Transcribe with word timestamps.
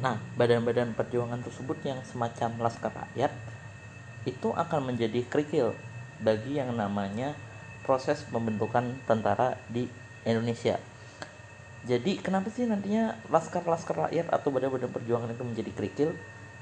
Nah, 0.00 0.16
badan-badan 0.32 0.96
perjuangan 0.96 1.44
tersebut 1.44 1.76
yang 1.84 2.00
semacam 2.08 2.64
laskar 2.64 2.92
rakyat 2.92 3.32
itu 4.24 4.48
akan 4.52 4.92
menjadi 4.92 5.20
kerikil 5.28 5.76
bagi 6.24 6.56
yang 6.56 6.72
namanya 6.72 7.36
proses 7.84 8.24
pembentukan 8.28 8.96
tentara 9.04 9.60
di 9.68 9.88
Indonesia. 10.24 10.80
Jadi 11.84 12.20
kenapa 12.20 12.52
sih 12.52 12.68
nantinya 12.68 13.16
laskar-laskar 13.32 14.08
rakyat 14.08 14.28
atau 14.28 14.52
badan-badan 14.52 14.92
perjuangan 14.92 15.32
itu 15.32 15.44
menjadi 15.44 15.70
kerikil? 15.72 16.10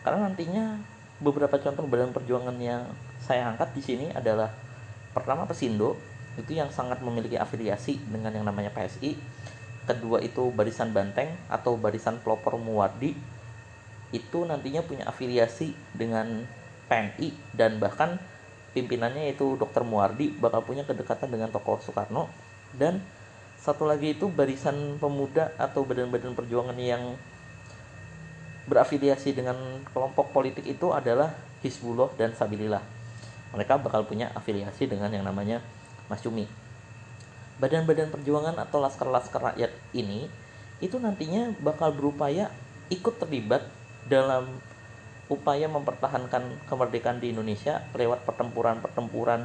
Karena 0.06 0.30
nantinya 0.30 0.78
beberapa 1.18 1.58
contoh 1.58 1.86
badan 1.90 2.14
perjuangan 2.14 2.54
yang 2.62 2.86
saya 3.18 3.50
angkat 3.50 3.74
di 3.74 3.82
sini 3.82 4.06
adalah 4.14 4.54
pertama 5.10 5.42
Pesindo 5.46 5.98
itu 6.38 6.54
yang 6.54 6.70
sangat 6.70 7.02
memiliki 7.02 7.34
afiliasi 7.34 7.98
dengan 8.06 8.30
yang 8.30 8.46
namanya 8.46 8.70
PSI 8.70 9.18
kedua 9.88 10.20
itu 10.20 10.52
barisan 10.52 10.92
banteng 10.92 11.32
atau 11.48 11.80
barisan 11.80 12.20
pelopor 12.20 12.60
muwardi 12.60 13.16
itu 14.12 14.38
nantinya 14.44 14.84
punya 14.84 15.08
afiliasi 15.08 15.72
dengan 15.96 16.44
PNI 16.88 17.32
dan 17.56 17.80
bahkan 17.80 18.20
pimpinannya 18.72 19.32
itu 19.32 19.56
Dr. 19.56 19.84
Muwardi 19.84 20.32
bakal 20.36 20.64
punya 20.64 20.84
kedekatan 20.84 21.28
dengan 21.28 21.52
tokoh 21.52 21.80
Soekarno 21.80 22.28
dan 22.76 23.00
satu 23.60 23.84
lagi 23.84 24.16
itu 24.16 24.30
barisan 24.32 24.96
pemuda 24.96 25.52
atau 25.60 25.84
badan-badan 25.84 26.32
perjuangan 26.32 26.76
yang 26.78 27.18
berafiliasi 28.68 29.36
dengan 29.36 29.56
kelompok 29.92 30.32
politik 30.32 30.64
itu 30.68 30.92
adalah 30.92 31.32
Hizbullah 31.64 32.12
dan 32.14 32.36
Sabilillah. 32.36 32.84
Mereka 33.56 33.80
bakal 33.80 34.04
punya 34.04 34.30
afiliasi 34.36 34.86
dengan 34.86 35.10
yang 35.10 35.24
namanya 35.24 35.64
Mas 36.06 36.20
Cumi 36.20 36.67
badan-badan 37.58 38.10
perjuangan 38.14 38.56
atau 38.58 38.78
laskar-laskar 38.78 39.54
rakyat 39.54 39.74
ini 39.94 40.30
itu 40.78 40.96
nantinya 40.98 41.54
bakal 41.58 41.90
berupaya 41.90 42.54
ikut 42.88 43.18
terlibat 43.18 43.66
dalam 44.06 44.46
upaya 45.28 45.68
mempertahankan 45.68 46.64
kemerdekaan 46.70 47.20
di 47.20 47.34
Indonesia 47.34 47.84
lewat 47.92 48.24
pertempuran-pertempuran 48.24 49.44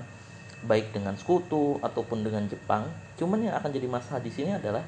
baik 0.63 0.95
dengan 0.95 1.19
sekutu 1.19 1.77
ataupun 1.83 2.23
dengan 2.23 2.47
Jepang. 2.47 2.87
Cuman 3.19 3.43
yang 3.43 3.55
akan 3.59 3.69
jadi 3.73 3.87
masalah 3.91 4.23
di 4.23 4.31
sini 4.31 4.55
adalah 4.55 4.87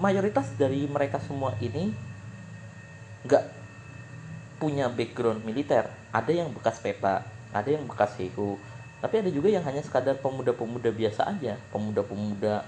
mayoritas 0.00 0.50
dari 0.58 0.86
mereka 0.90 1.22
semua 1.22 1.54
ini 1.62 1.94
nggak 3.22 3.44
punya 4.58 4.90
background 4.90 5.46
militer. 5.46 5.86
Ada 6.10 6.42
yang 6.42 6.50
bekas 6.50 6.82
peta, 6.82 7.22
ada 7.54 7.68
yang 7.70 7.86
bekas 7.86 8.18
hehu, 8.18 8.58
tapi 8.98 9.22
ada 9.22 9.30
juga 9.30 9.46
yang 9.46 9.62
hanya 9.62 9.78
sekadar 9.78 10.18
pemuda-pemuda 10.18 10.90
biasa 10.90 11.30
aja. 11.30 11.54
Pemuda-pemuda 11.70 12.66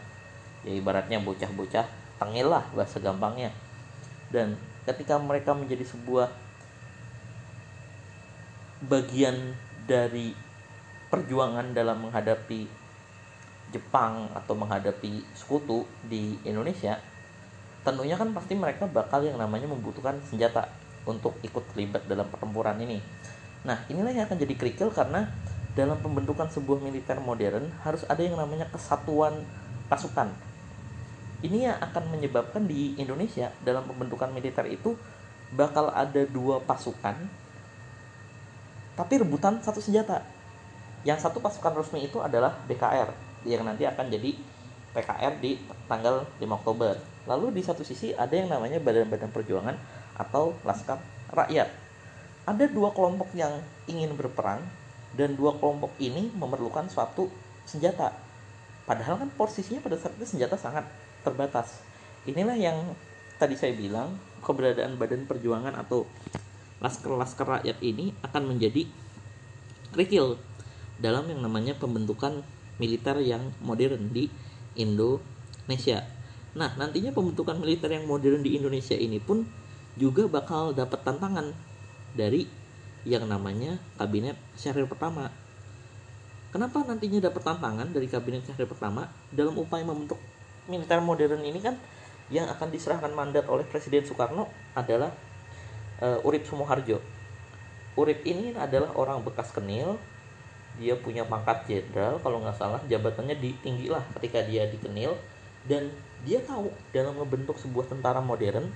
ya 0.62 0.72
ibaratnya 0.76 1.18
bocah-bocah 1.18 1.86
tengil 2.22 2.46
lah 2.46 2.62
bahasa 2.70 3.02
gampangnya. 3.02 3.50
Dan 4.30 4.54
ketika 4.86 5.18
mereka 5.18 5.56
menjadi 5.58 5.82
sebuah 5.82 6.30
bagian 8.86 9.58
dari 9.90 10.32
perjuangan 11.10 11.74
dalam 11.74 12.06
menghadapi 12.06 12.78
Jepang 13.70 14.30
atau 14.34 14.54
menghadapi 14.58 15.22
sekutu 15.34 15.86
di 16.02 16.34
Indonesia 16.42 16.98
tentunya 17.80 18.18
kan 18.18 18.34
pasti 18.36 18.52
mereka 18.58 18.84
bakal 18.84 19.24
yang 19.24 19.40
namanya 19.40 19.64
membutuhkan 19.64 20.20
senjata 20.26 20.68
untuk 21.08 21.40
ikut 21.40 21.64
terlibat 21.72 22.04
dalam 22.04 22.28
pertempuran 22.28 22.76
ini. 22.76 23.00
Nah 23.64 23.88
inilah 23.88 24.12
yang 24.12 24.24
akan 24.28 24.36
jadi 24.36 24.54
kerikil 24.56 24.92
karena 24.92 25.32
dalam 25.78 25.98
pembentukan 26.02 26.50
sebuah 26.50 26.82
militer 26.82 27.18
modern 27.22 27.70
harus 27.86 28.02
ada 28.10 28.20
yang 28.20 28.34
namanya 28.34 28.66
kesatuan 28.70 29.46
pasukan. 29.86 30.30
Ini 31.40 31.72
yang 31.72 31.76
akan 31.80 32.12
menyebabkan 32.12 32.66
di 32.68 32.98
Indonesia 33.00 33.48
dalam 33.64 33.86
pembentukan 33.86 34.28
militer 34.34 34.66
itu 34.68 34.98
bakal 35.54 35.90
ada 35.90 36.22
dua 36.28 36.62
pasukan 36.62 37.16
tapi 38.98 39.16
rebutan 39.16 39.56
satu 39.64 39.80
senjata. 39.80 40.20
Yang 41.08 41.24
satu 41.24 41.40
pasukan 41.40 41.72
resmi 41.72 42.04
itu 42.04 42.20
adalah 42.20 42.60
BKR 42.68 43.08
yang 43.48 43.64
nanti 43.64 43.88
akan 43.88 44.12
jadi 44.12 44.36
PKR 44.92 45.40
di 45.40 45.56
tanggal 45.88 46.28
5 46.36 46.44
Oktober. 46.60 47.00
Lalu 47.24 47.56
di 47.56 47.62
satu 47.64 47.80
sisi 47.80 48.12
ada 48.12 48.36
yang 48.36 48.52
namanya 48.52 48.76
badan-badan 48.76 49.32
perjuangan 49.32 49.76
atau 50.20 50.52
Laskar 50.68 51.00
Rakyat. 51.32 51.72
Ada 52.44 52.68
dua 52.68 52.92
kelompok 52.92 53.32
yang 53.32 53.64
ingin 53.88 54.12
berperang 54.12 54.60
dan 55.14 55.34
dua 55.34 55.56
kelompok 55.58 55.94
ini 55.98 56.30
memerlukan 56.34 56.86
suatu 56.86 57.26
senjata. 57.66 58.14
Padahal 58.86 59.22
kan 59.22 59.30
posisinya 59.34 59.82
pada 59.82 59.96
saat 59.98 60.14
itu 60.18 60.26
senjata 60.26 60.58
sangat 60.58 60.86
terbatas. 61.22 61.82
Inilah 62.26 62.58
yang 62.58 62.78
tadi 63.38 63.54
saya 63.54 63.72
bilang 63.72 64.18
keberadaan 64.42 64.98
Badan 65.00 65.24
Perjuangan 65.24 65.72
atau 65.78 66.04
laskar-laskar 66.80 67.60
rakyat 67.60 67.78
ini 67.84 68.16
akan 68.24 68.56
menjadi 68.56 68.88
kerikil 69.92 70.40
dalam 71.00 71.28
yang 71.28 71.40
namanya 71.44 71.76
pembentukan 71.76 72.44
militer 72.80 73.20
yang 73.20 73.52
modern 73.60 74.12
di 74.12 74.32
Indonesia. 74.76 76.04
Nah, 76.56 76.74
nantinya 76.74 77.12
pembentukan 77.14 77.60
militer 77.60 77.92
yang 77.92 78.08
modern 78.08 78.42
di 78.42 78.56
Indonesia 78.56 78.96
ini 78.96 79.20
pun 79.20 79.44
juga 79.94 80.26
bakal 80.26 80.72
dapat 80.72 81.04
tantangan 81.04 81.52
dari 82.16 82.48
yang 83.08 83.24
namanya 83.24 83.80
kabinet 83.96 84.36
Syahrir 84.56 84.84
pertama. 84.84 85.32
Kenapa 86.50 86.82
nantinya 86.82 87.30
dapat 87.30 87.42
tantangan 87.46 87.88
dari 87.94 88.10
kabinet 88.10 88.44
Syahrir 88.44 88.68
pertama 88.68 89.08
dalam 89.30 89.56
upaya 89.56 89.86
membentuk 89.86 90.18
militer 90.68 91.00
modern 91.00 91.40
ini 91.40 91.62
kan 91.62 91.78
yang 92.30 92.46
akan 92.46 92.68
diserahkan 92.70 93.10
mandat 93.10 93.46
oleh 93.50 93.66
Presiden 93.66 94.06
Soekarno 94.06 94.46
adalah 94.76 95.10
uh, 95.98 96.26
Urip 96.26 96.46
Sumoharjo. 96.46 97.02
Urip 97.98 98.22
ini 98.22 98.54
adalah 98.54 98.94
orang 98.94 99.18
bekas 99.26 99.50
kenil, 99.50 99.98
dia 100.78 100.94
punya 100.94 101.26
pangkat 101.26 101.66
jenderal 101.66 102.22
kalau 102.22 102.38
nggak 102.38 102.54
salah 102.54 102.80
jabatannya 102.86 103.34
di 103.36 103.50
tinggi 103.58 103.90
lah 103.90 104.04
ketika 104.16 104.46
dia 104.46 104.70
dikenil 104.70 105.18
dan 105.66 105.90
dia 106.22 106.40
tahu 106.40 106.70
dalam 106.94 107.18
membentuk 107.18 107.58
sebuah 107.58 107.90
tentara 107.90 108.22
modern 108.22 108.70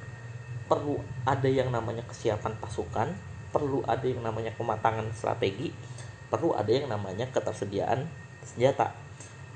perlu 0.67 0.99
ada 1.25 1.47
yang 1.47 1.71
namanya 1.71 2.03
kesiapan 2.09 2.57
pasukan 2.59 3.15
perlu 3.55 3.87
ada 3.87 4.03
yang 4.03 4.27
namanya 4.27 4.51
kematangan 4.59 5.07
strategi 5.15 5.71
perlu 6.27 6.51
ada 6.59 6.67
yang 6.67 6.91
namanya 6.91 7.31
ketersediaan 7.31 8.11
senjata. 8.43 8.91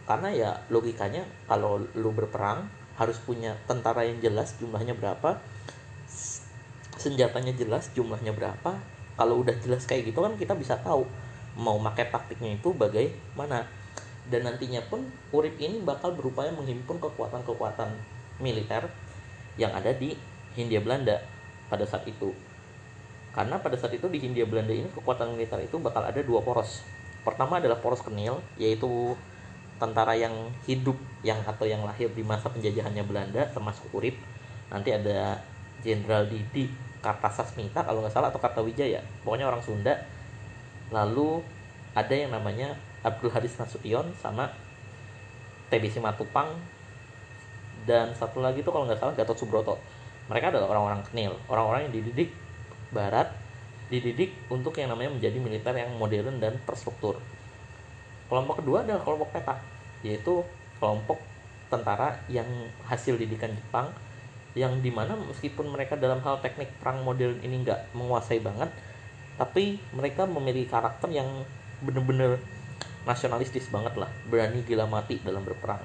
Karena 0.06 0.30
ya 0.30 0.50
logikanya 0.70 1.26
kalau 1.50 1.82
lu 1.98 2.14
berperang 2.14 2.70
harus 2.94 3.18
punya 3.18 3.58
tentara 3.66 4.06
yang 4.06 4.22
jelas 4.22 4.54
jumlahnya 4.62 4.94
berapa 4.94 5.42
senjatanya 6.98 7.54
jelas 7.58 7.90
jumlahnya 7.94 8.30
berapa. 8.34 8.78
Kalau 9.18 9.42
udah 9.42 9.54
jelas 9.58 9.82
kayak 9.86 10.14
gitu 10.14 10.22
kan 10.22 10.38
kita 10.38 10.54
bisa 10.54 10.78
tahu 10.78 11.02
mau 11.58 11.78
pakai 11.90 12.10
taktiknya 12.10 12.54
itu 12.54 12.70
bagaimana. 12.74 13.66
Dan 14.28 14.44
nantinya 14.44 14.84
pun 14.92 15.08
Urip 15.32 15.56
ini 15.56 15.80
bakal 15.80 16.12
berupaya 16.12 16.52
menghimpun 16.52 17.00
kekuatan-kekuatan 17.00 17.96
militer 18.38 18.84
yang 19.56 19.72
ada 19.72 19.90
di 19.96 20.12
Hindia 20.52 20.84
Belanda 20.84 21.24
pada 21.72 21.88
saat 21.88 22.04
itu 22.04 22.30
karena 23.38 23.54
pada 23.62 23.78
saat 23.78 23.94
itu 23.94 24.10
di 24.10 24.18
Hindia 24.18 24.50
Belanda 24.50 24.74
ini 24.74 24.90
kekuatan 24.90 25.38
militer 25.38 25.62
itu 25.62 25.78
bakal 25.78 26.02
ada 26.02 26.18
dua 26.26 26.42
poros. 26.42 26.82
Pertama 27.22 27.62
adalah 27.62 27.78
poros 27.78 28.02
kenil 28.02 28.42
yaitu 28.58 29.14
tentara 29.78 30.18
yang 30.18 30.50
hidup 30.66 30.98
yang 31.22 31.38
atau 31.46 31.62
yang 31.62 31.86
lahir 31.86 32.10
di 32.10 32.26
masa 32.26 32.50
penjajahannya 32.50 33.06
Belanda 33.06 33.46
termasuk 33.54 33.94
Urip. 33.94 34.18
Nanti 34.74 34.90
ada 34.90 35.38
Jenderal 35.86 36.26
Didi 36.26 36.66
Kartasasmita 36.98 37.86
kalau 37.86 38.02
nggak 38.02 38.10
salah 38.10 38.34
atau 38.34 38.42
Kartawijaya. 38.42 39.06
Pokoknya 39.22 39.46
orang 39.46 39.62
Sunda. 39.62 39.94
Lalu 40.90 41.38
ada 41.94 42.10
yang 42.10 42.34
namanya 42.34 42.74
Abdul 43.06 43.30
Hadis 43.30 43.54
Nasution 43.54 44.18
sama 44.18 44.50
TBC 45.70 46.02
Matupang. 46.02 46.58
Dan 47.86 48.18
satu 48.18 48.42
lagi 48.42 48.66
itu 48.66 48.70
kalau 48.74 48.90
nggak 48.90 48.98
salah 48.98 49.14
Gatot 49.14 49.38
Subroto. 49.38 49.78
Mereka 50.26 50.50
adalah 50.50 50.74
orang-orang 50.74 51.06
kenil. 51.06 51.38
Orang-orang 51.46 51.86
yang 51.86 52.02
dididik 52.02 52.47
barat 52.94 53.28
dididik 53.88 54.36
untuk 54.52 54.76
yang 54.76 54.92
namanya 54.92 55.16
menjadi 55.16 55.38
militer 55.40 55.74
yang 55.76 55.96
modern 55.96 56.40
dan 56.40 56.60
terstruktur. 56.68 57.16
Kelompok 58.28 58.60
kedua 58.60 58.84
adalah 58.84 59.00
kelompok 59.00 59.32
peta, 59.32 59.56
yaitu 60.04 60.44
kelompok 60.76 61.18
tentara 61.72 62.20
yang 62.28 62.48
hasil 62.88 63.16
didikan 63.16 63.52
Jepang 63.52 63.92
yang 64.56 64.80
di 64.80 64.88
mana 64.88 65.14
meskipun 65.14 65.68
mereka 65.70 65.94
dalam 65.94 66.18
hal 66.24 66.40
teknik 66.40 66.72
perang 66.80 67.04
modern 67.04 67.38
ini 67.44 67.62
nggak 67.62 67.92
menguasai 67.94 68.40
banget 68.40 68.72
tapi 69.38 69.78
mereka 69.94 70.26
memiliki 70.26 70.66
karakter 70.66 71.12
yang 71.14 71.28
bener-bener 71.84 72.42
nasionalistis 73.06 73.70
banget 73.70 73.94
lah 73.94 74.10
berani 74.26 74.66
gila 74.66 74.88
mati 74.90 75.22
dalam 75.22 75.46
berperang 75.46 75.78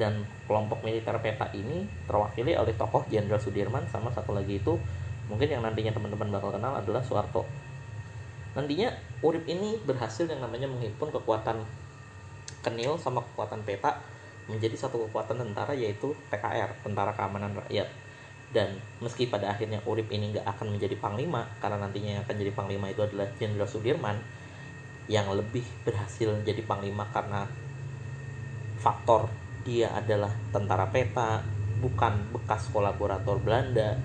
dan 0.00 0.24
kelompok 0.48 0.80
militer 0.80 1.12
peta 1.20 1.52
ini 1.52 1.84
terwakili 2.08 2.56
oleh 2.56 2.72
tokoh 2.72 3.04
Jenderal 3.08 3.40
Sudirman 3.40 3.84
sama 3.92 4.08
satu 4.12 4.32
lagi 4.32 4.60
itu 4.60 4.80
mungkin 5.26 5.48
yang 5.50 5.62
nantinya 5.62 5.92
teman-teman 5.94 6.30
bakal 6.30 6.54
kenal 6.54 6.72
adalah 6.78 7.02
Soeharto. 7.02 7.46
Nantinya 8.56 8.88
Urip 9.20 9.44
ini 9.44 9.76
berhasil 9.84 10.24
yang 10.24 10.40
namanya 10.40 10.68
menghimpun 10.70 11.12
kekuatan 11.12 11.60
Kenil 12.64 12.98
sama 12.98 13.22
kekuatan 13.22 13.62
peta 13.62 14.00
menjadi 14.46 14.74
satu 14.74 15.06
kekuatan 15.06 15.38
tentara 15.38 15.74
yaitu 15.74 16.14
TKR 16.30 16.82
Tentara 16.82 17.12
Keamanan 17.12 17.54
Rakyat. 17.54 17.88
Dan 18.54 18.78
meski 19.02 19.26
pada 19.28 19.52
akhirnya 19.52 19.82
Urip 19.84 20.08
ini 20.08 20.32
nggak 20.32 20.46
akan 20.46 20.78
menjadi 20.78 20.96
panglima 20.96 21.44
karena 21.60 21.82
nantinya 21.82 22.10
yang 22.16 22.22
akan 22.24 22.36
jadi 22.38 22.52
panglima 22.54 22.86
itu 22.88 23.02
adalah 23.02 23.26
Jenderal 23.36 23.68
Sudirman 23.68 24.16
yang 25.06 25.30
lebih 25.30 25.62
berhasil 25.86 26.34
jadi 26.42 26.62
panglima 26.66 27.06
karena 27.14 27.46
faktor 28.82 29.30
dia 29.62 29.90
adalah 29.94 30.30
tentara 30.54 30.86
peta 30.90 31.42
bukan 31.82 32.30
bekas 32.34 32.70
kolaborator 32.70 33.38
Belanda 33.42 33.98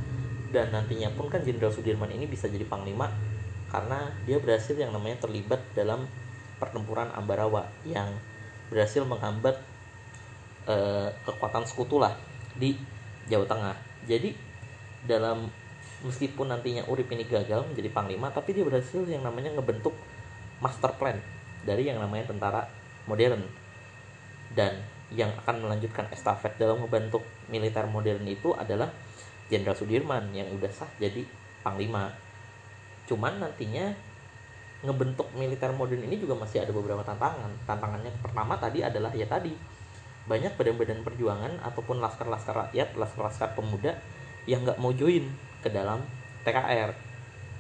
dan 0.52 0.70
nantinya 0.76 1.12
pun 1.16 1.32
kan 1.32 1.42
Jenderal 1.42 1.72
Sudirman 1.72 2.12
ini 2.12 2.28
bisa 2.28 2.52
jadi 2.52 2.68
panglima 2.68 3.08
karena 3.72 4.12
dia 4.28 4.38
berhasil 4.38 4.76
yang 4.76 4.92
namanya 4.92 5.24
terlibat 5.24 5.64
dalam 5.72 6.04
pertempuran 6.60 7.08
Ambarawa 7.16 7.72
yang 7.88 8.12
berhasil 8.68 9.02
menghambat 9.08 9.58
eh, 10.68 11.10
kekuatan 11.24 11.64
sekutu 11.64 11.98
lah 11.98 12.14
di 12.56 12.76
Jawa 13.32 13.48
Tengah. 13.48 13.76
Jadi 14.06 14.36
dalam 15.08 15.48
meskipun 16.04 16.52
nantinya 16.52 16.86
Urip 16.92 17.10
ini 17.16 17.24
gagal 17.26 17.66
menjadi 17.66 17.90
panglima, 17.90 18.30
tapi 18.30 18.52
dia 18.52 18.68
berhasil 18.68 19.08
yang 19.08 19.24
namanya 19.24 19.56
ngebentuk 19.56 19.96
master 20.62 20.94
plan 21.00 21.18
dari 21.66 21.90
yang 21.90 21.98
namanya 21.98 22.30
tentara 22.36 22.68
modern 23.08 23.42
dan 24.54 24.78
yang 25.12 25.32
akan 25.44 25.68
melanjutkan 25.68 26.08
estafet 26.12 26.56
dalam 26.56 26.80
membentuk 26.84 27.24
militer 27.52 27.84
modern 27.88 28.24
itu 28.28 28.56
adalah 28.56 28.88
Jenderal 29.52 29.76
Sudirman 29.76 30.32
yang 30.32 30.48
udah 30.56 30.72
sah 30.72 30.88
jadi 30.96 31.28
panglima. 31.60 32.08
Cuman 33.06 33.44
nantinya 33.44 33.92
ngebentuk 34.82 35.28
militer 35.36 35.70
modern 35.76 36.08
ini 36.08 36.16
juga 36.16 36.40
masih 36.40 36.64
ada 36.64 36.72
beberapa 36.72 37.04
tantangan. 37.04 37.52
Tantangannya 37.68 38.16
pertama 38.24 38.56
tadi 38.56 38.80
adalah 38.82 39.12
ya 39.12 39.28
tadi 39.28 39.52
banyak 40.26 40.56
badan-badan 40.56 41.04
perjuangan 41.04 41.54
ataupun 41.68 42.00
laskar-laskar 42.00 42.56
rakyat, 42.56 42.96
laskar-laskar 42.96 43.52
pemuda 43.52 44.00
yang 44.48 44.64
nggak 44.64 44.80
mau 44.80 44.96
join 44.96 45.28
ke 45.62 45.70
dalam 45.70 46.02
TKR 46.42 46.96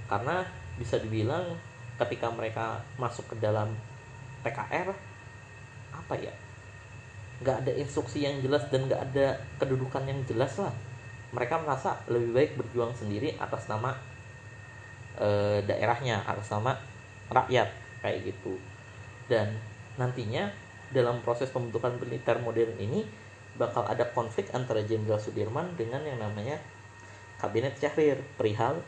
karena 0.09 0.45
bisa 0.81 0.97
dibilang 0.97 1.53
ketika 2.01 2.33
mereka 2.33 2.81
masuk 2.97 3.29
ke 3.29 3.35
dalam 3.37 3.69
TKR 4.41 4.89
apa 5.93 6.15
ya 6.17 6.33
nggak 7.41 7.57
ada 7.65 7.71
instruksi 7.77 8.25
yang 8.25 8.41
jelas 8.41 8.65
dan 8.73 8.89
nggak 8.89 9.01
ada 9.13 9.37
kedudukan 9.61 10.05
yang 10.09 10.19
jelas 10.25 10.57
lah 10.57 10.73
mereka 11.31 11.59
merasa 11.63 11.99
lebih 12.11 12.31
baik 12.35 12.51
berjuang 12.59 12.91
sendiri 12.91 13.35
atas 13.39 13.71
nama 13.71 13.95
e, 15.15 15.59
daerahnya 15.63 16.23
atas 16.27 16.51
nama 16.51 16.75
rakyat 17.31 17.71
kayak 18.03 18.19
gitu. 18.27 18.59
Dan 19.31 19.55
nantinya 19.95 20.51
dalam 20.91 21.23
proses 21.23 21.47
pembentukan 21.51 21.95
militer 22.03 22.35
modern 22.43 22.75
ini 22.79 23.07
bakal 23.55 23.87
ada 23.87 24.07
konflik 24.11 24.51
antara 24.51 24.83
Jenderal 24.83 25.19
Sudirman 25.19 25.75
dengan 25.79 26.03
yang 26.03 26.19
namanya 26.19 26.59
kabinet 27.39 27.79
Syahrir. 27.79 28.19
Perihal 28.35 28.83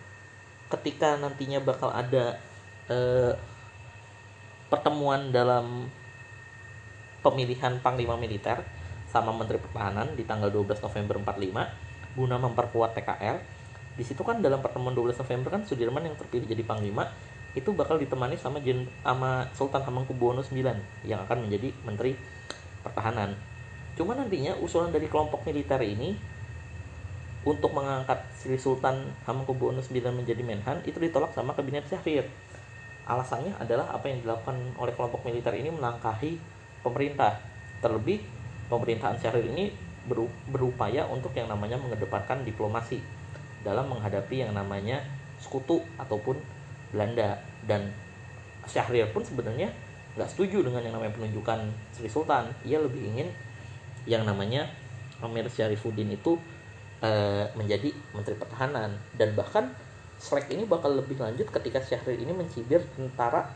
ketika 0.68 1.16
nantinya 1.16 1.64
bakal 1.64 1.92
ada 1.96 2.40
eh, 2.92 3.34
pertemuan 4.68 5.32
dalam 5.32 5.88
pemilihan 7.24 7.80
panglima 7.80 8.20
militer 8.20 8.60
sama 9.08 9.32
Menteri 9.32 9.62
Pertahanan 9.62 10.18
di 10.18 10.26
tanggal 10.28 10.50
12 10.52 10.84
November 10.84 11.16
45 11.22 11.93
guna 12.14 12.38
memperkuat 12.42 12.98
TKR. 12.98 13.38
Di 13.94 14.02
situ 14.02 14.26
kan 14.26 14.42
dalam 14.42 14.62
pertemuan 14.62 14.98
12 14.98 15.22
November 15.22 15.50
kan 15.54 15.62
Sudirman 15.66 16.02
yang 16.02 16.18
terpilih 16.18 16.50
jadi 16.50 16.66
panglima 16.66 17.10
itu 17.54 17.70
bakal 17.70 18.02
ditemani 18.02 18.34
sama 18.42 18.58
Jen, 18.66 18.90
sama 19.06 19.46
Sultan 19.54 19.86
Hamengkubuwono 19.86 20.42
IX 20.42 20.82
yang 21.06 21.22
akan 21.22 21.46
menjadi 21.46 21.70
Menteri 21.86 22.18
Pertahanan. 22.82 23.38
Cuma 23.94 24.18
nantinya 24.18 24.58
usulan 24.58 24.90
dari 24.90 25.06
kelompok 25.06 25.46
militer 25.46 25.78
ini 25.86 26.18
untuk 27.46 27.78
mengangkat 27.78 28.26
Sri 28.34 28.58
Sultan 28.58 29.14
Hamengkubuwono 29.30 29.86
IX 29.86 30.10
menjadi 30.10 30.42
Menhan 30.42 30.82
itu 30.90 30.98
ditolak 30.98 31.30
sama 31.38 31.54
kabinet 31.54 31.86
Syahrir. 31.86 32.26
Alasannya 33.06 33.54
adalah 33.60 33.94
apa 33.94 34.10
yang 34.10 34.24
dilakukan 34.26 34.58
oleh 34.80 34.96
kelompok 34.96 35.22
militer 35.28 35.54
ini 35.54 35.70
melangkahi 35.70 36.40
pemerintah. 36.82 37.38
Terlebih 37.84 38.24
pemerintahan 38.72 39.20
Syahrir 39.20 39.46
ini 39.52 39.76
berupaya 40.52 41.08
untuk 41.08 41.32
yang 41.36 41.48
namanya 41.48 41.80
mengedepankan 41.80 42.44
diplomasi 42.44 43.00
dalam 43.64 43.88
menghadapi 43.88 44.44
yang 44.44 44.52
namanya 44.52 45.00
sekutu 45.40 45.80
ataupun 45.96 46.36
Belanda. 46.92 47.40
Dan 47.64 47.92
Syahrir 48.68 49.12
pun 49.16 49.24
sebenarnya 49.24 49.72
nggak 50.14 50.30
setuju 50.30 50.62
dengan 50.62 50.84
yang 50.84 50.94
namanya 51.00 51.16
penunjukan 51.16 51.60
Sri 51.96 52.12
Sultan. 52.12 52.52
Ia 52.68 52.80
lebih 52.84 53.00
ingin 53.00 53.32
yang 54.04 54.28
namanya 54.28 54.68
Amir 55.24 55.48
Syarifuddin 55.48 56.12
itu 56.12 56.36
e, 57.00 57.10
menjadi 57.56 57.96
Menteri 58.12 58.36
Pertahanan. 58.36 59.00
Dan 59.16 59.36
bahkan 59.40 59.72
Shrek 60.20 60.52
ini 60.52 60.68
bakal 60.68 61.00
lebih 61.00 61.20
lanjut 61.20 61.48
ketika 61.48 61.80
Syahrir 61.80 62.20
ini 62.20 62.36
mencibir 62.36 62.84
tentara 62.96 63.52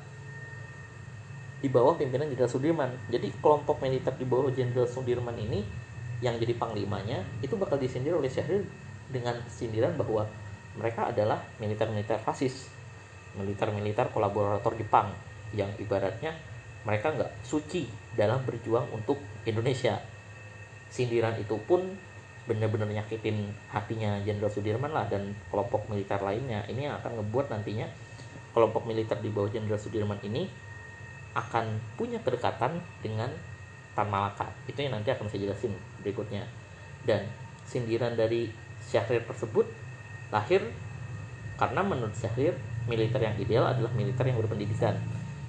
di 1.58 1.68
bawah 1.72 1.98
pimpinan 2.00 2.28
Jenderal 2.32 2.52
Sudirman. 2.52 2.92
Jadi 3.12 3.34
kelompok 3.40 3.84
militer 3.84 4.14
di 4.16 4.26
bawah 4.28 4.52
Jenderal 4.52 4.88
Sudirman 4.88 5.36
ini 5.36 5.87
yang 6.24 6.38
jadi 6.42 6.58
panglimanya 6.58 7.22
itu 7.46 7.54
bakal 7.58 7.78
disindir 7.78 8.18
oleh 8.18 8.30
Syahrir 8.30 8.66
dengan 9.14 9.38
sindiran 9.48 9.94
bahwa 9.94 10.26
mereka 10.78 11.10
adalah 11.10 11.42
militer-militer 11.62 12.18
fasis 12.22 12.70
militer-militer 13.38 14.10
kolaborator 14.10 14.74
Jepang 14.74 15.14
yang 15.54 15.70
ibaratnya 15.78 16.34
mereka 16.84 17.14
nggak 17.14 17.32
suci 17.46 17.86
dalam 18.18 18.42
berjuang 18.48 18.90
untuk 18.96 19.22
Indonesia. 19.46 20.00
Sindiran 20.88 21.36
itu 21.38 21.60
pun 21.68 21.84
benar-benar 22.48 22.88
nyakitin 22.88 23.52
hatinya 23.68 24.24
Jenderal 24.24 24.48
Sudirman 24.48 24.96
lah 24.96 25.04
dan 25.12 25.36
kelompok 25.52 25.92
militer 25.92 26.18
lainnya. 26.24 26.64
Ini 26.72 26.88
yang 26.88 26.96
akan 27.04 27.20
ngebuat 27.20 27.52
nantinya 27.52 27.92
kelompok 28.56 28.88
militer 28.88 29.20
di 29.20 29.28
bawah 29.28 29.52
Jenderal 29.52 29.78
Sudirman 29.78 30.18
ini 30.24 30.48
akan 31.36 31.78
punya 32.00 32.24
kedekatan 32.24 32.80
dengan 33.04 33.30
Tan 33.98 34.14
Malaka. 34.14 34.46
Itu 34.70 34.78
yang 34.86 34.94
nanti 34.94 35.10
akan 35.10 35.26
saya 35.26 35.50
jelasin 35.50 35.74
berikutnya. 36.06 36.46
Dan 37.02 37.26
sindiran 37.66 38.14
dari 38.14 38.54
Syahrir 38.88 39.26
tersebut 39.26 39.66
lahir 40.32 40.62
karena 41.58 41.82
menurut 41.82 42.14
Syahrir 42.14 42.54
militer 42.88 43.20
yang 43.20 43.36
ideal 43.36 43.68
adalah 43.68 43.92
militer 43.92 44.24
yang 44.24 44.40
berpendidikan 44.40 44.96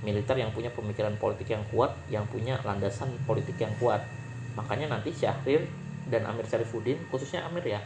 militer 0.02 0.34
yang 0.38 0.50
punya 0.54 0.70
pemikiran 0.74 1.14
politik 1.18 1.50
yang 1.50 1.62
kuat 1.70 1.94
yang 2.10 2.26
punya 2.30 2.58
landasan 2.62 3.10
politik 3.26 3.58
yang 3.58 3.70
kuat 3.78 4.02
makanya 4.58 4.98
nanti 4.98 5.14
Syahrir 5.14 5.66
dan 6.10 6.26
Amir 6.26 6.46
Syarifuddin 6.46 6.98
khususnya 7.10 7.46
Amir 7.46 7.66
ya 7.66 7.80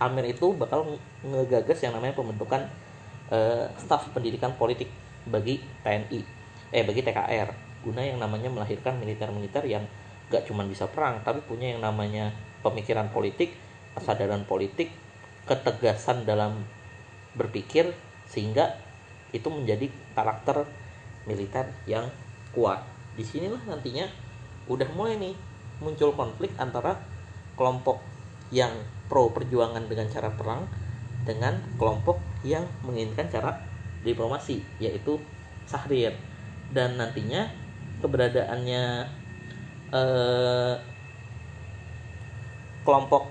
Amir 0.00 0.28
itu 0.28 0.52
bakal 0.56 1.00
ngegagas 1.24 1.80
yang 1.80 1.96
namanya 1.96 2.12
pembentukan 2.16 2.68
uh, 3.32 3.64
staf 3.80 4.12
pendidikan 4.12 4.52
politik 4.56 4.88
bagi 5.28 5.60
TNI 5.84 6.20
eh 6.72 6.84
bagi 6.84 7.00
TKR 7.00 7.48
guna 7.86 8.02
yang 8.02 8.18
namanya 8.18 8.50
melahirkan 8.50 8.98
militer-militer 8.98 9.62
yang 9.70 9.86
gak 10.26 10.42
cuma 10.50 10.66
bisa 10.66 10.90
perang 10.90 11.22
tapi 11.22 11.38
punya 11.46 11.70
yang 11.70 11.78
namanya 11.78 12.34
pemikiran 12.66 13.14
politik 13.14 13.54
kesadaran 13.94 14.42
politik 14.42 14.90
ketegasan 15.46 16.26
dalam 16.26 16.66
berpikir 17.38 17.94
sehingga 18.26 18.74
itu 19.30 19.46
menjadi 19.46 19.86
karakter 20.18 20.66
militer 21.30 21.70
yang 21.86 22.10
kuat. 22.50 22.82
Di 23.14 23.22
sinilah 23.22 23.62
nantinya 23.70 24.10
udah 24.66 24.88
mulai 24.98 25.14
nih 25.22 25.34
muncul 25.78 26.10
konflik 26.18 26.50
antara 26.58 26.98
kelompok 27.54 28.02
yang 28.50 28.74
pro 29.06 29.30
perjuangan 29.30 29.86
dengan 29.86 30.10
cara 30.10 30.34
perang 30.34 30.66
dengan 31.22 31.58
kelompok 31.78 32.18
yang 32.42 32.66
menginginkan 32.82 33.30
cara 33.30 33.58
diplomasi 34.02 34.62
yaitu 34.78 35.18
Sahrir 35.66 36.14
dan 36.70 36.94
nantinya 36.94 37.50
keberadaannya 38.06 38.84
eh, 39.90 40.74
kelompok 42.86 43.26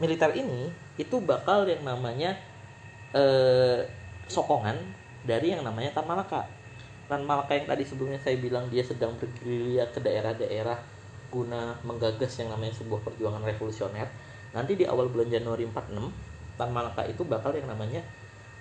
militer 0.00 0.32
ini 0.32 0.72
itu 0.96 1.20
bakal 1.20 1.68
yang 1.68 1.84
namanya 1.84 2.32
eh, 3.12 3.84
sokongan 4.24 4.80
dari 5.28 5.52
yang 5.52 5.60
namanya 5.60 5.92
Tan 5.92 6.08
Malaka. 6.08 6.48
Tan 7.08 7.28
Malaka 7.28 7.52
yang 7.56 7.68
tadi 7.68 7.84
sebelumnya 7.84 8.20
saya 8.20 8.40
bilang 8.40 8.72
dia 8.72 8.80
sedang 8.80 9.12
bergerilya 9.20 9.92
ke 9.92 10.00
daerah-daerah 10.00 10.80
guna 11.28 11.76
menggagas 11.84 12.40
yang 12.40 12.48
namanya 12.48 12.72
sebuah 12.72 13.04
perjuangan 13.04 13.44
revolusioner. 13.44 14.08
Nanti 14.56 14.80
di 14.80 14.88
awal 14.88 15.12
bulan 15.12 15.28
Januari 15.28 15.68
46, 15.68 16.56
Tan 16.56 16.72
Malaka 16.72 17.04
itu 17.04 17.20
bakal 17.28 17.52
yang 17.52 17.68
namanya 17.68 18.00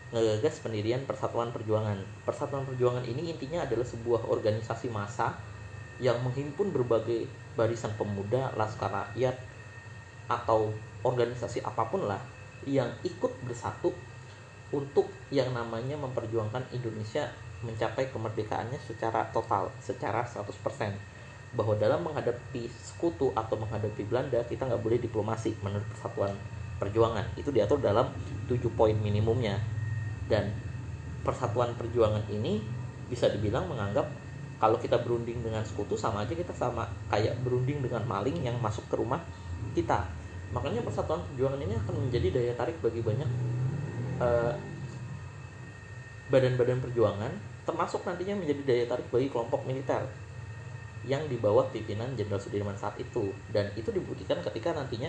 ngegagas 0.07 0.63
pendirian 0.63 1.03
Persatuan 1.03 1.51
Perjuangan. 1.51 1.99
Persatuan 2.23 2.63
Perjuangan 2.63 3.03
ini 3.03 3.27
intinya 3.27 3.67
adalah 3.67 3.83
sebuah 3.83 4.31
organisasi 4.31 4.87
massa 4.87 5.35
yang 5.99 6.23
menghimpun 6.23 6.71
berbagai 6.71 7.27
barisan 7.59 7.91
pemuda, 7.99 8.53
laskar 8.55 8.87
rakyat, 8.87 9.35
atau 10.31 10.71
organisasi 11.03 11.59
apa 11.63 11.87
pun 11.91 12.07
lah 12.07 12.19
yang 12.63 12.87
ikut 13.03 13.31
bersatu 13.43 13.91
untuk 14.71 15.07
yang 15.31 15.51
namanya 15.51 15.95
memperjuangkan 15.99 16.71
Indonesia 16.71 17.27
mencapai 17.63 18.07
kemerdekaannya 18.11 18.79
secara 18.79 19.27
total, 19.35 19.71
secara 19.83 20.23
100%. 20.23 20.95
Bahwa 21.55 21.79
dalam 21.79 22.03
menghadapi 22.03 22.67
sekutu 22.67 23.31
atau 23.31 23.55
menghadapi 23.55 24.03
Belanda, 24.03 24.43
kita 24.45 24.67
nggak 24.67 24.83
boleh 24.83 24.99
diplomasi 24.99 25.55
menurut 25.63 25.87
persatuan 25.89 26.35
Perjuangan 26.77 27.25
itu 27.33 27.49
diatur 27.49 27.81
dalam 27.81 28.13
tujuh 28.45 28.69
poin 28.77 28.93
minimumnya 28.93 29.57
dan 30.27 30.51
persatuan 31.23 31.75
perjuangan 31.75 32.23
ini 32.31 32.63
bisa 33.07 33.31
dibilang 33.31 33.67
menganggap 33.67 34.07
kalau 34.57 34.79
kita 34.81 34.97
berunding 35.01 35.39
dengan 35.43 35.61
sekutu 35.63 35.93
sama 35.93 36.25
aja 36.25 36.33
kita 36.33 36.51
sama 36.51 36.89
kayak 37.13 37.39
berunding 37.45 37.79
dengan 37.83 38.03
maling 38.03 38.41
yang 38.41 38.57
masuk 38.57 38.83
ke 38.89 38.95
rumah 38.97 39.21
kita. 39.77 40.07
Makanya 40.51 40.81
persatuan 40.81 41.21
perjuangan 41.31 41.59
ini 41.61 41.75
akan 41.77 42.07
menjadi 42.07 42.27
daya 42.33 42.53
tarik 42.55 42.79
bagi 42.81 43.03
banyak 43.03 43.29
badan 44.17 44.57
badan-badan 46.57 46.79
perjuangan 46.81 47.31
termasuk 47.63 48.01
nantinya 48.03 48.33
menjadi 48.39 48.61
daya 48.65 48.85
tarik 48.89 49.07
bagi 49.13 49.29
kelompok 49.29 49.67
militer 49.69 50.07
yang 51.05 51.23
di 51.31 51.39
bawah 51.39 51.69
pimpinan 51.71 52.17
Jenderal 52.17 52.41
Sudirman 52.41 52.75
saat 52.75 52.97
itu. 52.99 53.31
Dan 53.53 53.71
itu 53.79 53.93
dibuktikan 53.93 54.41
ketika 54.43 54.75
nantinya 54.75 55.07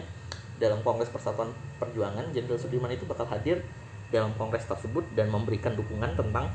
dalam 0.58 0.82
Kongres 0.82 1.10
Persatuan 1.10 1.50
Perjuangan 1.80 2.30
Jenderal 2.30 2.60
Sudirman 2.60 2.92
itu 2.94 3.06
bakal 3.08 3.26
hadir 3.26 3.64
dalam 4.08 4.32
kongres 4.36 4.64
tersebut 4.64 5.04
dan 5.12 5.28
memberikan 5.28 5.76
dukungan 5.76 6.16
tentang 6.16 6.48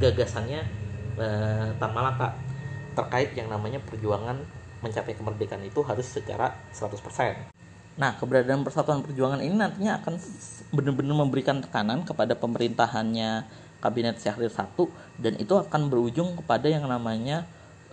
gagasannya 0.00 0.60
eh, 1.16 1.68
Tan 1.76 1.92
Malaka 1.92 2.36
terkait 2.96 3.32
yang 3.36 3.48
namanya 3.48 3.80
perjuangan 3.80 4.36
mencapai 4.80 5.12
kemerdekaan 5.12 5.64
itu 5.64 5.80
harus 5.84 6.08
secara 6.08 6.56
100%. 6.72 7.52
Nah, 8.00 8.16
keberadaan 8.16 8.64
Persatuan 8.64 9.04
Perjuangan 9.04 9.44
ini 9.44 9.52
nantinya 9.52 10.00
akan 10.00 10.16
benar-benar 10.72 11.16
memberikan 11.20 11.60
tekanan 11.60 12.00
kepada 12.08 12.32
pemerintahannya 12.32 13.44
Kabinet 13.80 14.20
Syahrir 14.20 14.48
I 14.48 14.84
dan 15.20 15.36
itu 15.36 15.52
akan 15.56 15.92
berujung 15.92 16.36
kepada 16.40 16.68
yang 16.68 16.88
namanya 16.88 17.44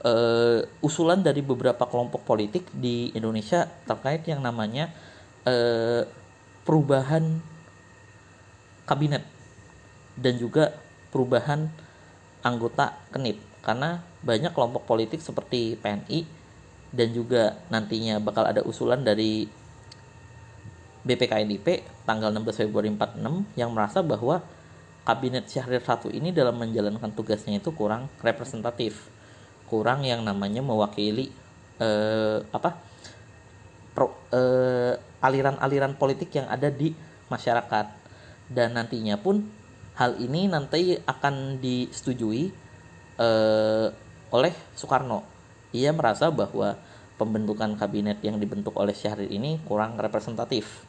uh, 0.03 0.63
usulan 0.83 1.24
dari 1.24 1.43
beberapa 1.43 1.88
kelompok 1.88 2.24
politik 2.24 2.67
di 2.75 3.12
Indonesia 3.15 3.67
terkait 3.88 4.24
yang 4.27 4.43
namanya 4.43 4.91
uh, 5.47 6.03
perubahan 6.63 7.39
kabinet. 8.88 9.22
Dan 10.17 10.39
juga 10.41 10.74
perubahan 11.13 11.70
anggota 12.41 12.98
KENIP 13.13 13.38
karena 13.62 14.00
banyak 14.24 14.56
kelompok 14.56 14.88
politik 14.88 15.20
seperti 15.20 15.75
PNI 15.77 16.24
dan 16.96 17.12
juga 17.12 17.60
nantinya 17.67 18.24
bakal 18.24 18.48
ada 18.48 18.63
usulan 18.63 19.03
dari 19.03 19.44
BPKNIP 21.03 21.84
tanggal 22.08 22.32
16 22.32 22.67
Februari 22.67 22.91
46 22.91 23.60
yang 23.60 23.72
merasa 23.72 24.00
bahwa 24.03 24.44
kabinet 25.08 25.48
Syahrir 25.48 25.84
satu 25.84 26.12
ini 26.12 26.36
dalam 26.36 26.60
menjalankan 26.60 27.12
tugasnya 27.15 27.63
itu 27.63 27.72
kurang 27.72 28.12
representatif. 28.20 29.08
Kurang 29.67 30.03
yang 30.03 30.24
namanya 30.24 30.63
mewakili 30.63 31.32
eh, 31.79 32.39
apa 32.51 32.75
eh, 34.36 34.94
aliran-aliran 35.24 35.96
politik 35.96 36.36
yang 36.36 36.48
ada 36.51 36.67
di 36.67 36.91
masyarakat 37.27 37.97
dan 38.48 38.75
nantinya 38.75 39.20
pun 39.20 39.44
hal 39.98 40.16
ini 40.22 40.48
nanti 40.48 40.96
akan 40.96 41.60
disetujui 41.60 42.54
eh, 43.18 43.88
oleh 44.32 44.54
Soekarno. 44.77 45.24
Ia 45.75 45.92
merasa 45.92 46.32
bahwa 46.32 46.80
pembentukan 47.18 47.75
kabinet 47.75 48.22
yang 48.22 48.38
dibentuk 48.38 48.77
oleh 48.77 48.94
Syahrir 48.94 49.27
ini 49.27 49.58
kurang 49.66 49.98
representatif 49.98 50.86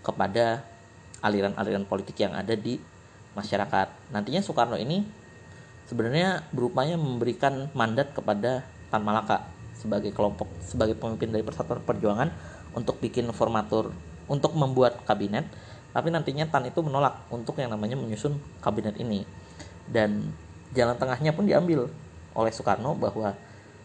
kepada 0.00 0.64
aliran-aliran 1.20 1.84
politik 1.84 2.16
yang 2.16 2.32
ada 2.32 2.56
di 2.56 2.80
masyarakat. 3.36 4.10
Nantinya 4.10 4.40
Soekarno 4.40 4.80
ini 4.80 5.04
sebenarnya 5.84 6.48
berupaya 6.50 6.96
memberikan 6.96 7.68
mandat 7.76 8.16
kepada 8.16 8.64
Tan 8.88 9.04
Malaka 9.04 9.46
sebagai 9.76 10.12
kelompok 10.12 10.48
sebagai 10.60 10.96
pemimpin 10.98 11.32
dari 11.32 11.44
Persatuan 11.44 11.80
Perjuangan 11.84 12.28
untuk 12.76 13.00
bikin 13.00 13.28
formatur 13.32 13.94
untuk 14.30 14.52
membuat 14.54 15.02
kabinet 15.08 15.48
tapi 15.90 16.08
nantinya 16.14 16.46
Tan 16.46 16.66
itu 16.66 16.80
menolak 16.82 17.26
untuk 17.34 17.58
yang 17.58 17.74
namanya 17.74 17.98
menyusun 17.98 18.38
kabinet 18.62 18.94
ini. 18.98 19.26
Dan 19.90 20.30
jalan 20.70 20.94
tengahnya 20.94 21.34
pun 21.34 21.46
diambil 21.46 21.90
oleh 22.34 22.52
Soekarno 22.54 22.94
bahwa 22.94 23.34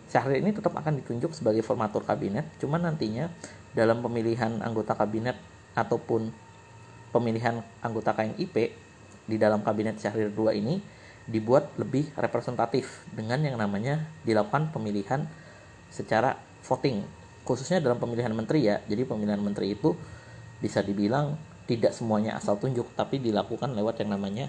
Syahrir 0.05 0.37
ini 0.37 0.53
tetap 0.53 0.77
akan 0.77 1.01
ditunjuk 1.01 1.33
sebagai 1.33 1.65
formatur 1.65 2.05
kabinet 2.05 2.45
cuman 2.61 2.93
nantinya 2.93 3.33
dalam 3.73 4.05
pemilihan 4.05 4.61
anggota 4.61 4.93
kabinet 4.93 5.33
ataupun 5.73 6.29
pemilihan 7.09 7.65
anggota 7.81 8.13
KNIP 8.13 8.55
di 9.25 9.35
dalam 9.41 9.65
kabinet 9.65 9.97
Syahrir 9.97 10.29
II 10.29 10.53
ini 10.53 10.77
dibuat 11.25 11.73
lebih 11.81 12.13
representatif 12.13 13.01
dengan 13.09 13.41
yang 13.41 13.57
namanya 13.57 14.05
dilakukan 14.21 14.69
pemilihan 14.69 15.25
secara 15.89 16.37
voting 16.61 17.01
khususnya 17.45 17.81
dalam 17.81 17.97
pemilihan 17.97 18.33
menteri 18.33 18.65
ya. 18.65 18.81
Jadi 18.85 19.05
pemilihan 19.05 19.41
menteri 19.41 19.73
itu 19.73 19.93
bisa 20.61 20.81
dibilang 20.85 21.37
tidak 21.65 21.91
semuanya 21.93 22.37
asal 22.37 22.57
tunjuk 22.57 22.85
tapi 22.93 23.17
dilakukan 23.17 23.73
lewat 23.73 24.01
yang 24.05 24.13
namanya 24.13 24.45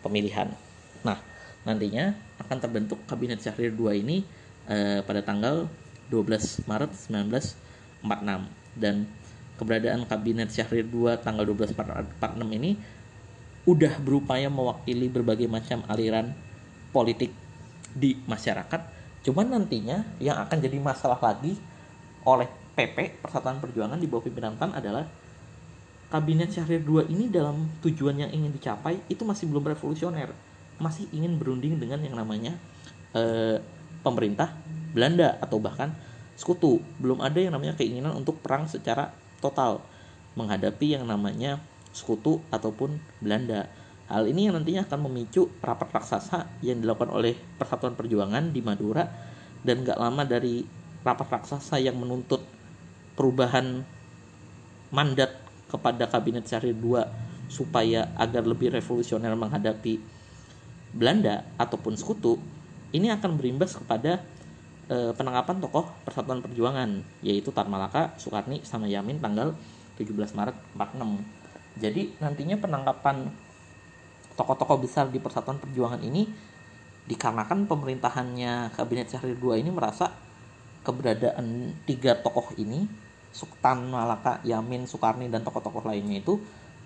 pemilihan. 0.00 0.52
Nah 1.04 1.20
nantinya 1.64 2.12
akan 2.40 2.58
terbentuk 2.60 3.00
kabinet 3.08 3.40
Syahrir 3.40 3.72
II 3.72 3.92
ini 3.92 4.24
eh, 4.68 5.00
pada 5.04 5.24
tanggal 5.24 5.68
12 6.12 6.68
Maret 6.68 6.92
1946 8.04 8.80
dan 8.80 9.08
keberadaan 9.56 10.04
kabinet 10.04 10.52
Syahrir 10.52 10.88
II 10.88 11.08
tanggal 11.20 11.44
12 11.44 11.76
46 11.76 12.58
ini 12.60 12.76
udah 13.64 13.96
berupaya 14.00 14.52
mewakili 14.52 15.08
berbagai 15.08 15.48
macam 15.48 15.80
aliran 15.88 16.36
politik 16.92 17.32
di 17.96 18.20
masyarakat. 18.28 18.80
Cuman 19.24 19.56
nantinya 19.56 20.04
yang 20.20 20.36
akan 20.44 20.60
jadi 20.60 20.76
masalah 20.76 21.16
lagi 21.16 21.56
oleh 22.28 22.48
PP 22.76 23.24
Persatuan 23.24 23.62
Perjuangan 23.62 23.96
di 23.96 24.04
bawah 24.04 24.24
pimpinan 24.28 24.60
PAN 24.60 24.76
adalah 24.76 25.08
kabinet 26.14 26.54
Syahrir 26.54 26.86
II 26.86 27.02
ini 27.10 27.26
dalam 27.26 27.66
tujuan 27.82 28.14
yang 28.14 28.30
ingin 28.30 28.54
dicapai 28.54 29.02
itu 29.10 29.26
masih 29.26 29.50
belum 29.50 29.66
revolusioner 29.74 30.30
masih 30.78 31.10
ingin 31.10 31.34
berunding 31.42 31.74
dengan 31.74 31.98
yang 32.06 32.14
namanya 32.14 32.54
eh, 33.18 33.58
pemerintah 34.06 34.54
Belanda 34.94 35.34
atau 35.42 35.58
bahkan 35.58 35.90
sekutu 36.38 36.78
belum 37.02 37.18
ada 37.18 37.42
yang 37.42 37.58
namanya 37.58 37.74
keinginan 37.74 38.14
untuk 38.14 38.38
perang 38.38 38.70
secara 38.70 39.10
total 39.42 39.82
menghadapi 40.38 40.94
yang 40.94 41.02
namanya 41.02 41.58
sekutu 41.90 42.42
ataupun 42.50 42.98
Belanda. 43.18 43.70
Hal 44.10 44.30
ini 44.30 44.50
yang 44.50 44.58
nantinya 44.58 44.86
akan 44.86 45.10
memicu 45.10 45.50
rapat 45.62 45.94
raksasa 45.94 46.46
yang 46.62 46.82
dilakukan 46.82 47.10
oleh 47.10 47.38
Persatuan 47.58 47.94
Perjuangan 47.98 48.54
di 48.54 48.60
Madura 48.60 49.06
dan 49.62 49.82
gak 49.82 49.96
lama 49.96 50.22
dari 50.26 50.62
rapat 51.06 51.40
raksasa 51.40 51.80
yang 51.80 51.96
menuntut 51.96 52.42
perubahan 53.14 53.86
mandat 54.90 55.43
kepada 55.74 56.06
Kabinet 56.06 56.46
Syahrir 56.46 56.78
II 56.78 57.02
supaya 57.50 58.14
agar 58.14 58.46
lebih 58.46 58.70
revolusioner 58.70 59.34
menghadapi 59.34 59.98
Belanda 60.94 61.42
ataupun 61.58 61.98
sekutu 61.98 62.38
ini 62.94 63.10
akan 63.10 63.34
berimbas 63.34 63.74
kepada 63.74 64.22
e, 64.86 65.10
penangkapan 65.18 65.58
tokoh 65.58 65.90
Persatuan 66.06 66.38
Perjuangan 66.38 67.02
yaitu 67.26 67.50
Tan 67.50 67.66
Malaka, 67.66 68.14
Soekarni 68.14 68.62
sama 68.62 68.86
Yamin 68.86 69.18
tanggal 69.18 69.58
17 69.98 70.14
Maret 70.38 70.56
46 70.78 71.82
jadi 71.82 72.02
nantinya 72.22 72.56
penangkapan 72.62 73.34
tokoh-tokoh 74.38 74.86
besar 74.86 75.10
di 75.10 75.18
Persatuan 75.18 75.58
Perjuangan 75.58 75.98
ini 76.06 76.30
dikarenakan 77.10 77.66
pemerintahannya 77.66 78.70
Kabinet 78.72 79.10
Syahrir 79.10 79.34
II 79.42 79.58
ini 79.58 79.74
merasa 79.74 80.14
keberadaan 80.86 81.74
tiga 81.88 82.14
tokoh 82.22 82.54
ini 82.60 83.03
Sultan 83.34 83.90
Malaka, 83.90 84.38
Yamin, 84.46 84.86
Soekarni 84.86 85.26
dan 85.26 85.42
tokoh-tokoh 85.42 85.82
lainnya 85.82 86.22
itu 86.22 86.38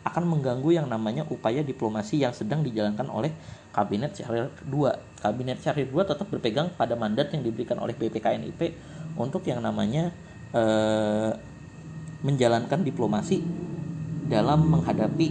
akan 0.09 0.25
mengganggu 0.25 0.81
yang 0.81 0.89
namanya 0.89 1.29
upaya 1.29 1.61
diplomasi 1.61 2.25
yang 2.25 2.33
sedang 2.33 2.65
dijalankan 2.65 3.05
oleh 3.13 3.29
Kabinet 3.69 4.17
Syahrir 4.17 4.49
II. 4.65 4.89
Kabinet 5.21 5.61
Syahrir 5.61 5.93
II 5.93 6.01
tetap 6.09 6.25
berpegang 6.33 6.73
pada 6.73 6.97
mandat 6.97 7.29
yang 7.37 7.45
diberikan 7.45 7.77
oleh 7.77 7.93
BPKNIP 7.93 8.73
untuk 9.21 9.45
yang 9.45 9.61
namanya 9.61 10.09
eh, 10.57 11.37
menjalankan 12.25 12.81
diplomasi 12.81 13.45
dalam 14.27 14.65
menghadapi 14.73 15.29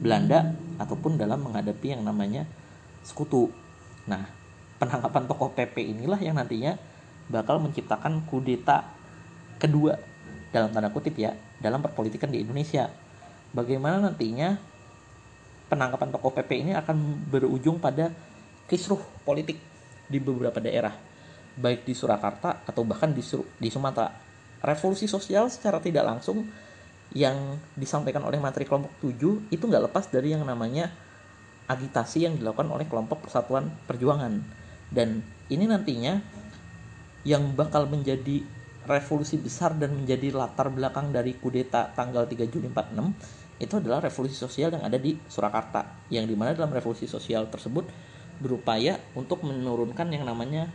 Belanda 0.00 0.54
ataupun 0.78 1.18
dalam 1.18 1.42
menghadapi 1.44 1.98
yang 1.98 2.06
namanya 2.06 2.46
sekutu. 3.02 3.50
Nah, 4.06 4.24
penangkapan 4.80 5.28
tokoh 5.28 5.52
PP 5.52 5.92
inilah 5.92 6.16
yang 6.22 6.38
nantinya 6.38 6.78
bakal 7.28 7.60
menciptakan 7.60 8.24
kudeta 8.26 8.99
kedua 9.60 10.00
dalam 10.50 10.72
tanda 10.72 10.88
kutip 10.90 11.14
ya 11.20 11.36
dalam 11.60 11.84
perpolitikan 11.84 12.32
di 12.32 12.40
Indonesia. 12.40 12.88
Bagaimana 13.52 14.00
nantinya 14.00 14.56
penangkapan 15.68 16.10
tokoh 16.10 16.32
PP 16.34 16.50
ini 16.66 16.72
akan 16.74 17.28
berujung 17.30 17.78
pada 17.78 18.10
kisruh 18.66 18.98
politik 19.22 19.58
di 20.10 20.18
beberapa 20.18 20.58
daerah, 20.58 20.94
baik 21.58 21.86
di 21.86 21.94
Surakarta 21.94 22.66
atau 22.66 22.82
bahkan 22.82 23.12
di, 23.14 23.22
di 23.58 23.68
Sumatera. 23.70 24.10
Revolusi 24.60 25.06
sosial 25.06 25.50
secara 25.50 25.78
tidak 25.78 26.04
langsung 26.06 26.46
yang 27.10 27.58
disampaikan 27.74 28.22
oleh 28.22 28.38
materi 28.38 28.66
kelompok 28.66 28.94
7 29.02 29.50
itu 29.50 29.64
nggak 29.66 29.90
lepas 29.90 30.06
dari 30.14 30.30
yang 30.30 30.46
namanya 30.46 30.94
agitasi 31.66 32.26
yang 32.26 32.34
dilakukan 32.38 32.70
oleh 32.70 32.86
kelompok 32.86 33.26
persatuan 33.26 33.70
perjuangan 33.86 34.42
dan 34.94 35.22
ini 35.50 35.66
nantinya 35.66 36.22
yang 37.26 37.54
bakal 37.54 37.86
menjadi 37.86 38.42
revolusi 38.90 39.38
besar 39.38 39.78
dan 39.78 39.94
menjadi 39.94 40.34
latar 40.34 40.66
belakang 40.74 41.14
dari 41.14 41.38
kudeta 41.38 41.94
tanggal 41.94 42.26
3 42.26 42.50
Juli 42.50 42.66
46 42.66 43.62
itu 43.62 43.74
adalah 43.78 44.02
revolusi 44.02 44.34
sosial 44.34 44.74
yang 44.74 44.82
ada 44.82 44.98
di 44.98 45.14
Surakarta 45.30 46.10
yang 46.10 46.26
di 46.26 46.34
mana 46.34 46.56
dalam 46.58 46.74
revolusi 46.74 47.06
sosial 47.06 47.46
tersebut 47.46 47.86
berupaya 48.40 48.96
untuk 49.12 49.44
menurunkan 49.44 50.08
yang 50.10 50.24
namanya 50.24 50.72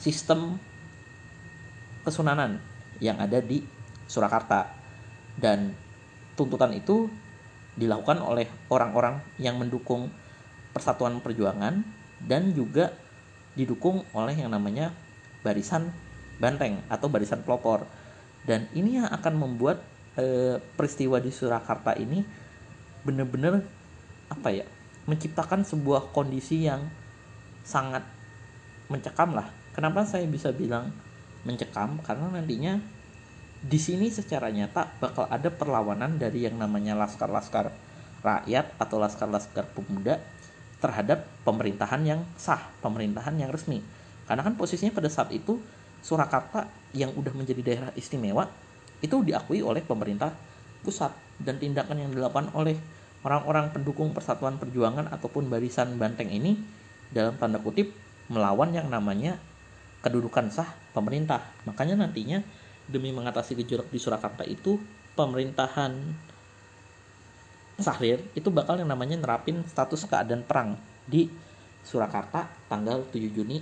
sistem 0.00 0.56
kesunanan 2.02 2.58
yang 2.98 3.20
ada 3.20 3.44
di 3.44 3.60
Surakarta. 4.08 4.72
Dan 5.36 5.76
tuntutan 6.32 6.72
itu 6.72 7.12
dilakukan 7.76 8.24
oleh 8.24 8.48
orang-orang 8.72 9.20
yang 9.36 9.60
mendukung 9.60 10.08
persatuan 10.72 11.20
perjuangan 11.20 11.84
dan 12.24 12.56
juga 12.56 12.96
didukung 13.52 14.04
oleh 14.16 14.32
yang 14.32 14.48
namanya 14.48 14.96
barisan 15.44 15.92
banteng 16.36 16.84
atau 16.92 17.08
barisan 17.08 17.40
pelopor 17.42 17.88
dan 18.46 18.70
ini 18.76 19.00
yang 19.02 19.08
akan 19.10 19.34
membuat 19.34 19.82
e, 20.14 20.56
peristiwa 20.78 21.18
di 21.18 21.34
Surakarta 21.34 21.98
ini 21.98 22.22
benar-benar 23.02 23.62
apa 24.30 24.48
ya 24.50 24.66
menciptakan 25.06 25.62
sebuah 25.62 26.10
kondisi 26.10 26.66
yang 26.66 26.86
sangat 27.62 28.02
mencekam 28.90 29.34
lah. 29.34 29.50
Kenapa 29.74 30.06
saya 30.06 30.26
bisa 30.26 30.50
bilang 30.50 30.90
mencekam? 31.46 31.98
Karena 32.02 32.30
nantinya 32.30 32.78
di 33.62 33.78
sini 33.78 34.10
secara 34.10 34.50
nyata 34.50 34.98
bakal 34.98 35.26
ada 35.30 35.50
perlawanan 35.50 36.18
dari 36.18 36.46
yang 36.46 36.58
namanya 36.58 36.94
laskar-laskar 36.94 37.70
rakyat 38.22 38.78
atau 38.78 38.96
laskar-laskar 38.98 39.70
pemuda 39.74 40.22
terhadap 40.82 41.26
pemerintahan 41.42 42.02
yang 42.06 42.20
sah, 42.38 42.62
pemerintahan 42.82 43.34
yang 43.38 43.50
resmi. 43.50 43.80
Karena 44.26 44.42
kan 44.42 44.58
posisinya 44.58 44.94
pada 44.94 45.10
saat 45.10 45.30
itu 45.30 45.62
Surakarta 46.06 46.70
yang 46.94 47.10
udah 47.18 47.34
menjadi 47.34 47.66
daerah 47.66 47.90
istimewa 47.98 48.46
itu 49.02 49.26
diakui 49.26 49.58
oleh 49.58 49.82
pemerintah 49.82 50.30
pusat 50.86 51.10
dan 51.42 51.58
tindakan 51.58 51.98
yang 51.98 52.14
dilakukan 52.14 52.54
oleh 52.54 52.78
orang-orang 53.26 53.74
pendukung 53.74 54.14
persatuan 54.14 54.54
perjuangan 54.54 55.10
ataupun 55.10 55.50
barisan 55.50 55.98
banteng 55.98 56.30
ini 56.30 56.54
dalam 57.10 57.34
tanda 57.42 57.58
kutip 57.58 57.90
melawan 58.30 58.70
yang 58.70 58.86
namanya 58.86 59.42
kedudukan 60.06 60.46
sah 60.54 60.70
pemerintah. 60.94 61.42
Makanya 61.66 61.98
nantinya 61.98 62.38
demi 62.86 63.10
mengatasi 63.10 63.58
gejolak 63.58 63.90
di 63.90 63.98
Surakarta 63.98 64.46
itu 64.46 64.78
pemerintahan 65.18 66.22
Sahrir 67.76 68.22
itu 68.32 68.48
bakal 68.48 68.78
yang 68.80 68.88
namanya 68.88 69.18
nerapin 69.20 69.60
status 69.66 70.08
keadaan 70.08 70.46
perang 70.46 70.80
di 71.04 71.28
Surakarta 71.84 72.48
tanggal 72.72 73.04
7 73.10 73.20
Juni 73.34 73.60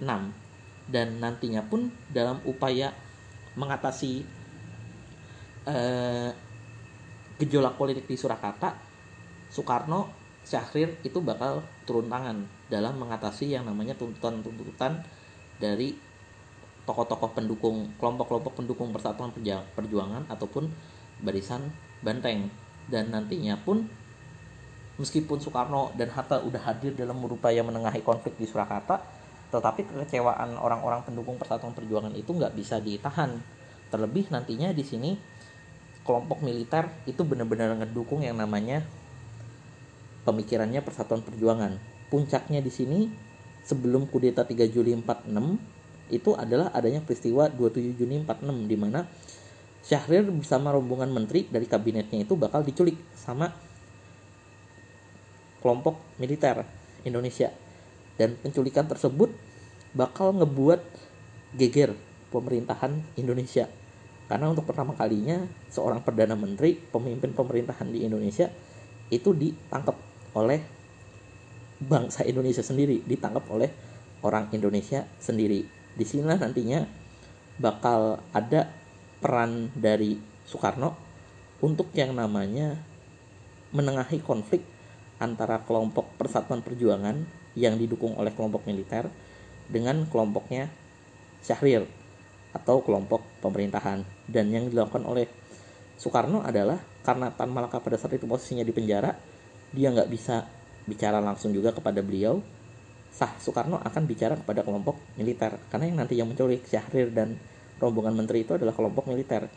1946 0.00 0.46
dan 0.86 1.18
nantinya 1.18 1.66
pun 1.66 1.90
dalam 2.06 2.38
upaya 2.46 2.94
mengatasi 3.58 4.22
eh, 5.66 6.30
gejolak 7.36 7.74
politik 7.74 8.06
di 8.06 8.16
Surakarta, 8.16 8.78
Soekarno, 9.50 10.08
Syahrir 10.46 11.02
itu 11.02 11.18
bakal 11.18 11.66
turun 11.82 12.06
tangan 12.06 12.46
dalam 12.70 13.02
mengatasi 13.02 13.50
yang 13.50 13.66
namanya 13.66 13.98
tuntutan-tuntutan 13.98 15.02
dari 15.58 15.90
tokoh-tokoh 16.86 17.34
pendukung 17.34 17.90
kelompok-kelompok 17.98 18.62
pendukung 18.62 18.94
persatuan 18.94 19.34
perjuangan 19.74 20.22
ataupun 20.30 20.70
barisan 21.26 21.66
banteng. 21.98 22.46
Dan 22.86 23.10
nantinya 23.10 23.58
pun 23.58 23.82
meskipun 25.02 25.42
Soekarno 25.42 25.90
dan 25.98 26.14
Hatta 26.14 26.38
udah 26.46 26.62
hadir 26.62 26.94
dalam 26.94 27.18
berupaya 27.18 27.66
menengahi 27.66 28.06
konflik 28.06 28.38
di 28.38 28.46
Surakarta 28.46 29.15
tetapi 29.50 29.86
kekecewaan 29.86 30.58
orang-orang 30.58 31.06
pendukung 31.06 31.38
persatuan 31.38 31.72
perjuangan 31.72 32.12
itu 32.18 32.34
nggak 32.34 32.54
bisa 32.54 32.82
ditahan 32.82 33.38
terlebih 33.88 34.26
nantinya 34.34 34.74
di 34.74 34.82
sini 34.82 35.10
kelompok 36.06 36.42
militer 36.42 36.86
itu 37.10 37.26
benar-benar 37.26 37.74
ngedukung 37.82 38.22
yang 38.22 38.38
namanya 38.38 38.86
pemikirannya 40.26 40.82
Persatuan 40.82 41.22
Perjuangan. 41.22 41.78
Puncaknya 42.10 42.62
di 42.62 42.70
sini 42.70 43.10
sebelum 43.66 44.06
kudeta 44.06 44.46
3 44.46 44.70
Juli 44.70 44.94
46 44.94 46.14
itu 46.14 46.30
adalah 46.38 46.70
adanya 46.70 47.02
peristiwa 47.02 47.50
27 47.50 47.98
Juni 47.98 48.22
46 48.22 48.70
di 48.70 48.76
mana 48.78 49.02
Syahrir 49.86 50.26
bersama 50.30 50.74
rombongan 50.74 51.10
menteri 51.14 51.46
dari 51.46 51.66
kabinetnya 51.66 52.26
itu 52.26 52.34
bakal 52.34 52.62
diculik 52.66 52.98
sama 53.14 53.50
kelompok 55.62 55.98
militer 56.18 56.62
Indonesia 57.06 57.50
dan 58.18 58.34
penculikan 58.38 58.86
tersebut 58.86 59.30
bakal 59.96 60.36
ngebuat 60.36 60.84
geger 61.56 61.96
pemerintahan 62.28 63.00
Indonesia 63.16 63.66
karena 64.26 64.50
untuk 64.50 64.66
pertama 64.66 64.90
kalinya 64.98 65.46
seorang 65.70 66.02
perdana 66.02 66.34
menteri, 66.34 66.74
pemimpin 66.74 67.30
pemerintahan 67.30 67.94
di 67.94 68.02
Indonesia 68.02 68.50
itu 69.06 69.30
ditangkap 69.30 69.94
oleh 70.34 70.58
bangsa 71.78 72.26
Indonesia 72.26 72.62
sendiri, 72.62 73.06
ditangkap 73.06 73.46
oleh 73.54 73.70
orang 74.26 74.50
Indonesia 74.50 75.06
sendiri. 75.22 75.62
Di 75.94 76.02
sini 76.02 76.26
nantinya 76.26 76.82
bakal 77.62 78.18
ada 78.34 78.66
peran 79.22 79.70
dari 79.78 80.18
Soekarno 80.42 80.98
untuk 81.62 81.94
yang 81.94 82.10
namanya 82.10 82.74
menengahi 83.70 84.18
konflik 84.26 84.66
antara 85.22 85.62
kelompok 85.62 86.18
Persatuan 86.18 86.66
Perjuangan 86.66 87.22
yang 87.54 87.78
didukung 87.78 88.18
oleh 88.18 88.34
kelompok 88.34 88.66
militer 88.66 89.06
dengan 89.66 90.06
kelompoknya 90.06 90.70
Syahrir 91.42 91.86
atau 92.56 92.82
kelompok 92.82 93.22
pemerintahan. 93.44 94.02
Dan 94.26 94.50
yang 94.50 94.66
dilakukan 94.72 95.04
oleh 95.06 95.28
Soekarno 95.96 96.42
adalah 96.42 96.80
karena 97.06 97.30
Tan 97.32 97.52
Malaka 97.52 97.78
pada 97.80 97.96
saat 97.96 98.18
itu 98.18 98.26
posisinya 98.26 98.66
di 98.66 98.74
penjara 98.74 99.14
dia 99.72 99.92
nggak 99.92 100.10
bisa 100.10 100.44
bicara 100.88 101.18
langsung 101.22 101.52
juga 101.52 101.70
kepada 101.74 102.00
beliau. 102.00 102.40
Sah 103.12 103.32
Soekarno 103.40 103.80
akan 103.80 104.02
bicara 104.04 104.34
kepada 104.36 104.60
kelompok 104.66 105.00
militer. 105.16 105.56
Karena 105.72 105.84
yang 105.88 105.98
nanti 106.04 106.14
yang 106.18 106.28
menculik 106.28 106.66
Syahrir 106.68 107.12
dan 107.14 107.38
rombongan 107.80 108.16
menteri 108.16 108.44
itu 108.44 108.56
adalah 108.56 108.72
kelompok 108.72 109.08
militer. 109.08 109.48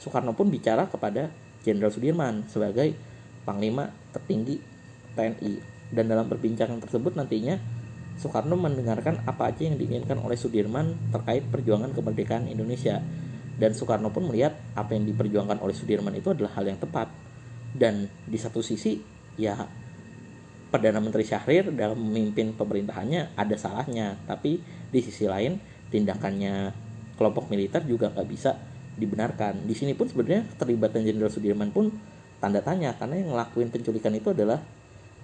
Soekarno 0.00 0.32
pun 0.32 0.48
bicara 0.48 0.86
kepada 0.88 1.28
Jenderal 1.60 1.92
Sudirman 1.92 2.48
sebagai 2.48 2.96
panglima 3.44 3.92
tertinggi 4.14 4.56
TNI 5.12 5.52
dan 5.90 6.06
dalam 6.06 6.30
perbincangan 6.30 6.78
tersebut 6.80 7.18
nantinya 7.18 7.58
Soekarno 8.20 8.52
mendengarkan 8.52 9.24
apa 9.24 9.48
aja 9.48 9.64
yang 9.64 9.80
diinginkan 9.80 10.20
oleh 10.20 10.36
Sudirman 10.36 10.92
terkait 11.08 11.40
perjuangan 11.48 11.96
kemerdekaan 11.96 12.52
Indonesia. 12.52 13.00
Dan 13.56 13.72
Soekarno 13.72 14.12
pun 14.12 14.28
melihat 14.28 14.60
apa 14.76 14.92
yang 14.92 15.08
diperjuangkan 15.08 15.56
oleh 15.64 15.72
Sudirman 15.72 16.12
itu 16.12 16.36
adalah 16.36 16.52
hal 16.60 16.68
yang 16.68 16.76
tepat. 16.76 17.08
Dan 17.72 18.12
di 18.28 18.36
satu 18.36 18.60
sisi, 18.60 19.00
ya 19.40 19.56
Perdana 20.68 21.00
Menteri 21.00 21.24
Syahrir 21.24 21.72
dalam 21.72 21.96
memimpin 21.96 22.52
pemerintahannya 22.52 23.32
ada 23.40 23.56
salahnya. 23.56 24.20
Tapi 24.28 24.60
di 24.92 25.00
sisi 25.00 25.24
lain, 25.24 25.56
tindakannya 25.88 26.76
kelompok 27.16 27.48
militer 27.48 27.80
juga 27.88 28.12
nggak 28.12 28.28
bisa 28.28 28.52
dibenarkan. 29.00 29.64
Di 29.64 29.72
sini 29.72 29.96
pun 29.96 30.12
sebenarnya 30.12 30.44
terlibatan 30.60 31.08
Jenderal 31.08 31.32
Sudirman 31.32 31.72
pun 31.72 31.88
tanda 32.36 32.60
tanya 32.60 32.92
karena 32.96 33.16
yang 33.16 33.32
ngelakuin 33.32 33.72
penculikan 33.72 34.12
itu 34.12 34.32
adalah 34.32 34.60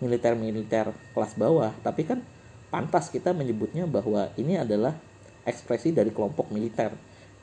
militer-militer 0.04 0.92
kelas 1.16 1.32
bawah 1.40 1.72
tapi 1.80 2.04
kan 2.04 2.20
pantas 2.68 3.08
kita 3.08 3.30
menyebutnya 3.30 3.86
bahwa 3.86 4.30
ini 4.36 4.58
adalah 4.58 4.94
ekspresi 5.46 5.94
dari 5.94 6.10
kelompok 6.10 6.50
militer 6.50 6.90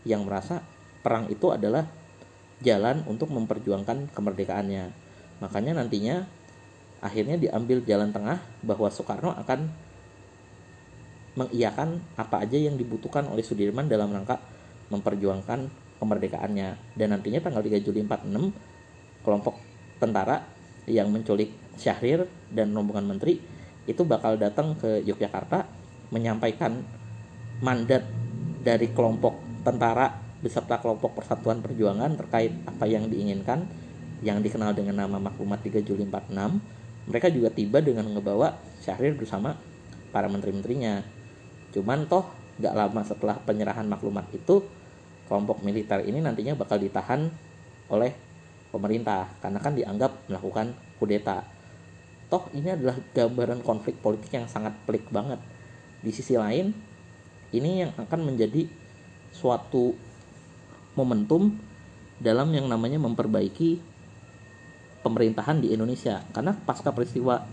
yang 0.03 0.27
merasa 0.27 0.59
perang 0.99 1.31
itu 1.31 1.51
adalah 1.51 1.87
jalan 2.63 3.03
untuk 3.07 3.31
memperjuangkan 3.31 4.11
kemerdekaannya. 4.11 4.85
Makanya 5.39 5.79
nantinya 5.79 6.23
akhirnya 7.03 7.35
diambil 7.35 7.83
jalan 7.83 8.15
tengah 8.15 8.39
bahwa 8.63 8.87
Soekarno 8.87 9.35
akan 9.35 9.67
mengiyakan 11.33 11.99
apa 12.15 12.45
aja 12.45 12.55
yang 12.55 12.77
dibutuhkan 12.79 13.25
oleh 13.27 13.41
Sudirman 13.41 13.89
dalam 13.89 14.13
rangka 14.13 14.39
memperjuangkan 14.93 15.67
kemerdekaannya. 15.99 16.95
Dan 16.95 17.07
nantinya 17.15 17.39
tanggal 17.43 17.63
3 17.63 17.83
Juli 17.83 18.05
46 18.05 19.23
kelompok 19.23 19.55
tentara 19.99 20.43
yang 20.87 21.07
menculik 21.11 21.51
Syahrir 21.79 22.27
dan 22.51 22.75
rombongan 22.75 23.07
menteri 23.07 23.39
itu 23.89 24.01
bakal 24.07 24.39
datang 24.39 24.75
ke 24.79 25.03
Yogyakarta 25.03 25.67
menyampaikan 26.13 26.83
mandat 27.59 28.07
dari 28.63 28.91
kelompok 28.95 29.63
tentara 29.63 30.23
beserta 30.43 30.79
kelompok 30.79 31.19
Persatuan 31.19 31.63
Perjuangan 31.63 32.19
terkait 32.19 32.51
apa 32.67 32.83
yang 32.87 33.07
diinginkan 33.07 33.63
yang 34.23 34.39
dikenal 34.39 34.75
dengan 34.75 35.03
nama 35.03 35.19
Maklumat 35.19 35.63
3 35.63 35.83
Juli 35.83 36.07
46 36.07 36.83
mereka 37.07 37.27
juga 37.27 37.51
tiba 37.51 37.83
dengan 37.83 38.07
ngebawa 38.07 38.55
Syahrir 38.79 39.15
bersama 39.19 39.55
para 40.15 40.31
menteri-menterinya. 40.31 41.03
Cuman 41.75 42.07
toh 42.07 42.23
gak 42.61 42.75
lama 42.75 43.01
setelah 43.03 43.35
penyerahan 43.43 43.83
maklumat 43.89 44.29
itu 44.31 44.63
kelompok 45.27 45.65
militer 45.65 46.05
ini 46.05 46.23
nantinya 46.23 46.55
bakal 46.55 46.79
ditahan 46.79 47.27
oleh 47.91 48.15
pemerintah. 48.71 49.27
Karena 49.43 49.59
kan 49.59 49.75
dianggap 49.75 50.31
melakukan 50.31 50.71
kudeta 50.95 51.43
toh 52.33 52.49
ini 52.57 52.73
adalah 52.73 52.97
gambaran 53.13 53.61
konflik 53.61 54.01
politik 54.01 54.33
yang 54.33 54.49
sangat 54.49 54.73
pelik 54.89 55.05
banget 55.13 55.37
di 56.01 56.09
sisi 56.09 56.33
lain 56.33 56.73
ini 57.53 57.85
yang 57.85 57.93
akan 57.93 58.25
menjadi 58.25 58.65
suatu 59.29 59.93
momentum 60.97 61.53
dalam 62.17 62.49
yang 62.49 62.65
namanya 62.65 62.97
memperbaiki 62.97 63.77
pemerintahan 65.05 65.61
di 65.61 65.77
Indonesia 65.77 66.25
karena 66.33 66.57
pasca 66.57 66.89
peristiwa 66.89 67.45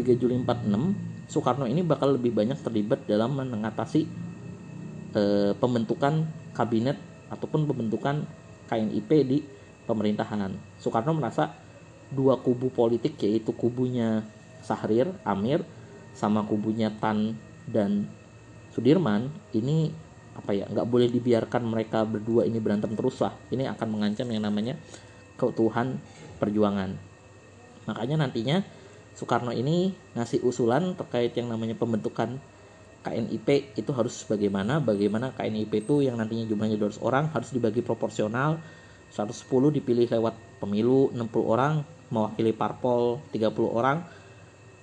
3 0.00 0.16
Juli 0.16 0.40
46 0.40 1.28
Soekarno 1.28 1.68
ini 1.68 1.84
bakal 1.84 2.16
lebih 2.16 2.32
banyak 2.32 2.56
terlibat 2.64 3.04
dalam 3.04 3.36
mengatasi 3.36 4.08
e, 5.12 5.22
pembentukan 5.56 6.24
kabinet 6.56 6.96
ataupun 7.32 7.64
pembentukan 7.64 8.28
KNIP 8.68 9.10
di 9.24 9.38
pemerintahan. 9.88 10.52
Soekarno 10.76 11.16
merasa 11.16 11.56
dua 12.12 12.38
kubu 12.38 12.68
politik 12.68 13.16
yaitu 13.24 13.50
kubunya 13.56 14.22
Sahrir, 14.62 15.10
Amir 15.26 15.66
sama 16.14 16.46
kubunya 16.46 16.92
Tan 16.92 17.34
dan 17.66 18.06
Sudirman 18.72 19.28
ini 19.52 19.92
apa 20.32 20.56
ya 20.56 20.64
nggak 20.64 20.88
boleh 20.88 21.12
dibiarkan 21.12 21.60
mereka 21.68 22.08
berdua 22.08 22.48
ini 22.48 22.56
berantem 22.56 22.96
terus 22.96 23.20
lah. 23.20 23.36
Ini 23.52 23.68
akan 23.76 23.88
mengancam 23.92 24.28
yang 24.32 24.48
namanya 24.48 24.80
keutuhan 25.36 26.00
perjuangan. 26.40 26.96
Makanya 27.84 28.24
nantinya 28.24 28.64
Soekarno 29.12 29.52
ini 29.52 29.92
ngasih 30.16 30.40
usulan 30.40 30.96
terkait 30.96 31.36
yang 31.36 31.52
namanya 31.52 31.76
pembentukan 31.76 32.40
KNIP 33.02 33.76
itu 33.76 33.90
harus 33.92 34.24
bagaimana 34.24 34.78
bagaimana 34.78 35.34
KNIP 35.36 35.84
itu 35.84 36.06
yang 36.06 36.16
nantinya 36.16 36.48
jumlahnya 36.48 36.78
200 36.78 37.02
orang 37.02 37.24
harus 37.34 37.50
dibagi 37.50 37.82
proporsional 37.82 38.62
110 39.12 39.44
dipilih 39.76 40.08
lewat 40.08 40.62
pemilu 40.62 41.12
60 41.12 41.28
orang 41.44 41.84
mewakili 42.12 42.52
parpol 42.52 43.24
30 43.32 43.48
orang 43.72 44.04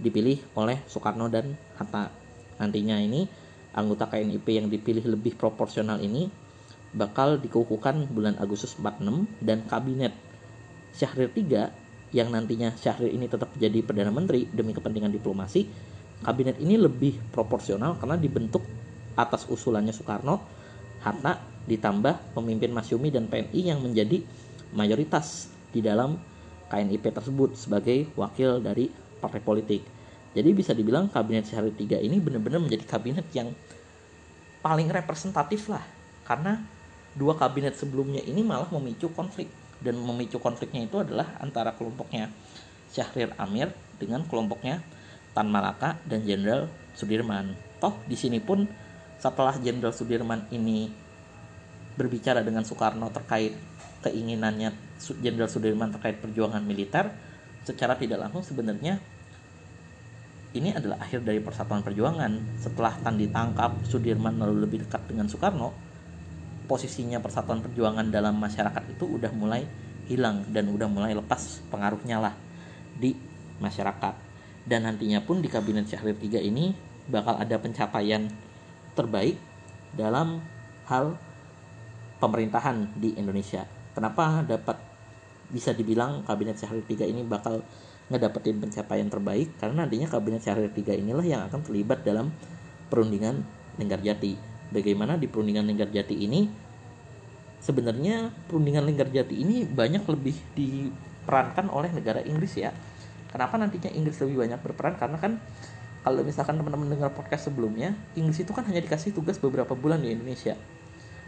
dipilih 0.02 0.42
oleh 0.58 0.82
Soekarno 0.90 1.30
dan 1.30 1.54
Hatta. 1.78 2.10
Nantinya 2.58 2.98
ini 2.98 3.30
anggota 3.78 4.10
KNIP 4.10 4.48
yang 4.50 4.68
dipilih 4.68 5.06
lebih 5.06 5.38
proporsional 5.38 6.02
ini 6.02 6.28
bakal 6.90 7.38
dikukuhkan 7.38 8.10
bulan 8.10 8.34
Agustus 8.42 8.74
46 8.82 9.46
dan 9.46 9.62
kabinet 9.70 10.18
Syahrir 10.90 11.30
III 11.38 11.70
yang 12.10 12.34
nantinya 12.34 12.74
Syahrir 12.74 13.14
ini 13.14 13.30
tetap 13.30 13.54
jadi 13.54 13.86
Perdana 13.86 14.10
Menteri 14.10 14.50
demi 14.50 14.74
kepentingan 14.74 15.14
diplomasi 15.14 15.70
kabinet 16.26 16.58
ini 16.58 16.82
lebih 16.82 17.22
proporsional 17.30 18.02
karena 18.02 18.18
dibentuk 18.18 18.66
atas 19.14 19.46
usulannya 19.46 19.94
Soekarno 19.94 20.42
Hatta 21.06 21.38
ditambah 21.70 22.34
pemimpin 22.34 22.74
Masyumi 22.74 23.14
dan 23.14 23.30
PNI 23.30 23.62
yang 23.62 23.80
menjadi 23.86 24.26
mayoritas 24.74 25.54
di 25.70 25.86
dalam 25.86 26.18
KNIP 26.70 27.10
tersebut 27.12 27.58
sebagai 27.58 28.08
wakil 28.16 28.62
dari 28.62 28.94
partai 29.20 29.42
politik 29.42 30.00
jadi 30.30 30.54
bisa 30.54 30.78
dibilang 30.78 31.10
kabinet 31.10 31.50
sehari 31.50 31.74
tiga 31.74 31.98
ini 31.98 32.22
benar-benar 32.22 32.62
menjadi 32.62 32.86
kabinet 32.86 33.26
yang 33.34 33.50
paling 34.62 34.86
representatif 34.94 35.66
lah. 35.74 35.82
Karena 36.22 36.62
dua 37.18 37.34
kabinet 37.34 37.74
sebelumnya 37.74 38.22
ini 38.22 38.46
malah 38.46 38.70
memicu 38.70 39.10
konflik. 39.10 39.50
Dan 39.82 39.98
memicu 39.98 40.38
konfliknya 40.38 40.86
itu 40.86 41.02
adalah 41.02 41.40
antara 41.42 41.74
kelompoknya 41.74 42.30
Syahrir 42.94 43.34
Amir 43.40 43.74
dengan 43.98 44.28
kelompoknya 44.28 44.84
Tan 45.34 45.50
Malaka 45.50 45.98
dan 46.06 46.22
Jenderal 46.22 46.70
Sudirman. 46.94 47.58
Toh 47.82 47.96
di 48.06 48.14
sini 48.14 48.38
pun 48.38 48.70
setelah 49.18 49.58
Jenderal 49.58 49.96
Sudirman 49.96 50.46
ini 50.54 50.92
berbicara 51.98 52.46
dengan 52.46 52.68
Soekarno 52.68 53.10
terkait 53.10 53.56
keinginannya 54.06 54.89
Jenderal 55.00 55.48
Sudirman 55.48 55.96
terkait 55.96 56.20
perjuangan 56.20 56.60
militer, 56.60 57.10
secara 57.64 57.96
tidak 57.96 58.20
langsung 58.20 58.44
sebenarnya 58.44 59.00
ini 60.50 60.74
adalah 60.74 60.98
akhir 61.00 61.22
dari 61.22 61.38
persatuan 61.40 61.86
perjuangan. 61.86 62.58
Setelah 62.58 62.98
Tan 63.00 63.16
ditangkap, 63.22 63.86
Sudirman 63.86 64.42
lalu 64.42 64.66
lebih 64.66 64.82
dekat 64.84 65.06
dengan 65.06 65.30
Soekarno, 65.30 65.72
posisinya 66.66 67.22
persatuan 67.22 67.62
perjuangan 67.62 68.10
dalam 68.10 68.38
masyarakat 68.42 68.98
itu 68.98 69.06
udah 69.06 69.30
mulai 69.34 69.66
hilang 70.10 70.42
dan 70.50 70.74
udah 70.74 70.90
mulai 70.90 71.14
lepas 71.14 71.62
pengaruhnya 71.70 72.18
lah 72.18 72.34
di 72.98 73.14
masyarakat. 73.62 74.14
Dan 74.66 74.90
nantinya 74.90 75.22
pun 75.22 75.42
di 75.42 75.50
kabinet 75.50 75.86
Syahrir 75.86 76.18
III 76.18 76.42
ini 76.42 76.74
bakal 77.10 77.38
ada 77.38 77.58
pencapaian 77.62 78.30
terbaik 78.98 79.38
dalam 79.94 80.42
hal 80.90 81.18
pemerintahan 82.18 82.90
di 82.98 83.14
Indonesia. 83.18 83.66
Kenapa 83.94 84.42
dapat 84.46 84.89
bisa 85.50 85.74
dibilang 85.74 86.26
kabinet 86.26 86.58
Syahrir 86.62 86.86
III 86.86 87.10
ini 87.10 87.22
bakal 87.26 87.66
ngedapetin 88.10 88.58
pencapaian 88.58 89.06
terbaik 89.06 89.54
karena 89.62 89.86
nantinya 89.86 90.10
kabinet 90.10 90.42
Syahrir 90.42 90.74
3 90.74 90.98
inilah 90.98 91.26
yang 91.26 91.42
akan 91.46 91.62
terlibat 91.62 92.02
dalam 92.02 92.34
perundingan 92.90 93.46
Linggarjati. 93.78 94.34
Bagaimana 94.70 95.18
di 95.18 95.30
perundingan 95.30 95.66
Linggarjati 95.70 96.16
ini 96.18 96.50
sebenarnya 97.62 98.34
perundingan 98.50 98.86
Linggarjati 98.90 99.36
ini 99.38 99.66
banyak 99.66 100.04
lebih 100.10 100.36
diperankan 100.58 101.70
oleh 101.70 101.94
negara 101.94 102.22
Inggris 102.26 102.58
ya. 102.58 102.74
Kenapa 103.30 103.62
nantinya 103.62 103.94
Inggris 103.94 104.18
lebih 104.26 104.42
banyak 104.42 104.60
berperan? 104.62 104.98
Karena 104.98 105.22
kan 105.22 105.38
kalau 106.02 106.26
misalkan 106.26 106.58
teman-teman 106.58 106.90
dengar 106.90 107.14
podcast 107.14 107.54
sebelumnya, 107.54 107.94
Inggris 108.18 108.42
itu 108.42 108.50
kan 108.56 108.66
hanya 108.66 108.82
dikasih 108.82 109.14
tugas 109.14 109.38
beberapa 109.38 109.78
bulan 109.78 110.02
di 110.02 110.18
Indonesia. 110.18 110.58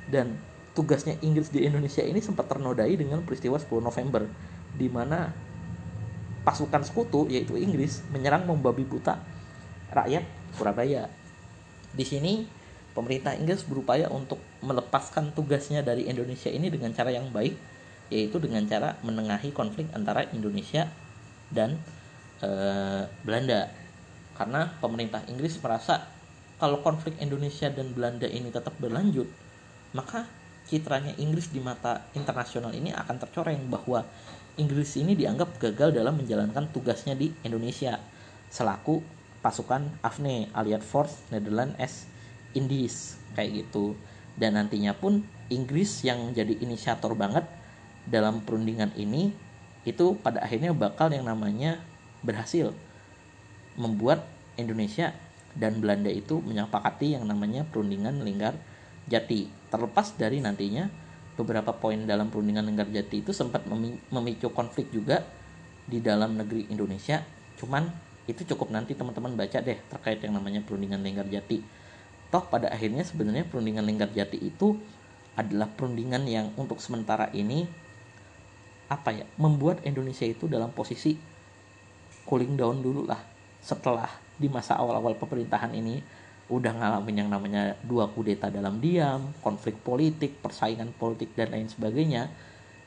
Dan 0.09 0.33
tugasnya 0.71 1.19
Inggris 1.19 1.51
di 1.51 1.67
Indonesia 1.67 2.03
ini 2.03 2.23
sempat 2.23 2.47
ternodai 2.47 2.95
dengan 2.95 3.23
peristiwa 3.27 3.59
10 3.59 3.83
November 3.83 4.23
di 4.75 4.87
mana 4.87 5.31
pasukan 6.41 6.81
sekutu 6.81 7.27
yaitu 7.29 7.59
Inggris 7.59 8.01
menyerang 8.09 8.47
membabi 8.47 8.87
buta 8.87 9.19
rakyat 9.91 10.23
Surabaya. 10.55 11.11
Di 11.91 12.07
sini 12.07 12.47
pemerintah 12.95 13.35
Inggris 13.35 13.67
berupaya 13.67 14.07
untuk 14.07 14.39
melepaskan 14.63 15.35
tugasnya 15.35 15.83
dari 15.83 16.07
Indonesia 16.07 16.47
ini 16.47 16.71
dengan 16.71 16.95
cara 16.95 17.11
yang 17.11 17.29
baik 17.29 17.55
yaitu 18.11 18.39
dengan 18.43 18.67
cara 18.67 18.99
menengahi 19.03 19.55
konflik 19.55 19.87
antara 19.95 20.27
Indonesia 20.35 20.87
dan 21.51 21.79
e, 22.43 22.49
Belanda. 23.23 23.71
Karena 24.35 24.71
pemerintah 24.79 25.23
Inggris 25.31 25.55
merasa 25.63 26.07
kalau 26.59 26.83
konflik 26.83 27.15
Indonesia 27.23 27.71
dan 27.71 27.95
Belanda 27.95 28.27
ini 28.27 28.51
tetap 28.51 28.75
berlanjut, 28.79 29.27
maka 29.95 30.27
citranya 30.71 31.11
Inggris 31.19 31.51
di 31.51 31.59
mata 31.59 32.07
internasional 32.15 32.71
ini 32.71 32.95
akan 32.95 33.19
tercoreng 33.19 33.67
bahwa 33.67 34.07
Inggris 34.55 34.95
ini 34.95 35.19
dianggap 35.19 35.59
gagal 35.59 35.91
dalam 35.91 36.15
menjalankan 36.15 36.71
tugasnya 36.71 37.11
di 37.11 37.35
Indonesia. 37.43 37.99
Selaku 38.47 39.03
pasukan 39.43 39.91
AFNE 39.99 40.47
Allied 40.55 40.79
Force 40.79 41.27
Netherlands 41.27 41.75
as 41.75 42.07
Indies 42.55 43.19
kayak 43.35 43.67
gitu. 43.67 43.99
Dan 44.39 44.55
nantinya 44.55 44.95
pun 44.95 45.27
Inggris 45.51 46.07
yang 46.07 46.31
jadi 46.31 46.55
inisiator 46.63 47.19
banget 47.19 47.43
dalam 48.07 48.39
perundingan 48.47 48.95
ini 48.95 49.35
itu 49.83 50.15
pada 50.23 50.39
akhirnya 50.39 50.71
bakal 50.71 51.11
yang 51.11 51.27
namanya 51.27 51.83
berhasil 52.23 52.71
membuat 53.75 54.23
Indonesia 54.55 55.11
dan 55.51 55.83
Belanda 55.83 56.07
itu 56.07 56.39
menyepakati 56.39 57.19
yang 57.19 57.27
namanya 57.27 57.67
perundingan 57.67 58.23
Linggar 58.23 58.55
Jati 59.09 59.60
terlepas 59.71 60.13
dari 60.19 60.43
nantinya 60.43 60.91
beberapa 61.39 61.71
poin 61.71 62.03
dalam 62.03 62.27
perundingan 62.27 62.67
Linggarjati 62.67 63.23
itu 63.23 63.31
sempat 63.31 63.63
memicu 64.11 64.51
konflik 64.51 64.91
juga 64.91 65.23
di 65.87 66.03
dalam 66.03 66.35
negeri 66.35 66.67
Indonesia. 66.69 67.23
Cuman 67.55 67.87
itu 68.27 68.45
cukup 68.53 68.69
nanti 68.69 68.93
teman-teman 68.93 69.33
baca 69.33 69.57
deh 69.63 69.79
terkait 69.89 70.19
yang 70.21 70.37
namanya 70.37 70.61
perundingan 70.61 71.01
Linggarjati. 71.01 71.63
Toh 72.29 72.43
pada 72.47 72.69
akhirnya 72.69 73.01
sebenarnya 73.07 73.47
perundingan 73.47 73.87
Linggarjati 73.87 74.37
itu 74.37 74.75
adalah 75.39 75.71
perundingan 75.71 76.27
yang 76.27 76.51
untuk 76.59 76.83
sementara 76.83 77.31
ini 77.31 77.65
apa 78.91 79.15
ya 79.15 79.25
membuat 79.39 79.87
Indonesia 79.87 80.27
itu 80.27 80.51
dalam 80.51 80.75
posisi 80.75 81.15
cooling 82.27 82.59
down 82.59 82.83
dulu 82.83 83.07
lah 83.07 83.23
setelah 83.63 84.11
di 84.35 84.51
masa 84.51 84.75
awal-awal 84.75 85.15
pemerintahan 85.15 85.71
ini 85.71 86.03
udah 86.51 86.75
ngalamin 86.75 87.23
yang 87.23 87.29
namanya 87.31 87.79
dua 87.87 88.11
kudeta 88.11 88.51
dalam 88.51 88.83
diam, 88.83 89.31
konflik 89.39 89.79
politik, 89.79 90.43
persaingan 90.43 90.91
politik 90.99 91.31
dan 91.31 91.55
lain 91.55 91.71
sebagainya. 91.71 92.27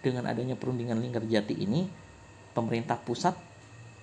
Dengan 0.05 0.29
adanya 0.29 0.53
perundingan 0.53 1.00
Linggarjati 1.00 1.57
ini, 1.57 1.88
pemerintah 2.53 3.00
pusat 3.00 3.33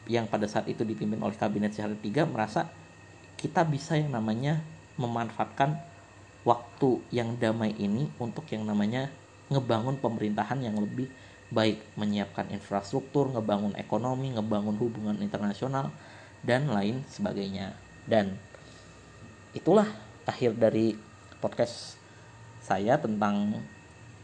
yang 0.10 0.26
pada 0.26 0.50
saat 0.50 0.66
itu 0.66 0.82
dipimpin 0.82 1.22
oleh 1.22 1.38
kabinet 1.38 1.78
Syahrir 1.78 2.02
III 2.02 2.26
merasa 2.26 2.66
kita 3.38 3.62
bisa 3.62 4.02
yang 4.02 4.10
namanya 4.10 4.66
memanfaatkan 4.98 5.78
waktu 6.42 7.06
yang 7.14 7.38
damai 7.38 7.78
ini 7.78 8.10
untuk 8.18 8.50
yang 8.50 8.66
namanya 8.66 9.14
ngebangun 9.54 10.02
pemerintahan 10.02 10.58
yang 10.66 10.74
lebih 10.82 11.06
baik, 11.52 11.84
menyiapkan 12.00 12.50
infrastruktur, 12.50 13.30
ngebangun 13.30 13.76
ekonomi, 13.78 14.34
ngebangun 14.34 14.80
hubungan 14.80 15.20
internasional 15.20 15.92
dan 16.42 16.66
lain 16.72 17.06
sebagainya. 17.12 17.76
Dan 18.08 18.40
itulah 19.52 19.88
akhir 20.24 20.56
dari 20.56 20.96
podcast 21.44 21.98
saya 22.62 22.96
tentang 23.02 23.60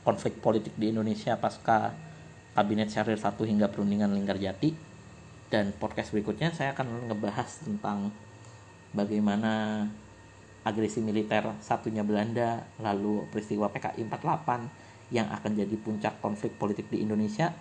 konflik 0.06 0.40
politik 0.40 0.78
di 0.80 0.94
Indonesia 0.94 1.36
pasca 1.36 1.92
kabinet 2.56 2.88
Syahrir 2.88 3.20
1 3.20 3.36
hingga 3.44 3.68
perundingan 3.68 4.13
Linggarjati 4.13 4.72
dan 5.48 5.72
podcast 5.76 6.12
berikutnya 6.12 6.52
saya 6.52 6.76
akan 6.76 7.12
ngebahas 7.12 7.63
tentang 7.63 8.12
bagaimana 8.92 9.84
agresi 10.68 11.00
militer 11.00 11.56
satunya 11.63 12.04
Belanda, 12.04 12.68
lalu 12.84 13.24
peristiwa 13.32 13.72
PKI 13.72 14.04
48 14.04 15.16
yang 15.16 15.32
akan 15.32 15.52
jadi 15.56 15.76
puncak 15.80 16.20
konflik 16.20 16.60
politik 16.60 16.92
di 16.92 17.08
Indonesia. 17.08 17.56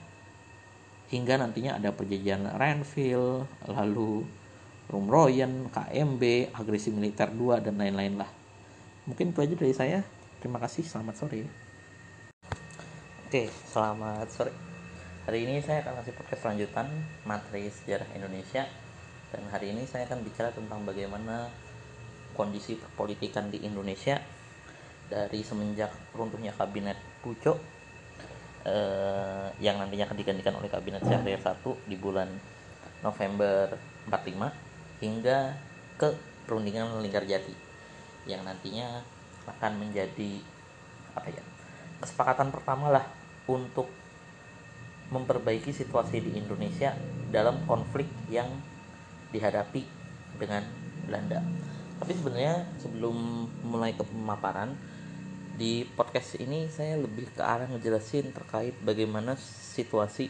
Hingga 1.07 1.39
nantinya 1.39 1.79
ada 1.79 1.95
perjanjian 1.95 2.51
Renville, 2.59 3.47
lalu 3.71 4.27
Rumroyen, 4.87 5.67
KMB, 5.75 6.55
agresi 6.55 6.95
militer 6.95 7.35
2 7.35 7.59
dan 7.59 7.75
lain-lain 7.75 8.23
lah. 8.23 8.31
Mungkin 9.11 9.35
itu 9.35 9.43
aja 9.43 9.55
dari 9.59 9.75
saya. 9.75 9.99
Terima 10.39 10.63
kasih, 10.63 10.87
selamat 10.87 11.15
sore. 11.19 11.43
Oke, 13.27 13.51
selamat 13.67 14.31
sore. 14.31 14.55
Hari 15.27 15.43
ini 15.43 15.59
saya 15.59 15.83
akan 15.83 15.99
kasih 15.99 16.15
podcast 16.15 16.43
lanjutan 16.47 16.87
materi 17.27 17.67
sejarah 17.67 18.07
Indonesia 18.15 18.63
dan 19.35 19.43
hari 19.51 19.75
ini 19.75 19.83
saya 19.91 20.07
akan 20.07 20.23
bicara 20.23 20.55
tentang 20.55 20.87
bagaimana 20.87 21.51
kondisi 22.39 22.79
perpolitikan 22.79 23.51
di 23.51 23.67
Indonesia 23.67 24.23
dari 25.11 25.43
semenjak 25.43 25.91
runtuhnya 26.15 26.55
kabinet 26.55 26.95
Pucuk 27.27 27.59
eh, 28.63 29.51
yang 29.59 29.83
nantinya 29.83 30.07
akan 30.07 30.19
digantikan 30.19 30.55
oleh 30.55 30.71
kabinet 30.71 31.03
Syahrir 31.03 31.43
1 31.43 31.91
di 31.91 31.99
bulan 31.99 32.31
November 33.03 33.75
45 34.07 34.66
hingga 35.03 35.57
ke 36.01 36.13
perundingan 36.47 37.03
Linggarjati 37.03 37.53
yang 38.27 38.43
nantinya 38.43 39.03
akan 39.47 39.79
menjadi 39.79 40.43
apa 41.15 41.31
ya 41.31 41.45
kesepakatan 42.03 42.51
pertama 42.53 42.93
lah 42.93 43.07
untuk 43.47 43.89
memperbaiki 45.09 45.71
situasi 45.71 46.19
di 46.19 46.31
Indonesia 46.35 46.93
dalam 47.31 47.63
konflik 47.65 48.11
yang 48.27 48.51
dihadapi 49.31 49.87
dengan 50.35 50.67
Belanda. 51.07 51.41
Tapi 52.03 52.13
sebenarnya 52.13 52.67
sebelum 52.83 53.47
mulai 53.63 53.95
ke 53.95 54.03
pemaparan 54.03 54.75
di 55.57 55.89
podcast 55.97 56.37
ini 56.37 56.69
saya 56.69 57.01
lebih 57.01 57.33
ke 57.33 57.41
arah 57.41 57.65
ngejelasin 57.71 58.35
terkait 58.35 58.77
bagaimana 58.85 59.39
situasi 59.41 60.29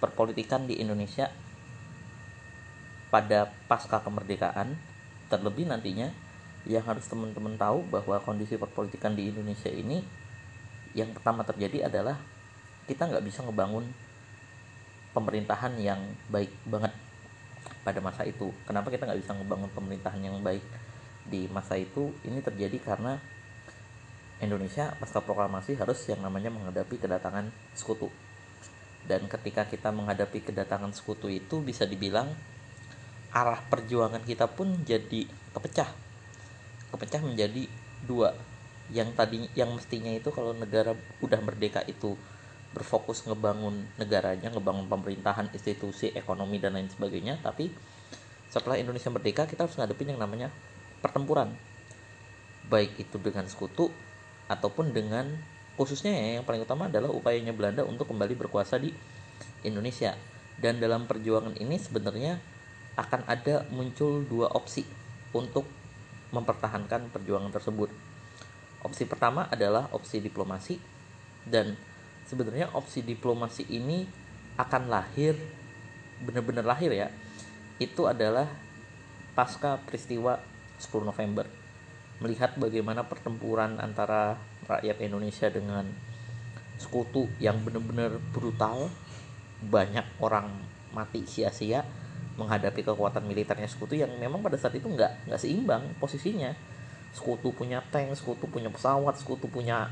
perpolitikan 0.00 0.64
di 0.64 0.80
Indonesia 0.80 1.28
pada 3.10 3.50
pasca 3.66 3.98
kemerdekaan 4.00 4.78
terlebih 5.26 5.66
nantinya 5.66 6.10
yang 6.64 6.84
harus 6.86 7.06
teman-teman 7.10 7.56
tahu 7.58 7.82
bahwa 7.88 8.20
kondisi 8.22 8.54
perpolitikan 8.54 9.16
di 9.16 9.30
Indonesia 9.32 9.70
ini 9.70 10.02
yang 10.94 11.14
pertama 11.14 11.46
terjadi 11.46 11.86
adalah 11.86 12.18
kita 12.86 13.06
nggak 13.06 13.22
bisa 13.22 13.46
ngebangun 13.46 13.86
pemerintahan 15.14 15.74
yang 15.78 16.00
baik 16.30 16.50
banget 16.66 16.90
pada 17.86 17.98
masa 18.02 18.26
itu. 18.26 18.50
Kenapa 18.66 18.90
kita 18.90 19.06
nggak 19.06 19.20
bisa 19.22 19.32
ngebangun 19.34 19.70
pemerintahan 19.72 20.20
yang 20.20 20.36
baik 20.42 20.62
di 21.26 21.46
masa 21.50 21.78
itu? 21.78 22.10
Ini 22.26 22.42
terjadi 22.42 22.78
karena 22.82 23.18
Indonesia 24.40 24.96
pasca 24.96 25.20
proklamasi 25.20 25.76
harus 25.76 26.00
yang 26.08 26.24
namanya 26.24 26.50
menghadapi 26.50 26.96
kedatangan 26.96 27.52
sekutu. 27.76 28.08
Dan 29.04 29.28
ketika 29.30 29.64
kita 29.64 29.92
menghadapi 29.94 30.44
kedatangan 30.44 30.92
sekutu 30.92 31.28
itu 31.30 31.60
bisa 31.64 31.84
dibilang 31.88 32.32
arah 33.30 33.62
perjuangan 33.70 34.22
kita 34.26 34.50
pun 34.50 34.82
jadi 34.82 35.26
kepecah 35.54 35.90
kepecah 36.90 37.22
menjadi 37.22 37.70
dua 38.02 38.34
yang 38.90 39.14
tadi 39.14 39.46
yang 39.54 39.70
mestinya 39.70 40.10
itu 40.10 40.34
kalau 40.34 40.50
negara 40.50 40.98
udah 41.22 41.38
merdeka 41.38 41.86
itu 41.86 42.18
berfokus 42.70 43.26
ngebangun 43.26 43.86
negaranya, 43.98 44.50
ngebangun 44.54 44.86
pemerintahan, 44.86 45.50
institusi, 45.50 46.14
ekonomi 46.14 46.62
dan 46.62 46.78
lain 46.78 46.86
sebagainya. 46.86 47.42
Tapi 47.42 47.70
setelah 48.50 48.78
Indonesia 48.78 49.10
merdeka 49.10 49.46
kita 49.46 49.66
harus 49.66 49.74
ngadepin 49.78 50.14
yang 50.14 50.20
namanya 50.22 50.54
pertempuran. 51.02 51.54
Baik 52.70 52.94
itu 52.98 53.18
dengan 53.18 53.46
sekutu 53.50 53.90
ataupun 54.46 54.94
dengan 54.94 55.26
khususnya 55.74 56.14
ya, 56.14 56.42
yang 56.42 56.46
paling 56.46 56.62
utama 56.62 56.86
adalah 56.86 57.10
upayanya 57.10 57.54
Belanda 57.54 57.82
untuk 57.82 58.10
kembali 58.10 58.38
berkuasa 58.38 58.78
di 58.78 58.94
Indonesia. 59.66 60.14
Dan 60.60 60.78
dalam 60.78 61.10
perjuangan 61.10 61.56
ini 61.58 61.78
sebenarnya 61.80 62.38
akan 62.98 63.26
ada 63.26 63.66
muncul 63.70 64.24
dua 64.26 64.50
opsi 64.54 64.86
untuk 65.34 65.66
mempertahankan 66.30 67.10
perjuangan 67.10 67.50
tersebut. 67.50 67.90
Opsi 68.80 69.04
pertama 69.04 69.46
adalah 69.50 69.92
opsi 69.92 70.22
diplomasi 70.24 70.80
dan 71.44 71.76
sebenarnya 72.24 72.72
opsi 72.72 73.02
diplomasi 73.02 73.66
ini 73.68 74.06
akan 74.56 74.88
lahir 74.88 75.34
benar-benar 76.20 76.64
lahir 76.64 76.92
ya 76.92 77.08
itu 77.80 78.04
adalah 78.04 78.44
pasca 79.32 79.80
peristiwa 79.80 80.36
10 80.76 81.08
November 81.08 81.48
melihat 82.20 82.52
bagaimana 82.60 83.08
pertempuran 83.08 83.80
antara 83.80 84.36
rakyat 84.68 85.00
Indonesia 85.00 85.48
dengan 85.48 85.88
sekutu 86.76 87.28
yang 87.40 87.64
benar-benar 87.64 88.20
brutal 88.36 88.92
banyak 89.64 90.04
orang 90.20 90.52
mati 90.92 91.24
sia-sia 91.24 91.84
menghadapi 92.38 92.86
kekuatan 92.86 93.26
militernya 93.26 93.66
sekutu 93.66 93.98
yang 93.98 94.10
memang 94.18 94.40
pada 94.40 94.54
saat 94.54 94.76
itu 94.76 94.86
nggak 94.86 95.30
nggak 95.30 95.40
seimbang 95.40 95.82
posisinya. 95.98 96.54
Sekutu 97.10 97.50
punya 97.50 97.82
tank 97.90 98.14
sekutu 98.14 98.46
punya 98.46 98.70
pesawat 98.70 99.18
sekutu 99.18 99.50
punya 99.50 99.90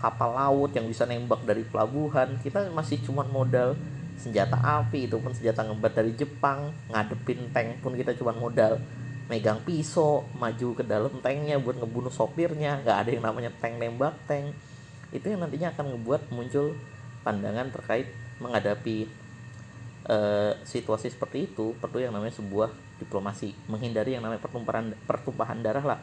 kapal 0.00 0.32
laut 0.32 0.72
yang 0.72 0.88
bisa 0.88 1.04
nembak 1.04 1.44
dari 1.44 1.64
pelabuhan. 1.64 2.36
Kita 2.40 2.68
masih 2.72 3.00
cuma 3.04 3.24
modal 3.24 3.76
senjata 4.20 4.60
api 4.60 5.08
itu 5.08 5.16
pun 5.16 5.32
senjata 5.32 5.64
ngebat 5.64 5.92
dari 5.96 6.12
Jepang. 6.16 6.72
Ngadepin 6.92 7.52
tank 7.52 7.80
pun 7.80 7.96
kita 7.96 8.12
cuma 8.16 8.36
modal 8.36 8.80
megang 9.30 9.62
pisau 9.62 10.26
maju 10.34 10.74
ke 10.74 10.82
dalam 10.82 11.22
tanknya 11.22 11.56
buat 11.56 11.78
ngebunuh 11.80 12.12
sopirnya. 12.12 12.80
Nggak 12.84 12.96
ada 13.06 13.10
yang 13.12 13.24
namanya 13.24 13.50
tank 13.60 13.80
nembak 13.80 14.16
tank. 14.28 14.52
Itu 15.10 15.32
yang 15.32 15.44
nantinya 15.44 15.72
akan 15.72 15.96
ngebuat 15.96 16.22
muncul 16.34 16.76
pandangan 17.24 17.68
terkait 17.72 18.08
menghadapi 18.40 19.19
uh, 20.10 20.58
situasi 20.66 21.14
seperti 21.14 21.54
itu 21.54 21.78
perlu 21.78 22.02
yang 22.02 22.10
namanya 22.10 22.34
sebuah 22.34 22.74
diplomasi 22.98 23.54
menghindari 23.70 24.18
yang 24.18 24.26
namanya 24.26 24.42
pertumpahan 24.42 24.92
pertumpahan 25.06 25.58
darah 25.62 25.96
lah 25.96 25.98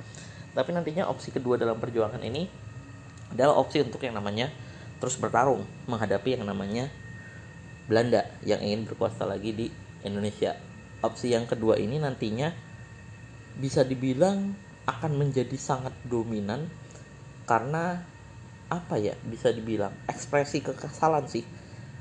tapi 0.55 0.71
nantinya 0.71 1.11
opsi 1.11 1.35
kedua 1.35 1.59
dalam 1.59 1.77
perjuangan 1.77 2.23
ini 2.23 2.47
adalah 3.35 3.59
opsi 3.59 3.83
untuk 3.83 3.99
yang 4.01 4.15
namanya 4.15 4.47
terus 4.97 5.19
bertarung 5.19 5.61
menghadapi 5.85 6.39
yang 6.39 6.47
namanya 6.47 6.89
Belanda 7.87 8.27
yang 8.43 8.59
ingin 8.59 8.83
berkuasa 8.83 9.23
lagi 9.23 9.55
di 9.55 9.67
Indonesia. 10.03 10.59
Opsi 10.99 11.31
yang 11.31 11.47
kedua 11.47 11.79
ini 11.79 12.03
nantinya 12.03 12.51
bisa 13.55 13.87
dibilang 13.87 14.51
akan 14.83 15.11
menjadi 15.15 15.55
sangat 15.55 15.95
dominan 16.03 16.67
karena 17.47 18.03
apa 18.67 18.99
ya 18.99 19.15
bisa 19.23 19.55
dibilang 19.55 19.95
ekspresi 20.11 20.59
kekesalan 20.59 21.31
sih 21.31 21.47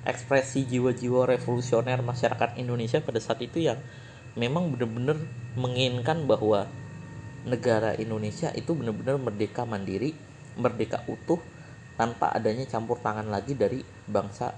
ekspresi 0.07 0.65
jiwa-jiwa 0.71 1.27
revolusioner 1.27 2.01
masyarakat 2.01 2.55
Indonesia 2.57 3.03
pada 3.03 3.19
saat 3.19 3.43
itu 3.43 3.67
yang 3.67 3.77
memang 4.39 4.71
benar-benar 4.71 5.19
menginginkan 5.59 6.25
bahwa 6.31 6.71
negara 7.47 7.95
Indonesia 7.99 8.55
itu 8.55 8.75
benar-benar 8.75 9.19
merdeka 9.19 9.67
mandiri 9.67 10.15
merdeka 10.57 11.05
utuh 11.07 11.39
tanpa 11.97 12.33
adanya 12.33 12.65
campur 12.69 13.01
tangan 13.01 13.29
lagi 13.29 13.57
dari 13.57 13.81
bangsa 14.09 14.53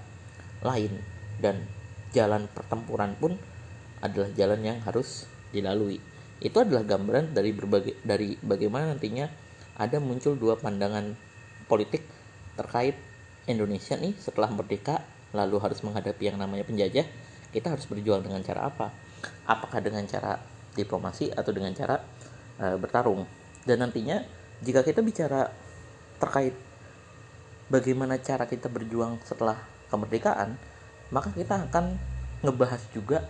lain 0.63 0.91
dan 1.39 1.63
jalan 2.11 2.51
pertempuran 2.51 3.15
pun 3.15 3.35
adalah 4.03 4.31
jalan 4.35 4.59
yang 4.63 4.79
harus 4.83 5.27
dilalui. 5.51 5.99
Itu 6.39 6.63
adalah 6.63 6.87
gambaran 6.87 7.35
dari 7.35 7.51
berbagai 7.51 7.99
dari 8.03 8.35
bagaimana 8.39 8.95
nantinya 8.95 9.27
ada 9.79 9.99
muncul 9.99 10.35
dua 10.35 10.59
pandangan 10.59 11.15
politik 11.67 12.03
terkait 12.55 12.95
Indonesia 13.47 13.95
nih 13.95 14.15
setelah 14.19 14.51
merdeka 14.51 15.03
lalu 15.35 15.57
harus 15.61 15.79
menghadapi 15.85 16.33
yang 16.33 16.37
namanya 16.41 16.65
penjajah, 16.65 17.05
kita 17.49 17.67
harus 17.73 17.85
berjuang 17.85 18.21
dengan 18.21 18.41
cara 18.45 18.69
apa? 18.69 18.93
Apakah 19.45 19.81
dengan 19.81 20.05
cara 20.05 20.37
diplomasi 20.73 21.33
atau 21.33 21.51
dengan 21.53 21.73
cara 21.73 22.01
uh, 22.61 22.77
bertarung? 22.77 23.25
Dan 23.65 23.85
nantinya 23.85 24.21
jika 24.61 24.81
kita 24.85 25.01
bicara 25.05 25.49
terkait 26.19 26.55
bagaimana 27.71 28.17
cara 28.19 28.49
kita 28.49 28.67
berjuang 28.67 29.21
setelah 29.23 29.57
kemerdekaan, 29.89 30.57
maka 31.09 31.29
kita 31.33 31.69
akan 31.69 31.97
ngebahas 32.45 32.81
juga 32.93 33.25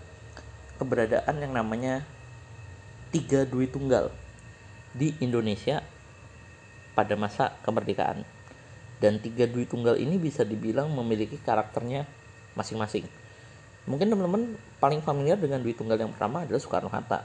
keberadaan 0.80 1.36
yang 1.44 1.54
namanya 1.56 2.08
tiga 3.12 3.44
dui 3.44 3.68
tunggal 3.68 4.14
di 4.96 5.14
Indonesia 5.20 5.84
pada 6.94 7.16
masa 7.16 7.56
kemerdekaan. 7.64 8.24
Dan 9.00 9.24
tiga 9.24 9.48
dui 9.48 9.64
tunggal 9.64 9.96
ini 9.96 10.20
bisa 10.20 10.44
dibilang 10.44 10.92
memiliki 10.92 11.40
karakternya 11.40 12.04
masing-masing. 12.54 13.08
Mungkin 13.88 14.12
teman-teman 14.12 14.60
paling 14.78 15.00
familiar 15.00 15.40
dengan 15.40 15.64
dui 15.64 15.72
tunggal 15.72 15.96
yang 15.96 16.12
pertama 16.12 16.44
adalah 16.44 16.60
Soekarno 16.60 16.92
Hatta. 16.92 17.24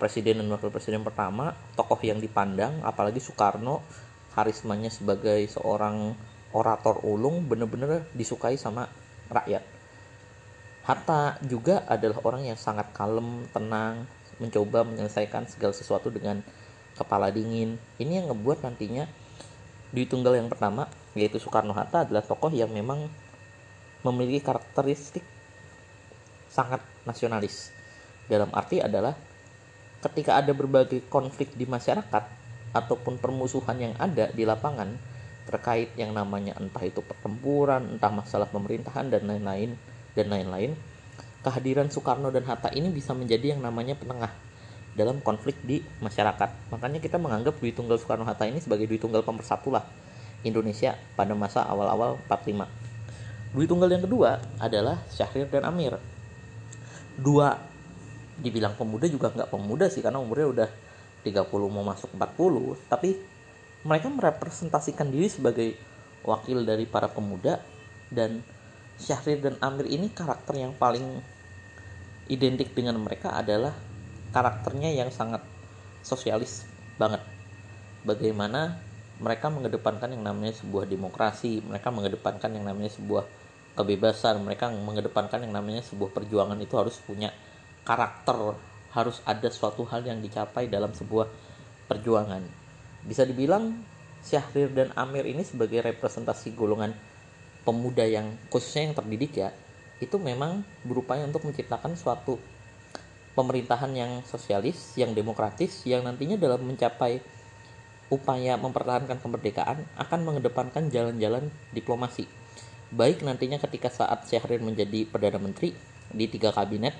Presiden 0.00 0.42
dan 0.42 0.50
wakil 0.50 0.72
presiden 0.72 1.04
pertama, 1.06 1.54
tokoh 1.76 2.00
yang 2.02 2.18
dipandang, 2.18 2.82
apalagi 2.82 3.20
Soekarno 3.22 3.84
karismanya 4.32 4.88
sebagai 4.88 5.44
seorang 5.46 6.16
orator 6.56 7.04
ulung 7.04 7.44
bener-bener 7.46 8.08
disukai 8.16 8.56
sama 8.56 8.88
rakyat. 9.28 9.62
Hatta 10.82 11.38
juga 11.46 11.86
adalah 11.86 12.18
orang 12.26 12.42
yang 12.48 12.58
sangat 12.58 12.90
kalem, 12.90 13.46
tenang, 13.54 14.08
mencoba 14.42 14.82
menyelesaikan 14.82 15.46
segala 15.46 15.70
sesuatu 15.70 16.10
dengan 16.10 16.42
kepala 16.98 17.30
dingin 17.32 17.78
ini 17.96 18.20
yang 18.20 18.34
ngebuat 18.34 18.66
nantinya 18.66 19.06
Dwi 19.92 20.08
Tunggal 20.08 20.40
yang 20.40 20.48
pertama 20.48 20.88
yaitu 21.12 21.36
Soekarno 21.36 21.76
Hatta 21.76 22.08
adalah 22.08 22.24
tokoh 22.24 22.48
yang 22.48 22.72
memang 22.72 23.06
memiliki 24.02 24.40
karakteristik 24.42 25.22
sangat 26.48 26.80
nasionalis. 27.04 27.70
Dalam 28.26 28.48
arti 28.56 28.80
adalah 28.80 29.12
ketika 30.02 30.40
ada 30.40 30.56
berbagai 30.56 31.06
konflik 31.06 31.54
di 31.54 31.68
masyarakat 31.68 32.24
ataupun 32.72 33.20
permusuhan 33.20 33.76
yang 33.78 33.94
ada 34.00 34.32
di 34.32 34.42
lapangan 34.48 34.96
terkait 35.44 35.92
yang 36.00 36.16
namanya 36.16 36.56
entah 36.56 36.82
itu 36.82 37.04
pertempuran, 37.04 37.98
entah 37.98 38.10
masalah 38.10 38.48
pemerintahan 38.48 39.12
dan 39.12 39.28
lain-lain 39.28 39.76
dan 40.16 40.26
lain-lain, 40.32 40.72
kehadiran 41.42 41.90
Soekarno 41.90 42.30
dan 42.30 42.46
Hatta 42.46 42.70
ini 42.72 42.88
bisa 42.88 43.12
menjadi 43.12 43.56
yang 43.58 43.60
namanya 43.60 43.98
penengah 43.98 44.32
dalam 44.92 45.24
konflik 45.24 45.56
di 45.64 45.80
masyarakat. 46.00 46.72
Makanya 46.72 47.00
kita 47.00 47.16
menganggap 47.16 47.56
Dwi 47.56 47.72
Tunggal 47.72 47.96
Soekarno 47.96 48.28
Hatta 48.28 48.44
ini 48.44 48.60
sebagai 48.60 48.84
Dwi 48.84 49.00
Tunggal 49.00 49.24
pemersatu 49.24 49.72
lah 49.72 49.84
Indonesia 50.44 50.98
pada 51.16 51.32
masa 51.32 51.64
awal-awal 51.64 52.20
45. 52.28 53.56
Dwi 53.56 53.64
Tunggal 53.68 53.88
yang 53.92 54.04
kedua 54.04 54.40
adalah 54.60 55.00
Syahrir 55.08 55.48
dan 55.48 55.64
Amir. 55.64 55.96
Dua 57.16 57.56
dibilang 58.40 58.74
pemuda 58.74 59.06
juga 59.08 59.28
nggak 59.32 59.52
pemuda 59.52 59.86
sih 59.92 60.00
karena 60.00 60.18
umurnya 60.18 60.48
udah 60.48 60.68
30 61.22 61.46
mau 61.68 61.84
masuk 61.84 62.10
40 62.16 62.90
tapi 62.90 63.14
mereka 63.84 64.08
merepresentasikan 64.08 65.12
diri 65.12 65.28
sebagai 65.28 65.76
wakil 66.24 66.64
dari 66.64 66.88
para 66.88 67.12
pemuda 67.12 67.62
dan 68.08 68.42
Syahrir 68.98 69.38
dan 69.42 69.54
Amir 69.60 69.86
ini 69.90 70.10
karakter 70.10 70.58
yang 70.58 70.74
paling 70.74 71.22
identik 72.30 72.72
dengan 72.72 72.98
mereka 73.02 73.34
adalah 73.34 73.74
karakternya 74.32 74.90
yang 74.92 75.12
sangat 75.12 75.44
sosialis 76.02 76.66
banget 76.98 77.22
bagaimana 78.02 78.80
mereka 79.22 79.52
mengedepankan 79.52 80.10
yang 80.10 80.24
namanya 80.26 80.56
sebuah 80.56 80.88
demokrasi 80.88 81.62
mereka 81.62 81.94
mengedepankan 81.94 82.50
yang 82.50 82.66
namanya 82.66 82.90
sebuah 82.90 83.24
kebebasan 83.78 84.42
mereka 84.42 84.68
mengedepankan 84.68 85.46
yang 85.46 85.54
namanya 85.54 85.80
sebuah 85.86 86.10
perjuangan 86.10 86.58
itu 86.58 86.74
harus 86.74 86.98
punya 87.00 87.30
karakter 87.86 88.58
harus 88.92 89.24
ada 89.24 89.48
suatu 89.48 89.88
hal 89.88 90.04
yang 90.04 90.20
dicapai 90.20 90.68
dalam 90.68 90.92
sebuah 90.92 91.26
perjuangan. 91.88 92.44
Bisa 93.02 93.24
dibilang 93.24 93.72
Syahrir 94.22 94.70
dan 94.70 94.94
Amir 94.94 95.26
ini 95.26 95.42
sebagai 95.42 95.82
representasi 95.82 96.54
golongan 96.54 96.94
pemuda 97.66 98.06
yang 98.06 98.36
khususnya 98.52 98.92
yang 98.92 98.94
terdidik 98.94 99.32
ya, 99.34 99.50
itu 99.98 100.14
memang 100.20 100.62
berupaya 100.86 101.24
untuk 101.26 101.48
menciptakan 101.48 101.96
suatu 101.98 102.38
pemerintahan 103.32 103.92
yang 103.96 104.12
sosialis, 104.28 104.96
yang 105.00 105.16
demokratis, 105.16 105.84
yang 105.88 106.04
nantinya 106.04 106.36
dalam 106.36 106.64
mencapai 106.64 107.24
upaya 108.12 108.60
mempertahankan 108.60 109.18
kemerdekaan 109.24 109.88
akan 109.96 110.20
mengedepankan 110.20 110.92
jalan-jalan 110.92 111.48
diplomasi. 111.72 112.28
Baik 112.92 113.24
nantinya 113.24 113.56
ketika 113.56 113.88
saat 113.88 114.28
Syahrir 114.28 114.60
menjadi 114.60 115.08
Perdana 115.08 115.40
Menteri 115.40 115.72
di 116.12 116.28
tiga 116.28 116.52
kabinet 116.52 116.92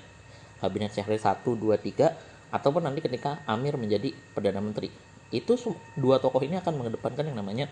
kabinet 0.57 0.89
Syahrir 0.89 1.21
1, 1.21 1.45
2, 1.45 1.59
3 1.59 2.55
ataupun 2.55 2.81
nanti 2.81 3.05
ketika 3.05 3.45
Amir 3.45 3.77
menjadi 3.77 4.09
Perdana 4.33 4.57
Menteri. 4.57 4.89
Itu 5.33 5.57
dua 5.97 6.21
tokoh 6.21 6.45
ini 6.45 6.61
akan 6.61 6.77
mengedepankan 6.77 7.25
yang 7.25 7.37
namanya 7.41 7.65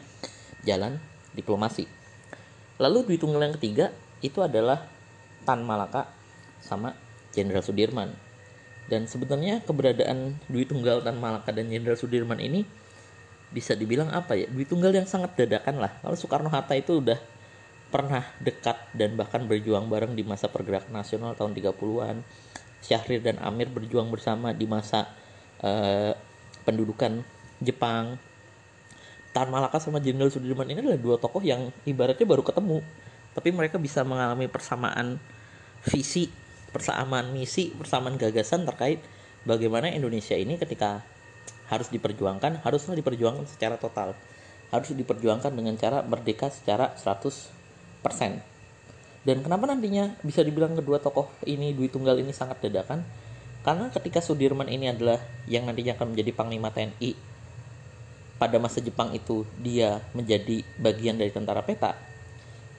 jalan 0.65 0.97
diplomasi. 1.37 1.85
Lalu 2.81 3.05
Dwi 3.05 3.17
Tunggal 3.21 3.45
yang 3.45 3.55
ketiga 3.61 3.93
itu 4.25 4.41
adalah 4.41 4.89
Tan 5.45 5.61
Malaka 5.61 6.09
sama 6.61 6.97
Jenderal 7.29 7.61
Sudirman. 7.61 8.30
Dan 8.91 9.07
sebenarnya 9.07 9.63
keberadaan 9.63 10.35
Dwi 10.51 10.67
Tunggal 10.67 10.99
Tan 10.99 11.15
Malaka 11.15 11.55
dan 11.55 11.71
Jenderal 11.71 11.95
Sudirman 11.95 12.43
ini 12.43 12.67
bisa 13.55 13.71
dibilang 13.71 14.11
apa 14.11 14.35
ya? 14.35 14.51
Dwi 14.51 14.67
Tunggal 14.67 14.91
yang 14.91 15.07
sangat 15.07 15.39
dadakan 15.39 15.79
lah. 15.79 15.95
Kalau 16.03 16.19
Soekarno 16.19 16.51
Hatta 16.51 16.75
itu 16.75 16.99
udah 16.99 17.15
pernah 17.87 18.27
dekat 18.43 18.91
dan 18.91 19.15
bahkan 19.15 19.47
berjuang 19.47 19.87
bareng 19.87 20.11
di 20.11 20.27
masa 20.27 20.51
pergerakan 20.51 20.91
nasional 20.91 21.35
tahun 21.39 21.55
30-an 21.55 22.23
Syahrir 22.81 23.21
dan 23.21 23.37
Amir 23.39 23.71
berjuang 23.71 24.09
bersama 24.09 24.51
di 24.51 24.65
masa 24.65 25.07
uh, 25.61 26.11
pendudukan 26.65 27.21
Jepang. 27.61 28.17
Tan 29.31 29.47
Malaka 29.47 29.79
sama 29.79 30.03
Jenderal 30.03 30.33
Sudirman 30.33 30.67
ini 30.67 30.83
adalah 30.83 30.99
dua 30.99 31.15
tokoh 31.15 31.39
yang 31.39 31.71
ibaratnya 31.87 32.27
baru 32.27 32.43
ketemu, 32.43 32.83
tapi 33.31 33.55
mereka 33.55 33.79
bisa 33.79 34.03
mengalami 34.03 34.51
persamaan 34.51 35.15
visi, 35.87 36.27
persamaan 36.71 37.35
misi, 37.35 37.71
persamaan 37.75 38.15
gagasan 38.15 38.63
terkait 38.63 39.03
bagaimana 39.43 39.91
Indonesia 39.91 40.35
ini 40.35 40.55
ketika 40.55 41.03
harus 41.71 41.87
diperjuangkan, 41.87 42.63
haruslah 42.67 42.95
diperjuangkan 42.99 43.47
secara 43.47 43.79
total. 43.79 44.11
Harus 44.71 44.95
diperjuangkan 44.95 45.51
dengan 45.51 45.75
cara 45.75 45.99
merdeka 46.03 46.47
secara 46.47 46.95
100%. 46.95 47.51
Dan 49.21 49.37
kenapa 49.43 49.67
nantinya 49.67 50.15
bisa 50.23 50.41
dibilang 50.41 50.73
kedua 50.73 50.97
tokoh 50.97 51.27
ini 51.43 51.75
Dwi 51.75 51.91
Tunggal 51.91 52.19
ini 52.23 52.31
sangat 52.31 52.63
dadakan? 52.63 53.03
Karena 53.61 53.93
ketika 53.93 54.23
Sudirman 54.23 54.65
ini 54.65 54.89
adalah 54.89 55.21
yang 55.45 55.69
nantinya 55.69 55.93
akan 55.93 56.15
menjadi 56.15 56.31
Panglima 56.33 56.73
TNI 56.73 57.13
pada 58.41 58.57
masa 58.57 58.81
Jepang 58.81 59.13
itu 59.13 59.45
dia 59.61 60.01
menjadi 60.17 60.65
bagian 60.81 61.13
dari 61.13 61.29
tentara 61.29 61.61
peta. 61.61 61.93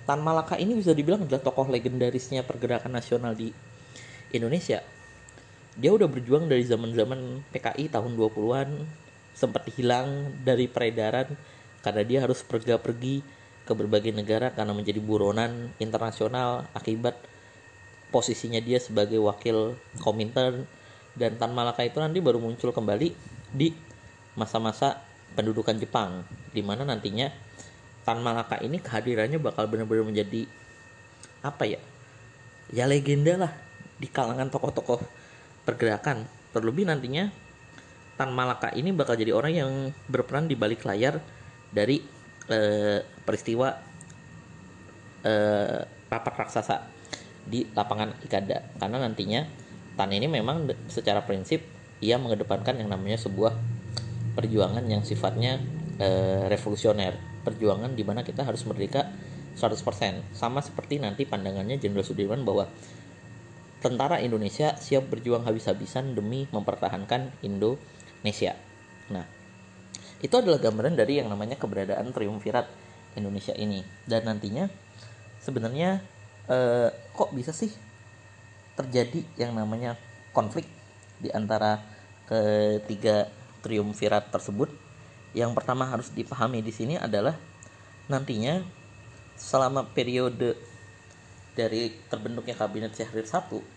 Tan 0.03 0.19
Malaka 0.19 0.59
ini 0.59 0.75
bisa 0.75 0.91
dibilang 0.91 1.23
adalah 1.23 1.39
tokoh 1.39 1.71
legendarisnya 1.71 2.43
pergerakan 2.43 2.99
nasional 2.99 3.39
di 3.39 3.55
Indonesia. 4.33 4.81
Dia 5.77 5.93
udah 5.93 6.09
berjuang 6.09 6.49
dari 6.49 6.65
zaman-zaman 6.69 7.45
PKI 7.53 7.89
tahun 7.89 8.13
20-an, 8.17 8.69
sempat 9.33 9.65
hilang 9.73 10.33
dari 10.45 10.69
peredaran 10.69 11.33
karena 11.81 12.03
dia 12.05 12.19
harus 12.25 12.45
pergi-pergi 12.45 13.25
ke 13.63 13.73
berbagai 13.73 14.13
negara 14.13 14.53
karena 14.53 14.75
menjadi 14.75 14.99
buronan 15.01 15.73
internasional 15.79 16.67
akibat 16.77 17.17
posisinya 18.13 18.61
dia 18.61 18.77
sebagai 18.77 19.17
wakil 19.23 19.79
Komintern 20.03 20.69
dan 21.17 21.41
Tan 21.41 21.57
Malaka 21.57 21.87
itu 21.87 21.97
nanti 22.03 22.21
baru 22.21 22.37
muncul 22.37 22.75
kembali 22.75 23.15
di 23.53 23.73
masa-masa 24.37 25.01
pendudukan 25.33 25.77
Jepang 25.81 26.27
di 26.53 26.61
mana 26.61 26.85
nantinya 26.85 27.33
Tan 28.05 28.21
Malaka 28.21 28.61
ini 28.61 28.83
kehadirannya 28.83 29.39
bakal 29.41 29.71
benar-benar 29.71 30.05
menjadi 30.05 30.45
apa 31.41 31.65
ya? 31.65 31.81
Ya 32.75 32.85
legenda 32.85 33.39
lah 33.39 33.53
di 34.03 34.11
kalangan 34.11 34.51
tokoh-tokoh 34.51 34.99
pergerakan 35.63 36.27
terlebih 36.51 36.91
nantinya 36.91 37.31
Tan 38.19 38.35
Malaka 38.35 38.75
ini 38.75 38.91
bakal 38.93 39.17
jadi 39.17 39.31
orang 39.33 39.53
yang 39.55 39.71
berperan 40.11 40.51
di 40.51 40.59
balik 40.59 40.85
layar 40.85 41.23
dari 41.73 42.03
eh, 42.51 43.01
peristiwa 43.25 43.73
eh, 45.25 45.81
rapat 45.87 46.35
raksasa 46.37 46.77
di 47.43 47.65
lapangan 47.73 48.21
Ikada. 48.21 48.77
Karena 48.77 49.01
nantinya 49.01 49.41
Tan 49.97 50.13
ini 50.13 50.29
memang 50.29 50.69
secara 50.93 51.25
prinsip 51.25 51.65
ia 52.05 52.21
mengedepankan 52.21 52.77
yang 52.85 52.93
namanya 52.93 53.17
sebuah 53.17 53.57
perjuangan 54.37 54.85
yang 54.85 55.07
sifatnya 55.07 55.63
eh, 55.97 56.45
revolusioner. 56.53 57.17
Perjuangan 57.43 57.97
di 57.97 58.05
mana 58.05 58.23
kita 58.23 58.45
harus 58.45 58.63
merdeka 58.69 59.09
100% 59.57 60.33
sama 60.33 60.65
seperti 60.65 61.03
nanti 61.03 61.27
pandangannya 61.29 61.77
Jenderal 61.77 62.07
Sudirman 62.07 62.47
bahwa 62.47 62.71
tentara 63.83 64.23
Indonesia 64.23 64.79
siap 64.79 65.11
berjuang 65.11 65.43
habis-habisan 65.43 66.15
demi 66.15 66.47
mempertahankan 66.55 67.35
Indonesia. 67.43 68.55
Nah, 69.11 69.27
itu 70.23 70.35
adalah 70.39 70.63
gambaran 70.63 70.95
dari 70.95 71.19
yang 71.19 71.27
namanya 71.27 71.59
keberadaan 71.59 72.15
triumvirat 72.15 72.71
Indonesia 73.19 73.53
ini 73.59 73.83
dan 74.07 74.25
nantinya 74.25 74.71
sebenarnya 75.43 76.01
eh, 76.47 76.89
kok 77.13 77.35
bisa 77.35 77.51
sih 77.51 77.75
terjadi 78.79 79.27
yang 79.37 79.53
namanya 79.53 79.99
konflik 80.33 80.65
di 81.21 81.29
antara 81.29 81.83
ketiga 82.25 83.29
triumvirat 83.61 84.33
tersebut 84.33 84.73
yang 85.37 85.53
pertama 85.53 85.91
harus 85.91 86.09
dipahami 86.15 86.65
di 86.65 86.73
sini 86.73 86.95
adalah 86.97 87.37
nantinya 88.09 88.65
selama 89.37 89.85
periode 89.91 90.57
dari 91.53 91.93
terbentuknya 92.09 92.57
kabinet 92.57 92.97
Syahrir 92.97 93.29
1 93.29 93.72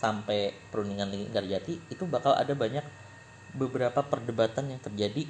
sampai 0.00 0.56
perundingan 0.72 1.12
Linggarjati 1.12 1.92
itu 1.92 2.08
bakal 2.08 2.32
ada 2.32 2.56
banyak 2.56 2.82
beberapa 3.52 4.00
perdebatan 4.00 4.72
yang 4.72 4.80
terjadi 4.80 5.28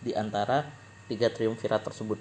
di 0.00 0.12
antara 0.16 0.64
tiga 1.04 1.28
triumvirat 1.28 1.84
tersebut. 1.84 2.16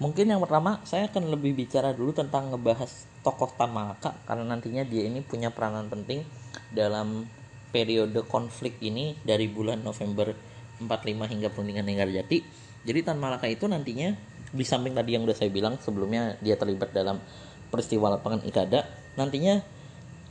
Mungkin 0.00 0.32
yang 0.32 0.40
pertama 0.40 0.80
saya 0.88 1.12
akan 1.12 1.28
lebih 1.28 1.52
bicara 1.52 1.92
dulu 1.92 2.16
tentang 2.16 2.48
ngebahas 2.48 3.04
tokoh 3.20 3.52
Tan 3.52 3.68
Malaka 3.68 4.16
karena 4.24 4.56
nantinya 4.56 4.80
dia 4.88 5.04
ini 5.04 5.20
punya 5.20 5.52
peranan 5.52 5.92
penting 5.92 6.24
dalam 6.72 7.28
periode 7.68 8.24
konflik 8.24 8.80
ini 8.80 9.12
dari 9.20 9.44
bulan 9.44 9.84
November 9.84 10.32
45 10.80 10.88
hingga 11.36 11.48
perundingan 11.52 11.84
Jati. 11.84 12.40
Jadi 12.80 13.00
Tan 13.04 13.20
Malaka 13.20 13.44
itu 13.44 13.68
nantinya 13.68 14.16
di 14.50 14.64
samping 14.64 14.96
tadi 14.96 15.14
yang 15.14 15.28
udah 15.28 15.36
saya 15.36 15.52
bilang 15.52 15.76
sebelumnya 15.76 16.40
dia 16.40 16.56
terlibat 16.56 16.96
dalam 16.96 17.20
peristiwa 17.68 18.16
lapangan 18.16 18.42
Ikada, 18.42 18.88
nantinya 19.14 19.62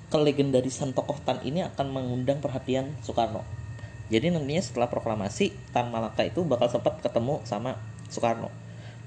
kelegendarisan 0.09 0.93
tokoh 0.93 1.17
Tan 1.21 1.41
ini 1.45 1.65
akan 1.65 1.93
mengundang 1.93 2.41
perhatian 2.41 2.93
Soekarno 3.05 3.45
jadi 4.09 4.33
nantinya 4.33 4.61
setelah 4.61 4.89
proklamasi 4.89 5.53
Tan 5.69 5.93
Malaka 5.93 6.25
itu 6.25 6.41
bakal 6.45 6.69
sempat 6.69 6.97
ketemu 7.01 7.41
sama 7.45 7.77
Soekarno 8.09 8.49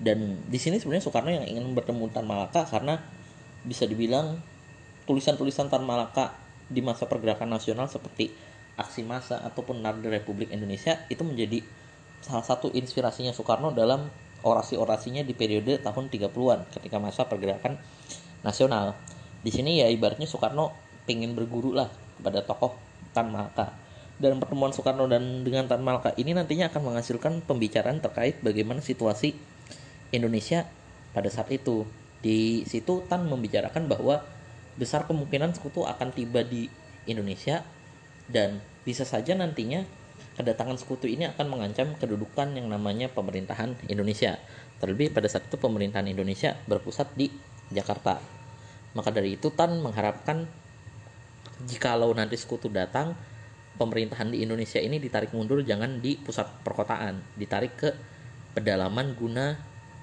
dan 0.03 0.43
di 0.51 0.59
sini 0.59 0.79
sebenarnya 0.83 1.05
Soekarno 1.07 1.31
yang 1.31 1.47
ingin 1.47 1.75
bertemu 1.75 2.11
Tan 2.11 2.27
Malaka 2.27 2.67
karena 2.67 3.03
bisa 3.63 3.87
dibilang 3.87 4.43
tulisan-tulisan 5.07 5.71
Tan 5.71 5.83
Malaka 5.87 6.35
di 6.71 6.81
masa 6.81 7.07
pergerakan 7.07 7.53
nasional 7.53 7.91
seperti 7.91 8.33
aksi 8.81 9.05
massa 9.05 9.45
ataupun 9.45 9.85
Narda 9.85 10.09
Republik 10.09 10.49
Indonesia 10.51 11.05
itu 11.13 11.21
menjadi 11.23 11.61
salah 12.23 12.47
satu 12.47 12.71
inspirasinya 12.73 13.35
Soekarno 13.35 13.75
dalam 13.75 14.09
orasi-orasinya 14.43 15.23
di 15.23 15.35
periode 15.37 15.79
tahun 15.79 16.11
30-an 16.11 16.67
ketika 16.71 16.97
masa 16.99 17.27
pergerakan 17.31 17.79
nasional. 18.43 18.99
Di 19.43 19.51
sini 19.51 19.83
ya 19.83 19.91
ibaratnya 19.91 20.27
Soekarno 20.27 20.75
pengen 21.09 21.35
berguru 21.35 21.75
lah 21.75 21.91
kepada 22.19 22.45
tokoh 22.47 22.77
Tan 23.13 23.29
Malaka 23.29 23.83
dan 24.23 24.39
pertemuan 24.39 24.71
Soekarno 24.71 25.11
dan 25.11 25.43
dengan 25.43 25.67
Tan 25.67 25.83
Malaka 25.83 26.15
ini 26.15 26.31
nantinya 26.31 26.71
akan 26.71 26.95
menghasilkan 26.95 27.43
pembicaraan 27.43 27.99
terkait 27.99 28.39
bagaimana 28.39 28.79
situasi 28.79 29.35
Indonesia 30.15 30.71
pada 31.11 31.27
saat 31.27 31.51
itu. 31.51 31.83
Di 32.23 32.63
situ 32.71 33.03
Tan 33.11 33.27
membicarakan 33.27 33.91
bahwa 33.91 34.23
besar 34.79 35.11
kemungkinan 35.11 35.59
sekutu 35.59 35.83
akan 35.83 36.15
tiba 36.15 36.47
di 36.47 36.71
Indonesia 37.11 37.67
dan 38.31 38.63
bisa 38.87 39.03
saja 39.03 39.35
nantinya 39.35 39.83
kedatangan 40.39 40.79
sekutu 40.79 41.11
ini 41.11 41.27
akan 41.29 41.51
mengancam 41.51 41.93
kedudukan 41.99 42.55
yang 42.55 42.71
namanya 42.71 43.11
pemerintahan 43.11 43.75
Indonesia. 43.91 44.39
Terlebih 44.79 45.11
pada 45.11 45.27
saat 45.27 45.51
itu 45.51 45.59
pemerintahan 45.59 46.07
Indonesia 46.07 46.55
berpusat 46.71 47.11
di 47.19 47.27
Jakarta. 47.75 48.23
Maka 48.95 49.11
dari 49.11 49.35
itu 49.35 49.51
Tan 49.51 49.83
mengharapkan 49.83 50.47
jikalau 51.67 52.11
nanti 52.15 52.35
sekutu 52.39 52.67
datang 52.69 53.15
pemerintahan 53.77 54.31
di 54.31 54.45
Indonesia 54.45 54.79
ini 54.79 55.01
ditarik 55.01 55.33
mundur 55.33 55.65
jangan 55.65 55.99
di 55.99 56.19
pusat 56.21 56.47
perkotaan, 56.63 57.19
ditarik 57.39 57.73
ke 57.79 57.91
pedalaman 58.53 59.17
guna 59.17 59.57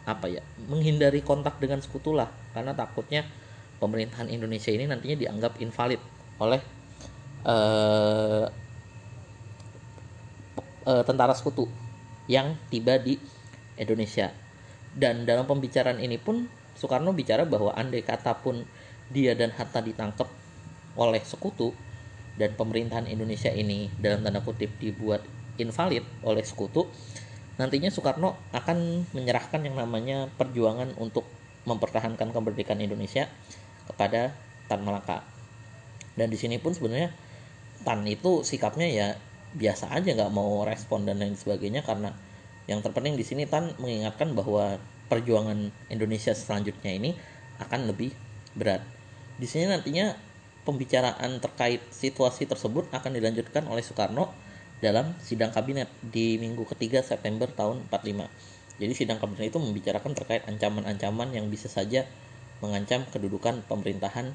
apa 0.09 0.25
ya? 0.25 0.41
menghindari 0.65 1.21
kontak 1.21 1.61
dengan 1.61 1.79
sekutu 1.85 2.17
lah 2.17 2.33
karena 2.51 2.73
takutnya 2.73 3.27
pemerintahan 3.77 4.27
Indonesia 4.27 4.73
ini 4.73 4.89
nantinya 4.89 5.15
dianggap 5.15 5.61
invalid 5.61 6.01
oleh 6.41 6.61
uh, 7.45 8.45
uh, 10.89 11.03
tentara 11.05 11.31
sekutu 11.37 11.69
yang 12.29 12.57
tiba 12.69 12.99
di 12.99 13.17
Indonesia. 13.79 14.29
Dan 14.89 15.23
dalam 15.23 15.45
pembicaraan 15.45 16.01
ini 16.01 16.17
pun 16.17 16.49
Soekarno 16.73 17.13
bicara 17.13 17.45
bahwa 17.45 17.75
andai 17.77 18.01
kata 18.01 18.41
pun 18.41 18.65
dia 19.09 19.37
dan 19.37 19.53
Hatta 19.53 19.81
ditangkap 19.83 20.38
oleh 20.99 21.23
sekutu, 21.23 21.71
dan 22.35 22.55
pemerintahan 22.59 23.07
Indonesia 23.07 23.51
ini 23.51 23.87
dalam 23.95 24.23
tanda 24.23 24.43
kutip 24.43 24.75
dibuat 24.79 25.23
invalid 25.55 26.03
oleh 26.23 26.43
sekutu, 26.43 26.87
nantinya 27.55 27.87
Soekarno 27.91 28.35
akan 28.51 29.07
menyerahkan 29.15 29.63
yang 29.63 29.75
namanya 29.79 30.27
perjuangan 30.35 30.95
untuk 30.99 31.27
mempertahankan 31.67 32.31
kemerdekaan 32.31 32.79
Indonesia 32.79 33.27
kepada 33.87 34.31
Tan 34.71 34.83
Malaka. 34.83 35.23
Dan 36.15 36.31
di 36.31 36.39
sini 36.39 36.59
pun 36.59 36.75
sebenarnya 36.75 37.11
Tan 37.83 38.03
itu 38.07 38.43
sikapnya 38.43 38.87
ya 38.91 39.07
biasa 39.55 39.89
aja 39.95 40.13
nggak 40.13 40.35
mau 40.35 40.61
respon 40.67 41.07
dan 41.07 41.17
lain 41.23 41.33
sebagainya 41.33 41.81
karena 41.81 42.13
yang 42.69 42.85
terpenting 42.85 43.15
di 43.17 43.25
sini 43.25 43.49
Tan 43.49 43.75
mengingatkan 43.81 44.35
bahwa 44.35 44.77
perjuangan 45.09 45.73
Indonesia 45.89 46.37
selanjutnya 46.37 46.91
ini 46.95 47.17
akan 47.59 47.89
lebih 47.89 48.13
berat. 48.53 48.85
Di 49.41 49.47
sini 49.49 49.67
nantinya 49.67 50.28
pembicaraan 50.69 51.41
terkait 51.41 51.81
situasi 51.89 52.45
tersebut 52.45 52.93
akan 52.93 53.17
dilanjutkan 53.17 53.65
oleh 53.65 53.81
Soekarno 53.81 54.29
dalam 54.85 55.17
sidang 55.17 55.49
kabinet 55.49 55.89
di 56.05 56.37
minggu 56.37 56.61
ketiga 56.69 57.01
September 57.01 57.49
tahun 57.49 57.89
45. 57.89 58.77
Jadi 58.77 58.93
sidang 58.93 59.17
kabinet 59.17 59.49
itu 59.49 59.57
membicarakan 59.57 60.13
terkait 60.13 60.45
ancaman-ancaman 60.45 61.33
yang 61.33 61.49
bisa 61.49 61.65
saja 61.65 62.05
mengancam 62.61 63.01
kedudukan 63.09 63.65
pemerintahan 63.65 64.29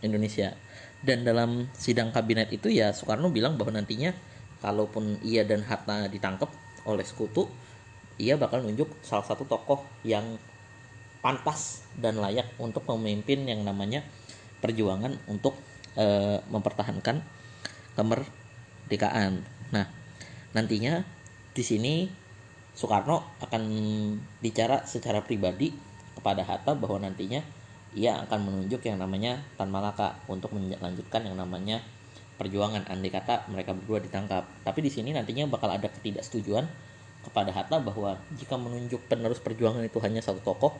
Indonesia. 0.00 0.56
Dan 1.04 1.28
dalam 1.28 1.68
sidang 1.76 2.16
kabinet 2.16 2.48
itu 2.48 2.72
ya 2.72 2.96
Soekarno 2.96 3.28
bilang 3.28 3.60
bahwa 3.60 3.76
nantinya 3.76 4.16
kalaupun 4.64 5.20
ia 5.20 5.44
dan 5.44 5.60
Hatta 5.68 6.08
ditangkap 6.08 6.48
oleh 6.88 7.04
sekutu, 7.04 7.44
ia 8.16 8.40
bakal 8.40 8.64
nunjuk 8.64 8.88
salah 9.04 9.28
satu 9.28 9.44
tokoh 9.44 9.84
yang 10.00 10.40
pantas 11.20 11.84
dan 12.00 12.16
layak 12.16 12.48
untuk 12.56 12.88
memimpin 12.88 13.44
yang 13.44 13.60
namanya 13.60 14.00
perjuangan 14.64 15.20
untuk 15.28 15.56
e, 15.94 16.06
mempertahankan 16.50 17.22
kemerdekaan. 17.94 19.42
Nah, 19.70 19.86
nantinya 20.54 21.02
di 21.54 21.62
sini 21.62 21.94
Soekarno 22.74 23.38
akan 23.38 23.62
bicara 24.42 24.82
secara 24.82 25.22
pribadi 25.22 25.70
kepada 26.18 26.42
Hatta 26.42 26.74
bahwa 26.74 27.06
nantinya 27.06 27.38
ia 27.94 28.18
akan 28.26 28.50
menunjuk 28.50 28.82
yang 28.82 28.98
namanya 28.98 29.38
Tan 29.54 29.70
Malaka 29.70 30.18
untuk 30.26 30.50
melanjutkan 30.50 31.22
yang 31.22 31.38
namanya 31.38 31.78
perjuangan 32.34 32.82
andai 32.90 33.14
kata 33.14 33.46
mereka 33.46 33.78
berdua 33.78 34.02
ditangkap. 34.02 34.42
Tapi 34.66 34.82
di 34.82 34.90
sini 34.90 35.14
nantinya 35.14 35.46
bakal 35.46 35.70
ada 35.70 35.86
ketidaksetujuan 35.86 36.66
kepada 37.24 37.54
Hatta 37.54 37.78
bahwa 37.78 38.18
jika 38.34 38.58
menunjuk 38.58 39.06
penerus 39.06 39.38
perjuangan 39.38 39.86
itu 39.86 39.96
hanya 40.02 40.18
satu 40.20 40.42
tokoh 40.42 40.74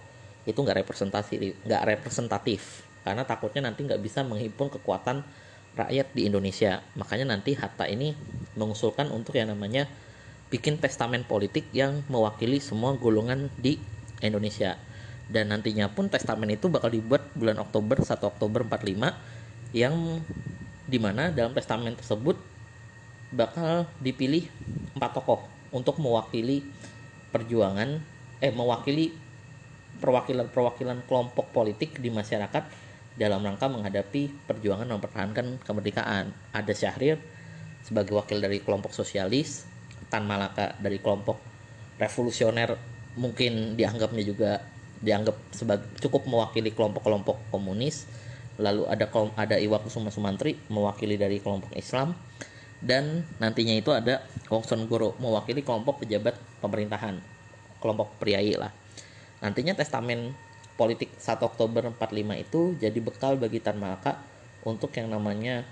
itu 0.44 0.58
nggak 0.60 0.84
representasi 0.84 1.64
nggak 1.64 1.82
representatif 1.88 2.84
karena 3.04 3.28
takutnya 3.28 3.68
nanti 3.68 3.84
nggak 3.84 4.00
bisa 4.00 4.24
menghimpun 4.24 4.72
kekuatan 4.80 5.22
rakyat 5.76 6.16
di 6.16 6.24
Indonesia. 6.26 6.80
Makanya 6.96 7.36
nanti 7.36 7.52
Hatta 7.52 7.84
ini 7.84 8.16
mengusulkan 8.56 9.12
untuk 9.12 9.36
yang 9.36 9.52
namanya 9.52 9.84
bikin 10.48 10.80
testamen 10.80 11.26
politik 11.28 11.68
yang 11.76 12.00
mewakili 12.08 12.62
semua 12.64 12.96
golongan 12.96 13.52
di 13.60 13.76
Indonesia. 14.24 14.80
Dan 15.28 15.52
nantinya 15.52 15.92
pun 15.92 16.08
testamen 16.08 16.48
itu 16.52 16.72
bakal 16.72 16.88
dibuat 16.88 17.28
bulan 17.36 17.60
Oktober 17.60 18.00
1 18.00 18.24
Oktober 18.24 18.64
45 18.64 19.76
yang 19.76 20.22
di 20.84 20.98
mana 21.00 21.32
dalam 21.32 21.52
testamen 21.56 21.96
tersebut 21.96 22.36
bakal 23.34 23.88
dipilih 23.98 24.46
empat 24.94 25.16
tokoh 25.16 25.42
untuk 25.74 25.98
mewakili 25.98 26.62
perjuangan 27.34 27.98
eh 28.38 28.52
mewakili 28.54 29.10
perwakilan-perwakilan 29.98 31.02
kelompok 31.08 31.50
politik 31.50 31.98
di 31.98 32.12
masyarakat 32.12 32.83
dalam 33.14 33.42
rangka 33.46 33.70
menghadapi 33.70 34.46
perjuangan 34.46 34.90
mempertahankan 34.90 35.62
kemerdekaan. 35.62 36.34
Ada 36.50 36.72
Syahrir 36.74 37.18
sebagai 37.86 38.16
wakil 38.18 38.42
dari 38.42 38.58
kelompok 38.58 38.90
sosialis, 38.90 39.66
Tan 40.10 40.26
Malaka 40.26 40.74
dari 40.82 40.98
kelompok 40.98 41.38
revolusioner 41.98 42.74
mungkin 43.14 43.78
dianggapnya 43.78 44.22
juga 44.26 44.50
dianggap 44.98 45.36
sebagai 45.54 45.86
cukup 46.02 46.26
mewakili 46.26 46.74
kelompok-kelompok 46.74 47.54
komunis. 47.54 48.08
Lalu 48.54 48.86
ada 48.86 49.10
ada 49.34 49.56
Iwa 49.58 49.82
Kusuma 49.82 50.14
Sumantri 50.14 50.54
mewakili 50.70 51.18
dari 51.18 51.42
kelompok 51.42 51.74
Islam 51.74 52.14
dan 52.78 53.26
nantinya 53.42 53.74
itu 53.74 53.90
ada 53.90 54.22
Wongson 54.50 54.86
Goro 54.86 55.18
mewakili 55.18 55.64
kelompok 55.64 56.02
pejabat 56.02 56.38
pemerintahan, 56.62 57.18
kelompok 57.82 58.14
priai 58.22 58.54
lah. 58.54 58.70
Nantinya 59.42 59.74
testamen 59.74 60.36
politik 60.74 61.14
1 61.18 61.38
Oktober 61.38 61.86
45 61.86 62.44
itu 62.44 62.60
jadi 62.82 62.98
bekal 62.98 63.38
bagi 63.38 63.62
Tan 63.62 63.78
Malaka 63.78 64.18
untuk 64.66 64.90
yang 64.98 65.12
namanya 65.12 65.62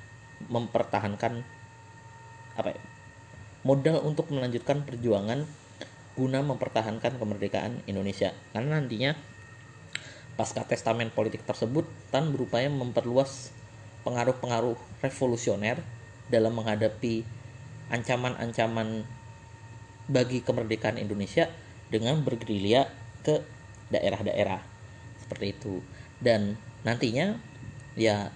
mempertahankan 0.46 1.42
apa 2.52 2.68
ya, 2.70 2.82
modal 3.66 4.04
untuk 4.04 4.28
melanjutkan 4.30 4.84
perjuangan 4.86 5.42
guna 6.12 6.44
mempertahankan 6.44 7.16
kemerdekaan 7.16 7.82
Indonesia. 7.88 8.36
Karena 8.52 8.78
nantinya 8.78 9.16
pasca 10.36 10.62
testamen 10.64 11.10
politik 11.10 11.42
tersebut 11.48 11.88
Tan 12.12 12.30
berupaya 12.30 12.68
memperluas 12.68 13.50
pengaruh-pengaruh 14.06 14.76
revolusioner 15.00 15.80
dalam 16.28 16.54
menghadapi 16.54 17.24
ancaman-ancaman 17.90 19.04
bagi 20.10 20.42
kemerdekaan 20.42 20.98
Indonesia 20.98 21.48
dengan 21.88 22.20
bergerilya 22.24 22.88
ke 23.22 23.40
daerah-daerah 23.92 24.71
seperti 25.22 25.54
itu. 25.54 25.80
Dan 26.18 26.58
nantinya 26.82 27.38
ya 27.94 28.30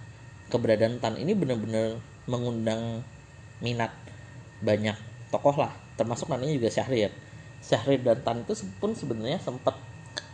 keberadaan 0.51 1.03
Tan 1.03 1.19
ini 1.19 1.35
benar-benar 1.35 1.99
mengundang 2.31 3.03
minat 3.63 3.93
banyak 4.63 4.97
tokoh 5.31 5.57
lah. 5.59 5.73
Termasuk 5.99 6.31
nantinya 6.31 6.55
juga 6.55 6.71
Syahrir. 6.71 7.11
Syahrir 7.63 8.01
dan 8.03 8.23
Tan 8.23 8.47
itu 8.47 8.55
pun 8.79 8.95
sebenarnya 8.95 9.43
sempat 9.43 9.75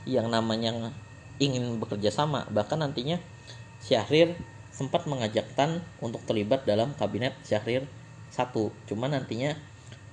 yang 0.04 0.28
namanya 0.28 0.92
ingin 1.40 1.80
bekerja 1.80 2.12
sama. 2.12 2.44
Bahkan 2.50 2.82
nantinya 2.82 3.18
Syahrir 3.82 4.36
sempat 4.72 5.04
mengajak 5.08 5.46
Tan 5.56 5.84
untuk 6.00 6.24
terlibat 6.24 6.64
dalam 6.64 6.96
kabinet 6.96 7.36
Syahrir 7.44 7.86
satu. 8.32 8.72
Cuman 8.88 9.12
nantinya 9.12 9.56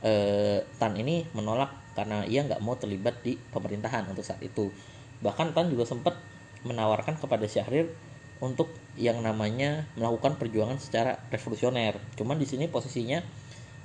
eh, 0.03 0.63
Tan 0.77 0.95
ini 0.95 1.27
menolak 1.35 1.71
karena 1.97 2.23
ia 2.23 2.45
nggak 2.47 2.63
mau 2.63 2.79
terlibat 2.79 3.19
di 3.25 3.35
pemerintahan 3.35 4.07
untuk 4.07 4.23
saat 4.23 4.39
itu 4.39 4.71
bahkan 5.19 5.51
Tan 5.51 5.67
juga 5.71 5.83
sempat 5.87 6.15
menawarkan 6.63 7.19
kepada 7.19 7.47
Syahrir 7.47 7.91
untuk 8.39 8.71
yang 8.95 9.19
namanya 9.19 9.87
melakukan 9.99 10.39
perjuangan 10.39 10.79
secara 10.79 11.19
revolusioner. 11.31 11.99
Cuman 12.15 12.39
di 12.39 12.47
sini 12.47 12.71
posisinya 12.71 13.19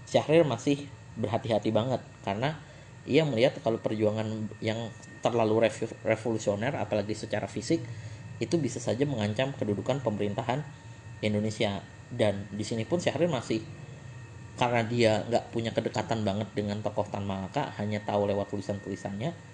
Syahrir 0.06 0.46
masih 0.46 0.86
berhati-hati 1.18 1.70
banget 1.70 2.02
karena 2.26 2.58
ia 3.06 3.22
melihat 3.22 3.58
kalau 3.62 3.78
perjuangan 3.78 4.48
yang 4.58 4.90
terlalu 5.20 5.68
revolusioner 6.02 6.74
apalagi 6.74 7.14
secara 7.14 7.46
fisik 7.46 7.84
itu 8.42 8.58
bisa 8.58 8.82
saja 8.82 9.06
mengancam 9.06 9.54
kedudukan 9.54 10.02
pemerintahan 10.02 10.66
Indonesia 11.22 11.80
dan 12.10 12.50
di 12.50 12.64
sini 12.66 12.82
pun 12.82 12.98
Syahrir 12.98 13.30
masih 13.30 13.62
karena 14.54 14.82
dia 14.86 15.12
nggak 15.26 15.50
punya 15.50 15.70
kedekatan 15.74 16.22
banget 16.22 16.46
dengan 16.54 16.78
tokoh 16.82 17.06
Tan 17.06 17.26
Malaka 17.26 17.74
hanya 17.78 18.02
tahu 18.02 18.30
lewat 18.30 18.50
tulisan-tulisannya 18.54 19.53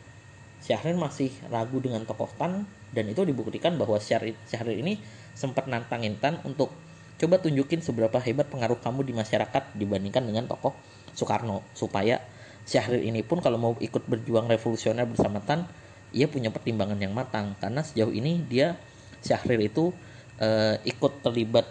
Syahrir 0.61 0.97
masih 0.97 1.33
ragu 1.49 1.81
dengan 1.81 2.05
tokoh 2.05 2.29
Tan 2.37 2.69
dan 2.93 3.05
itu 3.09 3.25
dibuktikan 3.25 3.81
bahwa 3.81 3.97
Syahrir, 3.97 4.37
Syahrir 4.45 4.77
ini 4.77 5.01
sempat 5.33 5.67
nantangin 5.67 6.21
Tan 6.21 6.39
untuk 6.45 6.73
coba 7.21 7.41
tunjukin 7.41 7.85
seberapa 7.85 8.17
hebat 8.21 8.49
pengaruh 8.49 8.81
kamu 8.81 9.05
di 9.05 9.13
masyarakat 9.13 9.77
dibandingkan 9.77 10.25
dengan 10.25 10.49
tokoh 10.49 10.73
Soekarno 11.17 11.65
supaya 11.73 12.21
Syahrir 12.69 13.05
ini 13.05 13.25
pun 13.25 13.41
kalau 13.41 13.57
mau 13.57 13.73
ikut 13.81 14.05
berjuang 14.05 14.49
revolusioner 14.49 15.09
bersama 15.09 15.41
Tan 15.41 15.65
ia 16.11 16.27
punya 16.27 16.51
pertimbangan 16.51 16.99
yang 16.99 17.15
matang 17.15 17.57
karena 17.57 17.81
sejauh 17.81 18.13
ini 18.13 18.45
dia 18.45 18.77
Syahrir 19.25 19.61
itu 19.65 19.93
uh, 20.41 20.77
ikut 20.85 21.25
terlibat 21.25 21.69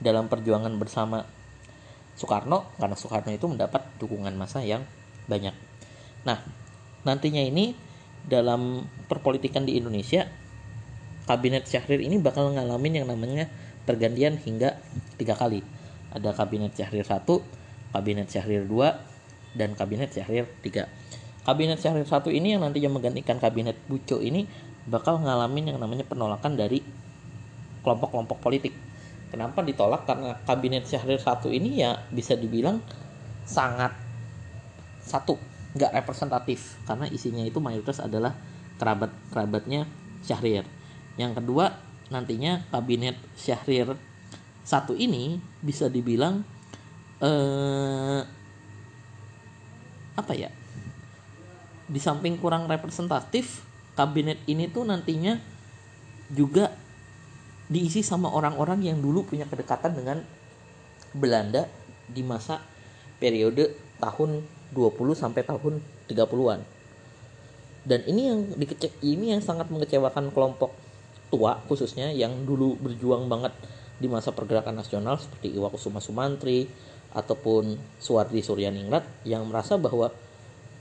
dalam 0.00 0.28
perjuangan 0.32 0.72
bersama 0.80 1.24
Soekarno 2.16 2.72
karena 2.76 2.96
Soekarno 2.96 3.32
itu 3.32 3.46
mendapat 3.48 3.84
dukungan 4.00 4.32
massa 4.36 4.60
yang 4.60 4.84
banyak. 5.28 5.52
Nah, 6.24 6.40
nantinya 7.04 7.40
ini 7.40 7.72
dalam 8.26 8.84
perpolitikan 9.08 9.64
di 9.64 9.80
Indonesia 9.80 10.28
kabinet 11.24 11.68
Syahrir 11.68 12.02
ini 12.02 12.18
bakal 12.18 12.50
ngalamin 12.52 13.02
yang 13.02 13.06
namanya 13.06 13.46
pergantian 13.86 14.36
hingga 14.40 14.76
tiga 15.16 15.38
kali. 15.38 15.62
Ada 16.10 16.34
kabinet 16.34 16.74
Syahrir 16.74 17.06
1, 17.06 17.22
kabinet 17.94 18.26
Syahrir 18.26 18.66
2, 18.66 19.54
dan 19.54 19.78
kabinet 19.78 20.10
Syahrir 20.10 20.50
3. 20.62 21.46
Kabinet 21.46 21.78
Syahrir 21.78 22.02
1 22.02 22.34
ini 22.34 22.58
yang 22.58 22.66
nantinya 22.66 22.90
menggantikan 22.90 23.38
kabinet 23.38 23.78
Buco 23.86 24.18
ini 24.18 24.44
bakal 24.90 25.22
ngalamin 25.22 25.70
yang 25.70 25.78
namanya 25.78 26.02
penolakan 26.02 26.58
dari 26.58 26.82
kelompok-kelompok 27.80 28.42
politik 28.42 28.74
Kenapa 29.30 29.62
ditolak? 29.62 30.10
Karena 30.10 30.34
kabinet 30.42 30.90
Syahrir 30.90 31.22
satu 31.22 31.54
ini 31.54 31.86
ya 31.86 32.02
bisa 32.10 32.34
dibilang 32.34 32.82
sangat 33.46 33.94
satu 35.00 35.38
nggak 35.70 35.94
representatif 36.02 36.78
karena 36.86 37.06
isinya 37.06 37.46
itu 37.46 37.62
mayoritas 37.62 38.02
adalah 38.02 38.34
kerabat 38.80 39.12
kerabatnya 39.30 39.86
Syahrir. 40.26 40.66
Yang 41.16 41.42
kedua 41.42 41.78
nantinya 42.10 42.66
kabinet 42.74 43.16
Syahrir 43.38 43.94
satu 44.66 44.94
ini 44.94 45.38
bisa 45.62 45.86
dibilang 45.86 46.42
eh, 47.22 48.20
apa 50.16 50.32
ya? 50.36 50.50
Di 51.90 51.98
samping 51.98 52.38
kurang 52.38 52.70
representatif, 52.70 53.66
kabinet 53.98 54.38
ini 54.46 54.70
tuh 54.70 54.86
nantinya 54.86 55.34
juga 56.30 56.70
diisi 57.66 58.02
sama 58.02 58.30
orang-orang 58.30 58.82
yang 58.86 58.98
dulu 59.02 59.26
punya 59.26 59.46
kedekatan 59.46 59.94
dengan 59.94 60.22
Belanda 61.10 61.66
di 62.06 62.22
masa 62.22 62.62
periode 63.18 63.74
tahun 63.98 64.42
20 64.74 65.18
sampai 65.18 65.42
tahun 65.42 65.82
30-an. 66.06 66.60
Dan 67.80 68.00
ini 68.06 68.22
yang 68.28 68.40
dikecek 68.54 69.00
ini 69.00 69.32
yang 69.34 69.42
sangat 69.42 69.72
mengecewakan 69.72 70.30
kelompok 70.30 70.76
tua 71.30 71.62
khususnya 71.70 72.10
yang 72.10 72.44
dulu 72.44 72.76
berjuang 72.76 73.30
banget 73.30 73.54
di 74.00 74.10
masa 74.10 74.34
pergerakan 74.34 74.80
nasional 74.80 75.16
seperti 75.16 75.54
Iwakusuma 75.54 76.02
Sumantri 76.02 76.66
ataupun 77.14 77.78
Suwardi 78.02 78.42
Suryaningrat 78.42 79.06
yang 79.26 79.46
merasa 79.46 79.78
bahwa 79.80 80.10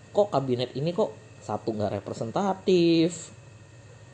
kok 0.09 0.27
kabinet 0.33 0.73
ini 0.73 0.91
kok 0.91 1.13
satu 1.39 1.71
nggak 1.71 2.03
representatif, 2.03 3.31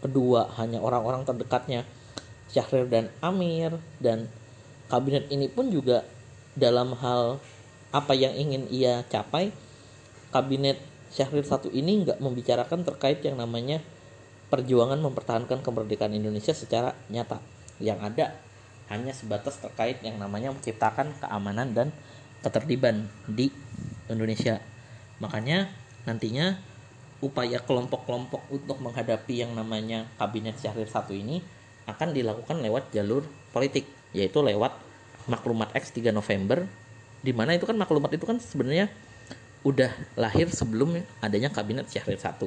kedua 0.05 0.53
hanya 0.61 0.79
orang-orang 0.79 1.25
terdekatnya 1.25 1.87
Syahrir 2.53 2.85
dan 2.87 3.09
Amir 3.19 3.73
dan 3.97 4.29
kabinet 4.87 5.27
ini 5.33 5.49
pun 5.49 5.73
juga 5.73 6.05
dalam 6.53 6.93
hal 6.95 7.41
apa 7.89 8.13
yang 8.13 8.31
ingin 8.37 8.69
ia 8.69 9.03
capai 9.09 9.49
kabinet 10.35 10.75
Syahrir 11.15 11.47
satu 11.47 11.71
ini 11.71 12.03
nggak 12.03 12.19
membicarakan 12.19 12.83
terkait 12.83 13.23
yang 13.23 13.39
namanya 13.39 13.79
perjuangan 14.51 14.99
mempertahankan 14.99 15.63
kemerdekaan 15.63 16.11
Indonesia 16.11 16.51
secara 16.51 16.91
nyata. 17.07 17.39
Yang 17.79 17.99
ada 18.03 18.25
hanya 18.91 19.15
sebatas 19.15 19.55
terkait 19.63 20.03
yang 20.03 20.19
namanya 20.19 20.51
menciptakan 20.51 21.15
keamanan 21.23 21.71
dan 21.71 21.87
ketertiban 22.43 23.07
di 23.31 23.47
Indonesia. 24.11 24.59
Makanya 25.23 25.71
nantinya 26.03 26.59
upaya 27.23 27.63
kelompok-kelompok 27.63 28.51
untuk 28.51 28.83
menghadapi 28.83 29.39
yang 29.39 29.55
namanya 29.55 30.11
kabinet 30.19 30.59
Syahrir 30.59 30.91
satu 30.91 31.15
ini 31.15 31.39
akan 31.87 32.11
dilakukan 32.11 32.59
lewat 32.59 32.91
jalur 32.91 33.23
politik 33.55 33.87
yaitu 34.11 34.43
lewat 34.43 34.75
maklumat 35.31 35.71
X 35.71 35.95
3 35.95 36.11
November 36.11 36.67
di 37.23 37.31
mana 37.31 37.55
itu 37.55 37.63
kan 37.63 37.79
maklumat 37.79 38.11
itu 38.13 38.27
kan 38.27 38.37
sebenarnya 38.37 38.91
udah 39.65 39.89
lahir 40.15 40.47
sebelum 40.53 41.01
adanya 41.19 41.49
kabinet 41.49 41.89
Syahrir 41.89 42.21
1 42.21 42.37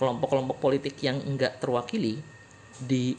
kelompok-kelompok 0.00 0.56
politik 0.56 0.96
yang 1.04 1.20
enggak 1.20 1.60
terwakili 1.60 2.20
di 2.80 3.16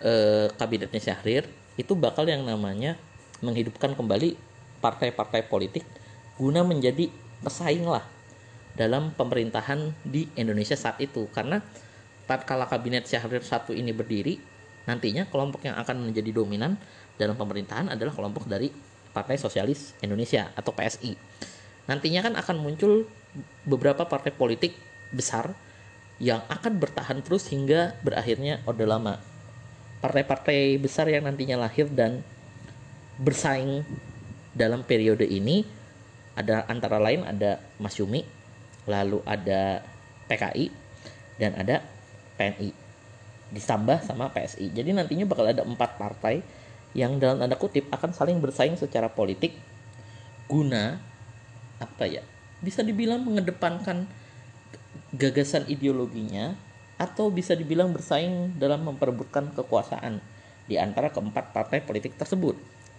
eh, 0.00 0.48
kabinetnya 0.56 1.00
Syahrir 1.00 1.44
itu 1.76 1.92
bakal 1.92 2.24
yang 2.24 2.44
namanya 2.48 2.96
menghidupkan 3.44 3.92
kembali 3.92 4.36
partai-partai 4.80 5.44
politik 5.44 5.84
guna 6.40 6.64
menjadi 6.64 7.12
pesaing 7.44 7.84
lah 7.84 8.04
dalam 8.76 9.12
pemerintahan 9.16 9.92
di 10.04 10.28
Indonesia 10.36 10.76
saat 10.76 11.00
itu 11.00 11.28
karena 11.32 11.64
tatkala 12.28 12.68
kabinet 12.68 13.08
Syahrir 13.08 13.40
satu 13.40 13.72
ini 13.72 13.94
berdiri, 13.94 14.36
nantinya 14.84 15.24
kelompok 15.30 15.64
yang 15.64 15.78
akan 15.78 16.10
menjadi 16.10 16.34
dominan 16.34 16.76
dalam 17.16 17.38
pemerintahan 17.38 17.88
adalah 17.88 18.12
kelompok 18.12 18.44
dari 18.44 18.68
Partai 19.14 19.40
Sosialis 19.40 19.96
Indonesia 20.04 20.52
atau 20.52 20.76
PSI. 20.76 21.16
Nantinya 21.86 22.20
kan 22.26 22.34
akan 22.34 22.56
muncul 22.58 23.06
beberapa 23.66 24.06
partai 24.06 24.34
politik 24.34 24.74
besar 25.14 25.54
yang 26.18 26.42
akan 26.48 26.80
bertahan 26.80 27.20
terus 27.20 27.46
hingga 27.52 27.94
berakhirnya 28.00 28.64
Orde 28.64 28.88
Lama. 28.88 29.20
Partai-partai 30.00 30.76
besar 30.80 31.08
yang 31.08 31.24
nantinya 31.24 31.56
lahir 31.56 31.88
dan 31.88 32.20
bersaing 33.16 33.84
dalam 34.56 34.84
periode 34.84 35.24
ini 35.24 35.64
ada 36.36 36.68
antara 36.68 37.00
lain 37.00 37.24
ada 37.24 37.60
Mas 37.80 37.96
Yumi, 37.96 38.24
lalu 38.84 39.24
ada 39.24 39.80
PKI, 40.28 40.68
dan 41.40 41.56
ada 41.56 41.84
PNI 42.36 42.86
ditambah 43.52 44.02
sama 44.02 44.32
PSI. 44.34 44.74
Jadi 44.74 44.90
nantinya 44.90 45.24
bakal 45.28 45.46
ada 45.46 45.62
empat 45.62 45.96
partai 45.96 46.42
yang 46.96 47.20
dalam 47.20 47.38
tanda 47.38 47.54
kutip 47.54 47.86
akan 47.92 48.10
saling 48.10 48.40
bersaing 48.40 48.74
secara 48.74 49.06
politik 49.12 49.54
guna 50.48 50.98
apa 51.82 52.04
ya? 52.08 52.22
Bisa 52.62 52.80
dibilang 52.80 53.22
mengedepankan 53.22 54.08
gagasan 55.14 55.68
ideologinya 55.68 56.56
atau 56.96 57.28
bisa 57.28 57.52
dibilang 57.52 57.92
bersaing 57.92 58.56
dalam 58.56 58.84
memperebutkan 58.88 59.52
kekuasaan 59.52 60.20
di 60.64 60.80
antara 60.80 61.12
keempat 61.12 61.52
partai 61.52 61.84
politik 61.84 62.16
tersebut. 62.16 62.56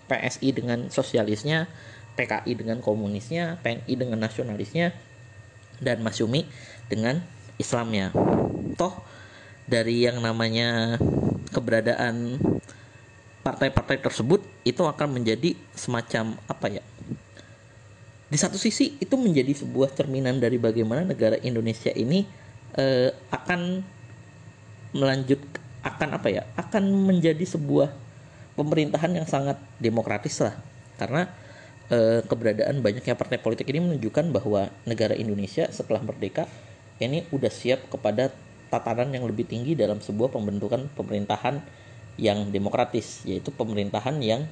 PSI 0.07 0.55
dengan 0.55 0.87
sosialisnya, 0.87 1.67
PKI 2.15 2.55
dengan 2.55 2.79
komunisnya, 2.79 3.59
PNI 3.59 3.93
dengan 3.99 4.23
nasionalisnya, 4.23 4.95
dan 5.83 5.99
Mas 5.99 6.17
Yumi 6.23 6.47
dengan 6.87 7.19
Islamnya. 7.59 8.15
Toh 8.79 9.03
dari 9.67 10.07
yang 10.07 10.23
namanya 10.23 10.95
keberadaan 11.51 12.39
partai-partai 13.43 13.99
tersebut 13.99 14.43
itu 14.63 14.83
akan 14.83 15.19
menjadi 15.19 15.55
semacam 15.75 16.39
apa 16.47 16.79
ya 16.79 16.83
di 18.27 18.35
satu 18.35 18.59
sisi 18.59 18.99
itu 18.99 19.15
menjadi 19.15 19.55
sebuah 19.55 19.95
cerminan 19.95 20.43
dari 20.43 20.59
bagaimana 20.59 21.07
negara 21.07 21.39
Indonesia 21.39 21.91
ini 21.95 22.27
eh, 22.75 23.09
akan 23.31 23.83
melanjut 24.91 25.39
akan 25.83 26.09
apa 26.19 26.27
ya 26.27 26.43
akan 26.59 27.07
menjadi 27.07 27.43
sebuah 27.47 27.87
pemerintahan 28.59 29.15
yang 29.15 29.27
sangat 29.29 29.55
demokratis 29.79 30.43
lah. 30.43 30.59
Karena 30.99 31.31
eh, 31.87 32.19
keberadaan 32.27 32.83
banyaknya 32.83 33.15
partai 33.15 33.39
politik 33.39 33.71
ini 33.71 33.79
menunjukkan 33.79 34.35
bahwa 34.35 34.67
negara 34.83 35.15
Indonesia 35.15 35.71
setelah 35.71 36.03
merdeka 36.03 36.51
ini 36.99 37.23
udah 37.31 37.51
siap 37.53 37.87
kepada 37.87 38.33
tatanan 38.67 39.15
yang 39.15 39.23
lebih 39.23 39.47
tinggi 39.47 39.79
dalam 39.79 40.03
sebuah 40.03 40.35
pembentukan 40.35 40.91
pemerintahan 40.99 41.63
yang 42.19 42.51
demokratis 42.51 43.23
yaitu 43.23 43.53
pemerintahan 43.53 44.19
yang 44.19 44.43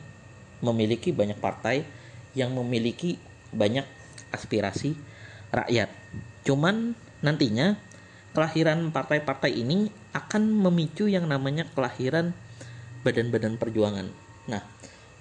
memiliki 0.63 1.11
banyak 1.11 1.35
partai 1.41 1.83
yang 2.37 2.55
memiliki 2.55 3.19
banyak 3.55 3.87
aspirasi 4.35 4.93
rakyat. 5.49 5.89
Cuman 6.43 6.93
nantinya 7.23 7.79
kelahiran 8.35 8.91
partai-partai 8.91 9.55
ini 9.55 9.89
akan 10.11 10.51
memicu 10.67 11.07
yang 11.07 11.25
namanya 11.25 11.63
kelahiran 11.71 12.35
badan-badan 13.07 13.55
perjuangan. 13.55 14.11
Nah, 14.51 14.61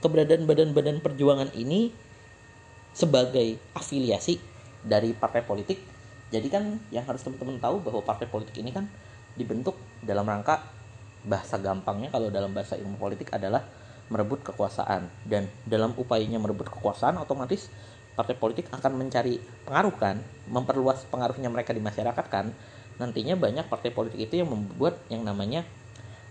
keberadaan 0.02 0.44
badan-badan 0.50 0.98
perjuangan 0.98 1.54
ini 1.54 1.94
sebagai 2.94 3.56
afiliasi 3.74 4.38
dari 4.84 5.16
partai 5.16 5.42
politik 5.42 5.94
jadi 6.34 6.50
kan 6.50 6.82
yang 6.90 7.06
harus 7.06 7.22
teman-teman 7.22 7.62
tahu 7.62 7.78
bahwa 7.78 8.02
partai 8.02 8.26
politik 8.26 8.58
ini 8.58 8.74
kan 8.74 8.90
dibentuk 9.38 9.78
dalam 10.02 10.26
rangka 10.26 10.66
bahasa 11.22 11.58
gampangnya 11.62 12.10
kalau 12.10 12.26
dalam 12.26 12.50
bahasa 12.50 12.74
ilmu 12.74 12.98
politik 12.98 13.30
adalah 13.30 13.62
merebut 14.10 14.42
kekuasaan 14.42 15.06
dan 15.24 15.46
dalam 15.64 15.94
upayanya 15.96 16.42
merebut 16.42 16.68
kekuasaan 16.68 17.22
otomatis 17.22 17.70
partai 18.14 18.34
politik 18.38 18.70
akan 18.70 18.94
mencari 18.94 19.42
pengaruh 19.66 19.94
kan 19.98 20.16
memperluas 20.46 21.06
pengaruhnya 21.10 21.50
mereka 21.50 21.74
di 21.74 21.82
masyarakat 21.82 22.26
kan 22.30 22.54
nantinya 22.98 23.34
banyak 23.34 23.66
partai 23.66 23.90
politik 23.90 24.30
itu 24.30 24.38
yang 24.38 24.50
membuat 24.54 25.02
yang 25.10 25.26
namanya 25.26 25.66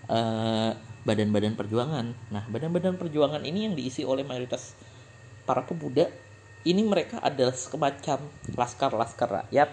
eh, 0.08 0.72
badan-badan 1.04 1.60
perjuangan. 1.60 2.16
Nah 2.32 2.44
badan-badan 2.48 2.96
perjuangan 2.96 3.44
ini 3.44 3.68
yang 3.68 3.74
diisi 3.76 4.08
oleh 4.08 4.24
mayoritas 4.24 4.72
para 5.44 5.68
pemuda 5.68 6.08
ini 6.64 6.80
mereka 6.88 7.20
adalah 7.20 7.52
semacam 7.52 8.24
laskar-laskar 8.56 9.30
rakyat 9.44 9.70